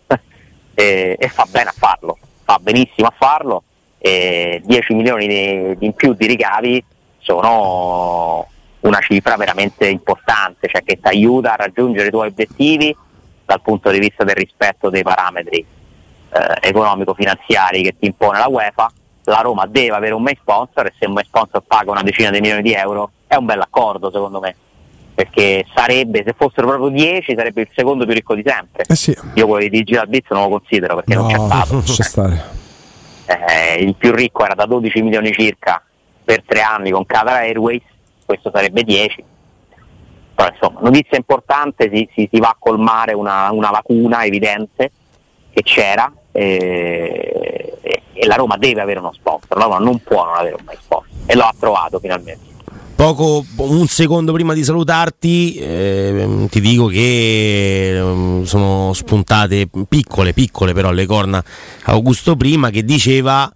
e, 0.75 1.17
e 1.19 1.29
fa 1.29 1.47
bene 1.49 1.71
a 1.71 1.75
farlo, 1.75 2.19
fa 2.45 2.59
benissimo 2.61 3.09
a 3.09 3.15
farlo 3.17 3.63
eh, 4.05 4.61
10 4.65 4.95
milioni 4.95 5.29
di, 5.29 5.77
in 5.87 5.93
più 5.93 6.13
di 6.15 6.27
ricavi 6.27 6.85
sono 7.21 8.49
una 8.81 8.99
cifra 8.99 9.37
veramente 9.37 9.87
importante, 9.87 10.67
cioè 10.67 10.83
che 10.83 10.99
ti 11.01 11.07
aiuta 11.07 11.53
a 11.53 11.57
raggiungere 11.57 12.09
i 12.09 12.11
tuoi 12.11 12.27
obiettivi 12.27 12.95
dal 13.45 13.61
punto 13.61 13.91
di 13.91 14.01
vista 14.01 14.25
del 14.25 14.35
rispetto 14.35 14.91
dei 14.91 15.05
parametri 15.05 15.59
eh, 15.59 16.69
economico-finanziari 16.69 17.83
che 17.83 17.95
ti 17.97 18.07
impone 18.07 18.39
la 18.39 18.49
UEFA. 18.49 18.93
La 19.27 19.41
Roma 19.41 19.67
deve 19.67 19.95
avere 19.95 20.15
un 20.15 20.23
main 20.23 20.37
sponsor 20.41 20.87
e 20.87 20.93
se 20.99 21.07
un 21.07 21.13
main 21.13 21.25
sponsor 21.25 21.63
paga 21.65 21.93
una 21.93 22.03
decina 22.03 22.31
di 22.31 22.41
milioni 22.41 22.63
di 22.63 22.73
euro 22.73 23.13
è 23.29 23.37
un 23.37 23.45
bel 23.45 23.61
accordo 23.61 24.11
secondo 24.11 24.41
me, 24.41 24.57
perché 25.15 25.65
sarebbe, 25.73 26.25
se 26.27 26.35
fossero 26.37 26.67
proprio 26.67 26.89
10, 26.89 27.37
sarebbe 27.37 27.61
il 27.61 27.69
secondo 27.73 28.05
più 28.05 28.15
ricco 28.15 28.35
di 28.35 28.43
sempre. 28.45 28.83
Eh 28.89 28.97
sì. 28.97 29.17
Io 29.35 29.47
quello 29.47 29.63
di 29.63 29.71
Digital 29.71 30.09
Biz 30.09 30.25
non 30.31 30.43
lo 30.43 30.59
considero 30.59 30.97
perché 30.97 31.15
no, 31.15 31.21
non 31.21 31.31
c'è 31.31 31.39
stato. 31.39 31.73
Non 31.75 31.83
c'è 31.85 32.03
stare 32.03 32.61
eh, 33.27 33.83
il 33.83 33.95
più 33.95 34.13
ricco 34.13 34.45
era 34.45 34.55
da 34.55 34.67
12 34.67 35.03
milioni 35.03 35.33
circa 35.33 35.83
per 36.25 36.43
tre 36.45 36.61
anni 36.61 36.91
con 36.91 37.05
Qatar 37.05 37.37
Airways, 37.43 37.83
questo 38.25 38.51
sarebbe 38.53 38.83
10. 38.83 39.25
Però 40.35 40.49
insomma, 40.49 40.81
notizia 40.81 41.17
importante, 41.17 41.91
si, 41.93 42.09
si, 42.15 42.29
si 42.31 42.41
va 42.41 42.49
a 42.49 42.57
colmare 42.59 43.13
una, 43.13 43.51
una, 43.53 43.71
lacuna 43.71 44.25
evidente 44.25 44.91
che 45.53 45.63
c'era 45.63 46.11
eh, 46.33 47.79
e 48.13 48.27
la 48.27 48.37
Roma 48.37 48.57
deve 48.57 48.81
avere 48.81 48.99
uno 48.99 49.13
sponsor, 49.13 49.57
la 49.57 49.65
Roma 49.65 49.79
non 49.79 49.99
può 49.99 50.25
non 50.25 50.35
avere 50.35 50.55
un 50.55 50.65
mai 50.65 50.77
sponsor 50.81 51.11
e 51.27 51.35
lo 51.35 51.43
ha 51.43 51.55
trovato 51.59 51.99
finalmente. 51.99 52.52
Poco, 53.03 53.45
un 53.57 53.89
secondo 53.89 54.33
prima 54.33 54.55
di 54.55 54.63
salutarti, 54.63 55.57
eh, 55.57 56.47
ti 56.49 56.61
dico 56.61 56.87
che 56.87 57.99
eh, 57.99 58.43
sono 58.45 58.93
spuntate 58.93 59.69
piccole, 59.89 60.33
piccole 60.33 60.73
però 60.73 60.93
le 60.93 61.05
corna 61.05 61.43
Augusto 61.87 62.37
Prima 62.37 62.71
che 62.71 62.85
diceva 62.85 63.53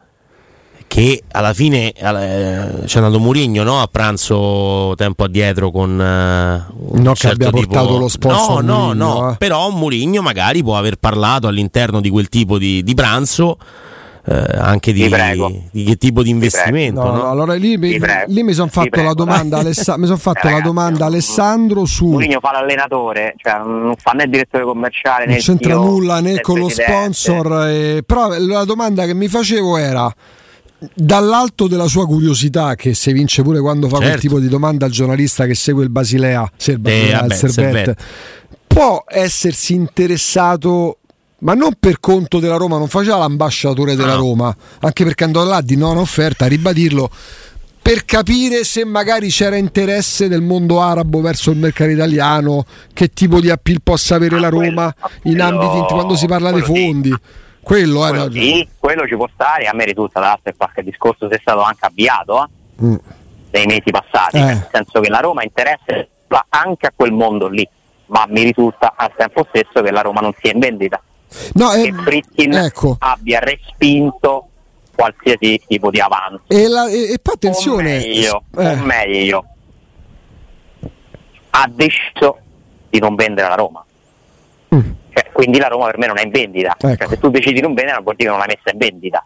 che 0.88 1.22
alla 1.30 1.54
fine 1.54 1.92
eh, 1.92 2.85
c'è 2.87 2.98
andato 2.98 3.20
Murigno 3.20 3.62
no? 3.62 3.80
a 3.80 3.87
pranzo 3.87 4.94
tempo 4.96 5.22
addietro 5.22 5.70
con 5.70 5.92
uh, 5.92 6.96
no 6.96 7.14
certo 7.14 7.38
che 7.38 7.44
abbia 7.46 7.61
tipo... 7.61 7.72
portato 7.72 7.98
lo 7.98 8.09
sponsor 8.09 8.64
no 8.64 8.87
Murigno, 8.87 8.94
no 8.94 9.20
no 9.20 9.30
eh. 9.30 9.37
però 9.37 9.70
Murigno 9.70 10.22
magari 10.22 10.62
può 10.64 10.76
aver 10.76 10.96
parlato 10.96 11.46
all'interno 11.46 12.00
di 12.00 12.09
quel 12.11 12.28
tipo 12.28 12.59
di, 12.59 12.82
di 12.82 12.94
pranzo 12.94 13.59
eh, 13.61 13.87
anche 14.28 14.92
di, 14.92 15.08
di, 15.70 15.84
che 15.84 15.96
tipo 15.96 16.22
di 16.22 16.30
investimento. 16.30 17.00
No, 17.02 17.10
no? 17.10 17.16
No, 17.18 17.30
allora 17.30 17.54
lì, 17.54 17.76
mi, 17.76 17.98
lì 18.26 18.42
mi 18.42 18.52
sono 18.52 18.68
fatto 18.68 19.00
la 19.02 19.12
domanda, 19.12 19.58
Alessa- 19.58 19.96
mi 19.96 20.06
son 20.06 20.18
fatto 20.18 20.48
la 20.48 20.60
domanda 20.60 21.06
Alessandro 21.06 21.84
su. 21.84 22.06
Mourinho 22.08 22.40
fa 22.40 22.52
l'allenatore, 22.52 23.34
cioè 23.36 23.58
non 23.58 23.94
fa 23.96 24.10
né 24.12 24.24
il 24.24 24.30
direttore 24.30 24.64
commerciale 24.64 25.26
né 25.26 25.32
non 25.32 25.40
c'entra 25.40 25.74
nulla 25.74 26.20
né 26.20 26.40
con 26.40 26.58
lo 26.58 26.68
sponsor. 26.68 27.68
Eh, 27.68 28.02
però 28.04 28.36
la 28.38 28.64
domanda 28.64 29.04
che 29.04 29.14
mi 29.14 29.28
facevo 29.28 29.76
era 29.76 30.12
dall'alto 30.92 31.68
della 31.68 31.86
sua 31.86 32.06
curiosità, 32.06 32.74
che 32.74 32.94
se 32.94 33.12
vince 33.12 33.42
pure 33.42 33.60
quando 33.60 33.86
fa 33.88 33.98
certo. 33.98 34.08
quel 34.08 34.20
tipo 34.20 34.40
di 34.40 34.48
domanda 34.48 34.86
al 34.86 34.90
giornalista 34.90 35.46
che 35.46 35.54
segue 35.54 35.84
il 35.84 35.90
Basilea, 35.90 36.50
se 36.56 36.72
il 36.72 36.78
Basilea, 36.80 37.22
eh, 37.22 37.26
il 37.26 37.32
Servette, 37.32 37.96
può 38.66 39.04
essersi 39.06 39.74
interessato 39.74 40.98
ma 41.38 41.55
non 41.55 41.75
per 41.79 42.01
conto 42.01 42.38
della 42.38 42.57
Roma, 42.57 42.79
non 42.79 42.88
faceva 42.88 43.18
l'ambasciatore 43.18 43.94
della 43.94 44.14
no. 44.14 44.20
Roma, 44.20 44.57
anche 44.81 45.05
perché 45.05 45.25
andò 45.25 45.44
là 45.44 45.61
di 45.61 45.77
non 45.77 45.96
offerta, 45.99 46.46
a 46.46 46.49
ribadirlo, 46.49 47.11
per 47.83 48.05
capire 48.05 48.64
se 48.64 48.85
magari 48.85 49.29
c'era 49.29 49.57
interesse 49.57 50.29
del 50.29 50.40
mondo 50.40 50.81
arabo 50.81 51.20
verso 51.20 51.51
il 51.51 51.59
mercato 51.59 51.90
italiano, 51.90 52.64
che 52.92 53.09
tipo 53.09 53.40
di 53.40 53.51
appeal 53.51 53.81
possa 53.83 54.16
avere 54.16 54.37
ah, 54.37 54.40
la 54.40 54.49
Roma 54.49 54.92
quello, 54.92 55.37
in 55.37 55.40
ambiti 55.40 55.92
quando 55.92 56.16
si 56.16 56.27
parla 56.27 56.51
dei 56.51 56.62
fondi. 56.62 57.11
Sì. 57.11 57.44
Quello, 57.66 57.99
quello, 57.99 58.31
sì, 58.31 58.68
quello 58.79 59.09
ci 59.09 59.16
può 59.16 59.29
stare, 59.33 59.66
a 59.66 59.75
me 59.75 59.85
risulta 59.85 60.20
tra 60.20 60.29
l'altro 60.29 60.53
qualche 60.57 60.85
discorso 60.85 61.27
sia 61.29 61.38
stato 61.40 61.62
anche 61.62 61.85
avviato 61.85 62.44
eh, 62.44 62.85
mm. 62.85 62.94
nei 63.51 63.66
mesi 63.66 63.90
passati, 63.90 64.37
eh. 64.37 64.44
nel 64.44 64.68
senso 64.70 65.01
che 65.01 65.09
la 65.09 65.18
Roma 65.18 65.42
interessa 65.42 66.07
anche 66.51 66.87
a 66.87 66.92
quel 66.94 67.11
mondo 67.11 67.49
lì, 67.49 67.68
ma 68.07 68.25
mi 68.29 68.44
risulta 68.44 68.94
al 68.96 69.12
tempo 69.16 69.44
stesso 69.49 69.83
che 69.83 69.90
la 69.90 70.01
Roma 70.01 70.20
non 70.20 70.33
sia 70.40 70.53
in 70.53 70.61
vendita 70.61 71.01
no, 71.55 71.70
che 71.70 71.87
eh, 71.88 71.92
Fritkin 71.92 72.53
ecco. 72.55 72.96
abbia 72.99 73.38
respinto 73.40 74.49
qualsiasi 74.94 75.61
tipo 75.66 75.90
di 75.90 76.01
avanzo. 76.01 76.42
E, 76.49 76.66
la, 76.68 76.88
e, 76.88 77.12
e 77.12 77.18
poi 77.20 77.35
attenzione, 77.35 77.96
o 77.96 78.01
meglio, 78.01 78.42
eh. 78.57 78.68
o 78.68 78.77
meglio, 78.77 79.44
ha 81.51 81.70
deciso 81.70 82.38
di 82.88 82.99
non 82.99 83.14
vendere 83.14 83.49
la 83.49 83.55
Roma. 83.55 83.85
Mm. 84.75 84.90
Cioè, 85.13 85.31
quindi 85.33 85.58
la 85.58 85.69
Roma 85.69 85.87
per 85.87 85.98
me 85.98 86.06
non 86.06 86.19
è 86.19 86.23
in 86.23 86.31
vendita. 86.31 86.75
Cioè, 86.79 86.92
ecco. 86.92 87.04
Cioè, 87.04 87.15
se 87.15 87.21
tu 87.21 87.31
decidi 87.31 87.54
di 87.54 87.60
non 87.60 87.75
vendere, 87.75 88.00
vuol 88.02 88.17
dire 88.17 88.31
che 88.31 88.37
non 88.37 88.44
l'hai 88.44 88.54
messa 88.56 88.71
in 88.73 88.79
vendita. 88.79 89.25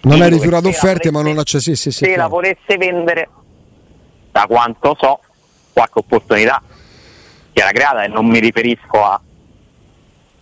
Non 0.00 0.22
hai 0.22 0.30
ritirato 0.30 0.68
offerte, 0.68 1.10
ma 1.10 1.22
non 1.22 1.34
la 1.34 1.42
c'è. 1.42 1.60
Sì, 1.60 1.74
sì, 1.74 1.90
se 1.90 2.16
la 2.16 2.28
volesse 2.28 2.76
vendere, 2.76 3.28
da 4.30 4.46
quanto 4.46 4.96
so, 4.98 5.20
qualche 5.72 5.98
opportunità 5.98 6.62
si 7.52 7.60
era 7.60 7.70
creata 7.70 8.04
e 8.04 8.08
non 8.08 8.26
mi 8.26 8.38
riferisco 8.38 9.04
a 9.04 9.20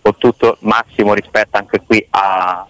con 0.07 0.17
tutto 0.17 0.51
il 0.51 0.57
massimo 0.61 1.13
rispetto 1.13 1.57
anche 1.57 1.81
qui 1.85 2.05
alla 2.11 2.65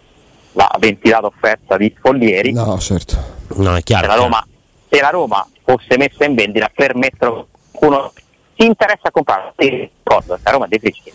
ventilata 0.79 1.27
offerta 1.27 1.77
di 1.77 1.93
Follieri. 1.99 2.51
No, 2.51 2.79
certo. 2.79 3.15
No, 3.57 3.75
è 3.75 3.83
chiaro. 3.83 4.05
Se 4.05 4.15
la 4.15 4.15
Roma, 4.15 4.47
se 4.89 5.01
la 5.01 5.09
Roma 5.09 5.47
fosse 5.63 5.97
messa 5.97 6.25
in 6.25 6.33
vendita 6.33 6.71
per 6.73 6.95
mettere 6.95 7.45
qualcuno 7.71 8.11
si 8.55 8.65
interessa 8.65 9.09
a 9.09 9.11
comprare, 9.11 9.53
d'accordo, 9.55 10.39
la 10.41 10.51
Roma 10.51 10.65
è 10.65 10.67
difficile. 10.67 11.13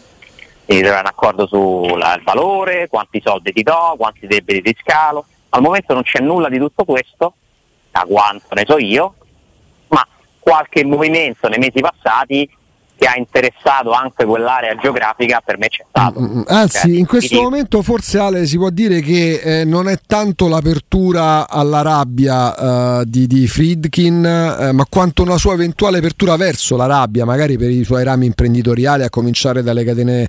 Devi 0.65 0.81
trovare 0.81 1.03
un 1.03 1.09
accordo 1.09 1.47
sul 1.49 2.21
valore, 2.23 2.87
quanti 2.89 3.21
soldi 3.21 3.53
ti 3.53 3.65
do, 3.65 3.95
quanti 3.99 4.29
debiti 4.29 4.63
ti 4.63 4.77
scalo. 4.81 5.25
Al 5.51 5.61
momento 5.61 5.93
non 5.93 6.05
c'è 6.05 6.21
nulla 6.21 6.49
di 6.49 6.59
tutto 6.59 6.85
questo 6.85 7.35
da 7.91 8.07
quanto 8.09 8.55
ne 8.55 8.65
so 8.65 8.79
io, 8.79 9.15
ma 9.89 10.07
qualche 10.39 10.85
movimento 10.85 11.49
nei 11.49 11.59
mesi 11.59 11.81
passati 11.81 12.49
che 13.03 13.09
ha 13.09 13.17
interessato 13.17 13.91
anche 13.91 14.25
quell'area 14.25 14.77
geografica 14.77 15.43
per 15.45 15.59
me 15.59 15.67
c'è 15.67 15.85
stato. 15.89 16.21
Mm, 16.21 16.25
mm, 16.25 16.39
mm. 16.39 16.43
Anzi, 16.47 16.79
cioè, 16.79 16.97
in 16.97 17.07
questo 17.07 17.35
quindi... 17.35 17.45
momento 17.45 17.83
forse 17.83 18.19
Ale 18.19 18.47
si 18.47 18.57
può 18.57 18.71
dire 18.71 19.01
che 19.01 19.41
eh, 19.43 19.65
non 19.65 19.89
è 19.89 19.99
tanto 20.07 20.47
l'apertura 20.47 21.49
alla 21.49 21.83
rabbia 21.83 23.01
eh, 23.01 23.05
di, 23.07 23.27
di, 23.27 23.49
Friedkin, 23.49 24.25
eh, 24.25 24.71
ma 24.71 24.87
quanto 24.89 25.23
una 25.23 25.37
sua 25.37 25.55
eventuale 25.55 25.99
apertura 25.99 26.37
verso 26.37 26.77
la 26.77 26.87
rabbia, 26.87 27.25
magari 27.25 27.59
per 27.59 27.71
i 27.71 27.83
suoi 27.83 28.05
rami 28.05 28.27
imprenditoriali, 28.27 29.03
a 29.03 29.11
cominciare 29.11 29.65
dalle 29.65 29.83
catene 29.83 30.29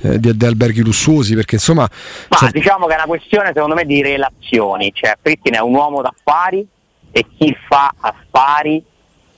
eh, 0.00 0.18
di, 0.18 0.34
di, 0.34 0.46
alberghi 0.46 0.80
lussuosi, 0.80 1.34
perché 1.34 1.56
insomma... 1.56 1.86
Ma 2.28 2.36
cioè... 2.38 2.50
diciamo 2.52 2.86
che 2.86 2.94
è 2.94 2.96
una 2.96 3.06
questione 3.06 3.52
secondo 3.52 3.74
me 3.74 3.84
di 3.84 4.00
relazioni, 4.00 4.90
cioè 4.94 5.14
Friedkin 5.20 5.56
è 5.56 5.60
un 5.60 5.74
uomo 5.74 6.00
d'affari 6.00 6.66
e 7.12 7.26
chi 7.36 7.54
fa 7.68 7.92
affari 8.00 8.82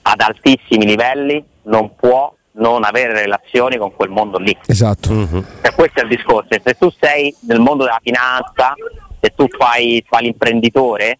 ad 0.02 0.20
altissimi 0.20 0.86
livelli 0.86 1.44
non 1.64 1.96
può 1.96 2.32
non 2.56 2.84
avere 2.84 3.12
relazioni 3.12 3.76
con 3.76 3.94
quel 3.94 4.10
mondo 4.10 4.38
lì. 4.38 4.56
Esatto. 4.66 5.12
Mm-hmm. 5.12 5.40
Cioè, 5.62 5.74
questo 5.74 6.00
è 6.00 6.02
il 6.02 6.08
discorso. 6.08 6.48
Se 6.62 6.74
tu 6.74 6.90
sei 6.98 7.34
nel 7.46 7.60
mondo 7.60 7.84
della 7.84 8.00
finanza, 8.02 8.74
se 9.20 9.32
tu 9.34 9.46
fai, 9.48 10.04
fai 10.06 10.24
l'imprenditore 10.24 11.18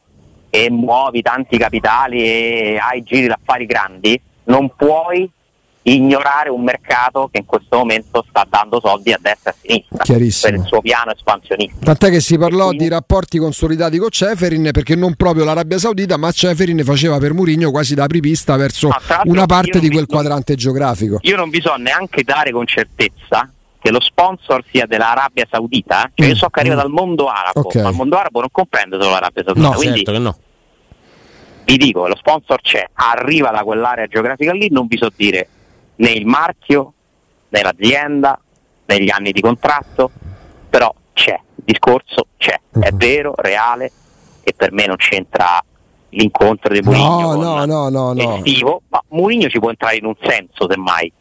e 0.51 0.71
muovi 0.71 1.23
tanti 1.23 1.59
capitali 1.59 2.23
e 2.23 2.79
hai 2.81 3.03
giri 3.03 3.27
d'affari 3.27 3.67
grandi, 3.67 4.21
non 4.45 4.71
puoi 4.75 5.31
ignorare 5.93 6.49
un 6.51 6.63
mercato 6.63 7.29
che 7.31 7.39
in 7.39 7.45
questo 7.45 7.77
momento 7.77 8.25
sta 8.29 8.47
dando 8.49 8.81
soldi 8.83 9.13
a 9.13 9.19
destra 9.21 9.55
e 9.61 9.85
a 9.97 10.05
sinistra 10.05 10.49
per 10.49 10.59
il 10.59 10.67
suo 10.67 10.81
piano 10.81 11.13
espansionista. 11.13 11.85
Tant'è 11.85 12.11
che 12.11 12.21
si 12.21 12.37
parlò 12.37 12.67
quindi... 12.67 12.85
di 12.85 12.91
rapporti 12.91 13.39
consolidati 13.39 13.99
con 13.99 14.11
Ceferin 14.11 14.71
perché 14.73 14.97
non 14.97 15.15
proprio 15.15 15.45
l'Arabia 15.45 15.79
Saudita, 15.79 16.17
ma 16.17 16.31
Ceferin 16.33 16.83
faceva 16.83 17.19
per 17.19 17.35
Murigno 17.35 17.71
quasi 17.71 17.95
da 17.95 18.05
apripista 18.05 18.57
verso 18.57 18.91
una 19.25 19.47
parte 19.47 19.79
di 19.79 19.89
quel 19.89 20.07
quadrante 20.07 20.57
geografico. 20.57 21.19
Io 21.23 21.37
non 21.37 21.51
vi 21.51 21.61
so 21.61 21.75
neanche 21.77 22.25
dare 22.25 22.51
con 22.51 22.67
certezza 22.67 23.49
che 23.79 23.91
lo 23.93 24.01
sponsor 24.01 24.65
sia 24.69 24.87
dell'Arabia 24.87 25.47
Saudita, 25.49 26.11
cioè 26.13 26.27
mm. 26.27 26.31
io 26.31 26.35
so 26.35 26.49
che 26.49 26.61
arriva 26.61 26.75
mm. 26.75 26.79
dal 26.79 26.91
mondo 26.91 27.29
arabo, 27.29 27.61
okay. 27.61 27.83
ma 27.83 27.91
il 27.91 27.95
mondo 27.95 28.17
arabo 28.17 28.41
non 28.41 28.49
comprende 28.51 28.97
solo 28.99 29.11
l'Arabia 29.11 29.45
Saudita, 29.45 29.69
no, 29.69 29.75
quindi 29.75 30.05
certo 30.05 30.21
no. 30.21 30.37
vi 31.65 31.77
dico, 31.77 32.09
lo 32.09 32.17
sponsor 32.17 32.61
c'è, 32.61 32.85
arriva 32.95 33.51
da 33.51 33.63
quell'area 33.63 34.07
geografica 34.09 34.53
lì, 34.53 34.69
non 34.73 34.89
vi 34.89 34.97
so 34.97 35.09
dire 35.15 35.49
né 35.97 36.11
il 36.11 36.27
marchio, 36.27 36.93
né 37.49 37.63
l'azienda, 37.63 38.39
né 38.87 39.03
gli 39.03 39.11
anni 39.11 39.33
di 39.33 39.41
contratto, 39.41 40.11
però 40.69 40.93
c'è, 41.13 41.39
il 41.55 41.65
discorso 41.65 42.27
c'è, 42.37 42.59
è 42.79 42.91
mhm. 42.91 42.97
vero, 42.97 43.35
reale 43.37 43.93
e 44.43 44.53
per 44.55 44.73
me 44.73 44.87
non 44.87 44.97
c'entra 44.97 45.63
l'incontro 46.11 46.73
di 46.73 46.81
Mourinho 46.81 47.35
no, 47.35 47.65
no, 47.65 47.89
no, 47.89 48.13
no, 48.13 48.37
estivo, 48.37 48.83
ma 48.89 49.03
Mourinho 49.09 49.49
ci 49.49 49.59
può 49.59 49.71
entrare 49.71 49.97
in 49.97 50.05
un 50.05 50.15
senso 50.23 50.71
semmai 50.71 51.13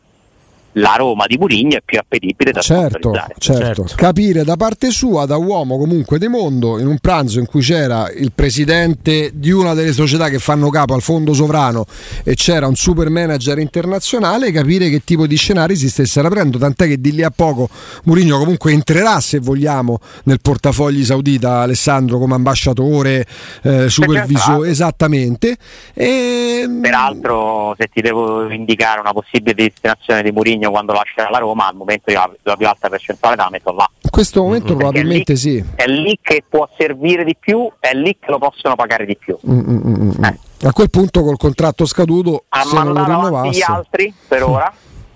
la 0.77 0.95
Roma 0.97 1.25
di 1.27 1.37
Murigno 1.37 1.77
è 1.77 1.81
più 1.83 1.99
appetibile 1.99 2.51
da 2.51 2.61
certo, 2.61 3.13
certo, 3.13 3.35
certo, 3.39 3.85
capire 3.95 4.43
da 4.43 4.55
parte 4.57 4.89
sua, 4.91 5.25
da 5.25 5.37
uomo 5.37 5.77
comunque 5.77 6.19
di 6.19 6.27
mondo, 6.27 6.79
in 6.79 6.87
un 6.87 6.97
pranzo 6.99 7.39
in 7.39 7.45
cui 7.45 7.61
c'era 7.61 8.09
il 8.11 8.31
presidente 8.33 9.31
di 9.33 9.51
una 9.51 9.73
delle 9.73 9.93
società 9.93 10.29
che 10.29 10.39
fanno 10.39 10.69
capo 10.69 10.93
al 10.93 11.01
fondo 11.01 11.33
sovrano 11.33 11.85
e 12.23 12.35
c'era 12.35 12.67
un 12.67 12.75
super 12.75 13.09
manager 13.09 13.59
internazionale, 13.59 14.51
capire 14.51 14.89
che 14.89 15.03
tipo 15.03 15.27
di 15.27 15.35
scenari 15.35 15.75
si 15.75 15.89
stessero 15.89 16.27
aprendo, 16.27 16.57
tant'è 16.57 16.87
che 16.87 16.99
di 16.99 17.13
lì 17.13 17.23
a 17.23 17.31
poco 17.31 17.69
Murigno 18.03 18.37
comunque 18.37 18.71
entrerà 18.71 19.19
se 19.19 19.39
vogliamo 19.39 19.99
nel 20.23 20.41
portafogli 20.41 21.05
saudita 21.05 21.61
Alessandro 21.61 22.17
come 22.19 22.35
ambasciatore, 22.35 23.25
eh, 23.63 23.89
supervisore, 23.89 24.69
esattamente. 24.69 25.55
E... 25.93 26.67
Peraltro 26.81 27.75
se 27.77 27.87
ti 27.87 28.01
devo 28.01 28.49
indicare 28.49 28.99
una 28.99 29.13
possibile 29.13 29.53
destinazione 29.53 30.21
di 30.21 30.31
Murigno 30.31 30.64
Mourinho 30.65 30.71
quando 30.71 30.93
lascerà 30.93 31.29
la 31.29 31.37
Roma, 31.37 31.67
al 31.67 31.75
momento 31.75 32.11
io 32.11 32.35
la 32.43 32.55
più 32.55 32.67
alta 32.67 32.89
percentuale 32.89 33.35
la 33.35 33.49
metto 33.49 33.71
là. 33.73 33.89
In 34.01 34.09
questo 34.09 34.41
momento 34.41 34.69
mm-hmm. 34.69 34.77
probabilmente 34.77 35.33
è 35.33 35.35
lì, 35.35 35.41
sì. 35.41 35.65
È 35.75 35.87
lì 35.87 36.19
che 36.21 36.43
può 36.47 36.67
servire 36.77 37.23
di 37.23 37.35
più, 37.37 37.71
è 37.79 37.93
lì 37.93 38.17
che 38.19 38.31
lo 38.31 38.39
possono 38.39 38.75
pagare 38.75 39.05
di 39.05 39.15
più. 39.15 39.37
Mm-hmm. 39.47 40.23
Eh. 40.23 40.39
A 40.67 40.73
quel 40.73 40.89
punto 40.89 41.21
col 41.21 41.37
contratto 41.37 41.85
scaduto 41.85 42.45
a 42.49 42.63
se 42.63 42.75
non 42.75 42.93
lo 42.93 43.03
rinnovasse. 43.03 43.57
gli 43.57 43.63
altri 43.65 44.13
per 44.27 44.43
ora, 44.43 44.73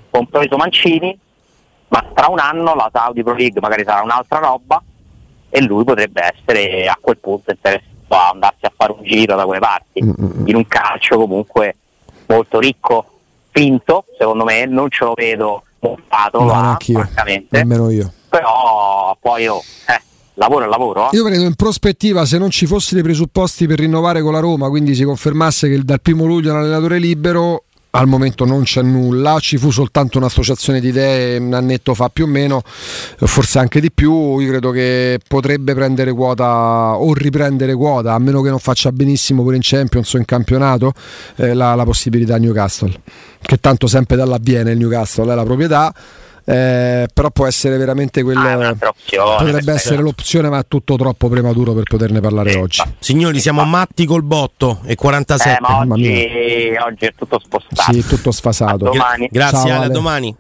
compreso 0.10 0.58
Mancini, 0.58 1.18
ma 1.88 2.06
tra 2.14 2.28
un 2.28 2.40
anno 2.40 2.76
la 2.76 2.90
Saudi 2.92 3.24
Pro 3.24 3.34
League 3.34 3.60
magari 3.62 3.84
sarà 3.84 4.02
un'altra 4.02 4.40
roba 4.40 4.82
e 5.50 5.62
lui 5.62 5.84
potrebbe 5.84 6.22
essere 6.22 6.88
a 6.88 6.98
quel 7.00 7.18
punto 7.18 7.50
interessato 7.52 7.88
a 8.10 8.30
andarsi 8.30 8.66
a 8.66 8.72
fare 8.76 8.92
un 8.92 9.04
giro 9.04 9.36
da 9.36 9.46
quelle 9.46 9.60
parti, 9.60 10.00
in 10.00 10.56
un 10.56 10.68
calcio 10.68 11.18
comunque 11.18 11.76
molto 12.28 12.60
ricco 12.60 13.19
finto, 13.52 14.06
secondo 14.18 14.44
me, 14.44 14.66
non 14.66 14.90
ce 14.90 15.04
lo 15.04 15.14
vedo 15.16 15.64
montato, 15.80 16.40
no, 16.40 16.46
là. 16.48 16.78
Nemmeno 17.50 17.90
io. 17.90 18.12
Però 18.30 19.18
poi 19.20 19.48
oh, 19.48 19.62
eh, 19.88 20.02
lavoro 20.36 20.66
è 20.66 20.68
lavoro. 20.68 21.10
Eh. 21.10 21.16
Io 21.16 21.24
credo 21.24 21.44
in 21.44 21.56
prospettiva, 21.56 22.26
se 22.26 22.38
non 22.38 22.50
ci 22.50 22.66
fossero 22.66 23.00
i 23.00 23.04
presupposti 23.04 23.68
per 23.68 23.80
rinnovare 23.80 24.22
con 24.22 24.34
la 24.34 24.40
Roma, 24.40 24.70
quindi 24.70 24.96
si 24.96 25.04
confermasse 25.04 25.70
che 25.70 25.80
dal 25.84 26.02
primo 26.02 26.26
luglio 26.26 26.50
è 26.50 26.54
un 26.54 26.60
allenatore 26.60 27.00
libero, 27.00 27.66
al 27.92 28.08
momento 28.08 28.46
non 28.46 28.64
c'è 28.64 28.82
nulla, 28.82 29.40
ci 29.40 29.58
fu 29.58 29.72
soltanto 29.72 30.18
un'associazione 30.20 30.80
di 30.80 30.90
idee 30.90 31.38
un 31.38 31.54
annetto 31.54 31.94
fa 31.94 32.10
più 32.10 32.26
o 32.26 32.28
meno, 32.28 32.62
forse 32.64 33.58
anche 33.58 33.82
di 33.82 33.92
più, 33.92 34.38
io 34.38 34.50
credo 34.50 34.72
che 34.72 35.20
potrebbe 35.28 35.74
prendere 35.74 36.12
quota 36.12 36.98
o 36.98 37.14
riprendere 37.14 37.74
quota, 37.74 38.14
a 38.14 38.20
meno 38.20 38.42
che 38.42 38.50
non 38.50 38.60
faccia 38.60 38.92
benissimo 38.92 39.42
pure 39.42 39.56
in 39.56 39.62
Champions 39.64 40.14
o 40.14 40.18
in 40.18 40.26
campionato, 40.26 40.94
eh, 41.38 41.54
la, 41.54 41.74
la 41.74 41.84
possibilità 41.84 42.38
Newcastle, 42.38 42.94
che 43.42 43.58
tanto 43.58 43.88
sempre 43.88 44.16
dall'avviene 44.16 44.72
il 44.72 44.78
Newcastle 44.78 45.32
è 45.32 45.36
la 45.36 45.44
proprietà 45.44 45.94
eh, 46.50 47.08
però 47.14 47.30
può 47.30 47.46
essere 47.46 47.78
veramente 47.78 48.24
quella. 48.24 48.70
Ah, 48.70 48.76
potrebbe 49.38 49.72
essere 49.72 50.02
l'opzione, 50.02 50.50
ma 50.50 50.60
è 50.60 50.64
tutto 50.68 50.96
troppo 50.96 51.30
prematuro 51.30 51.74
per 51.74 51.84
poterne 51.84 52.22
parlare 52.22 52.52
sì, 52.52 52.58
oggi. 52.58 52.82
Signori, 52.98 53.40
siamo 53.40 53.64
matti 53.66 54.06
col 54.06 54.24
botto 54.24 54.80
e 54.84 54.96
47. 54.96 55.58
Eh, 55.58 55.60
ma 55.62 55.78
oggi, 55.78 56.74
oggi, 56.84 57.06
è 57.06 57.14
tutto 57.16 57.40
spostato. 57.40 57.94
Sì, 57.94 58.04
tutto 58.04 58.32
sfasato. 58.32 58.90
A 58.90 58.92
domani. 58.92 59.30
Grazie, 59.32 59.70
Ciao, 59.70 59.78
Ale, 59.78 59.86
a 59.86 59.90
domani. 59.90 60.36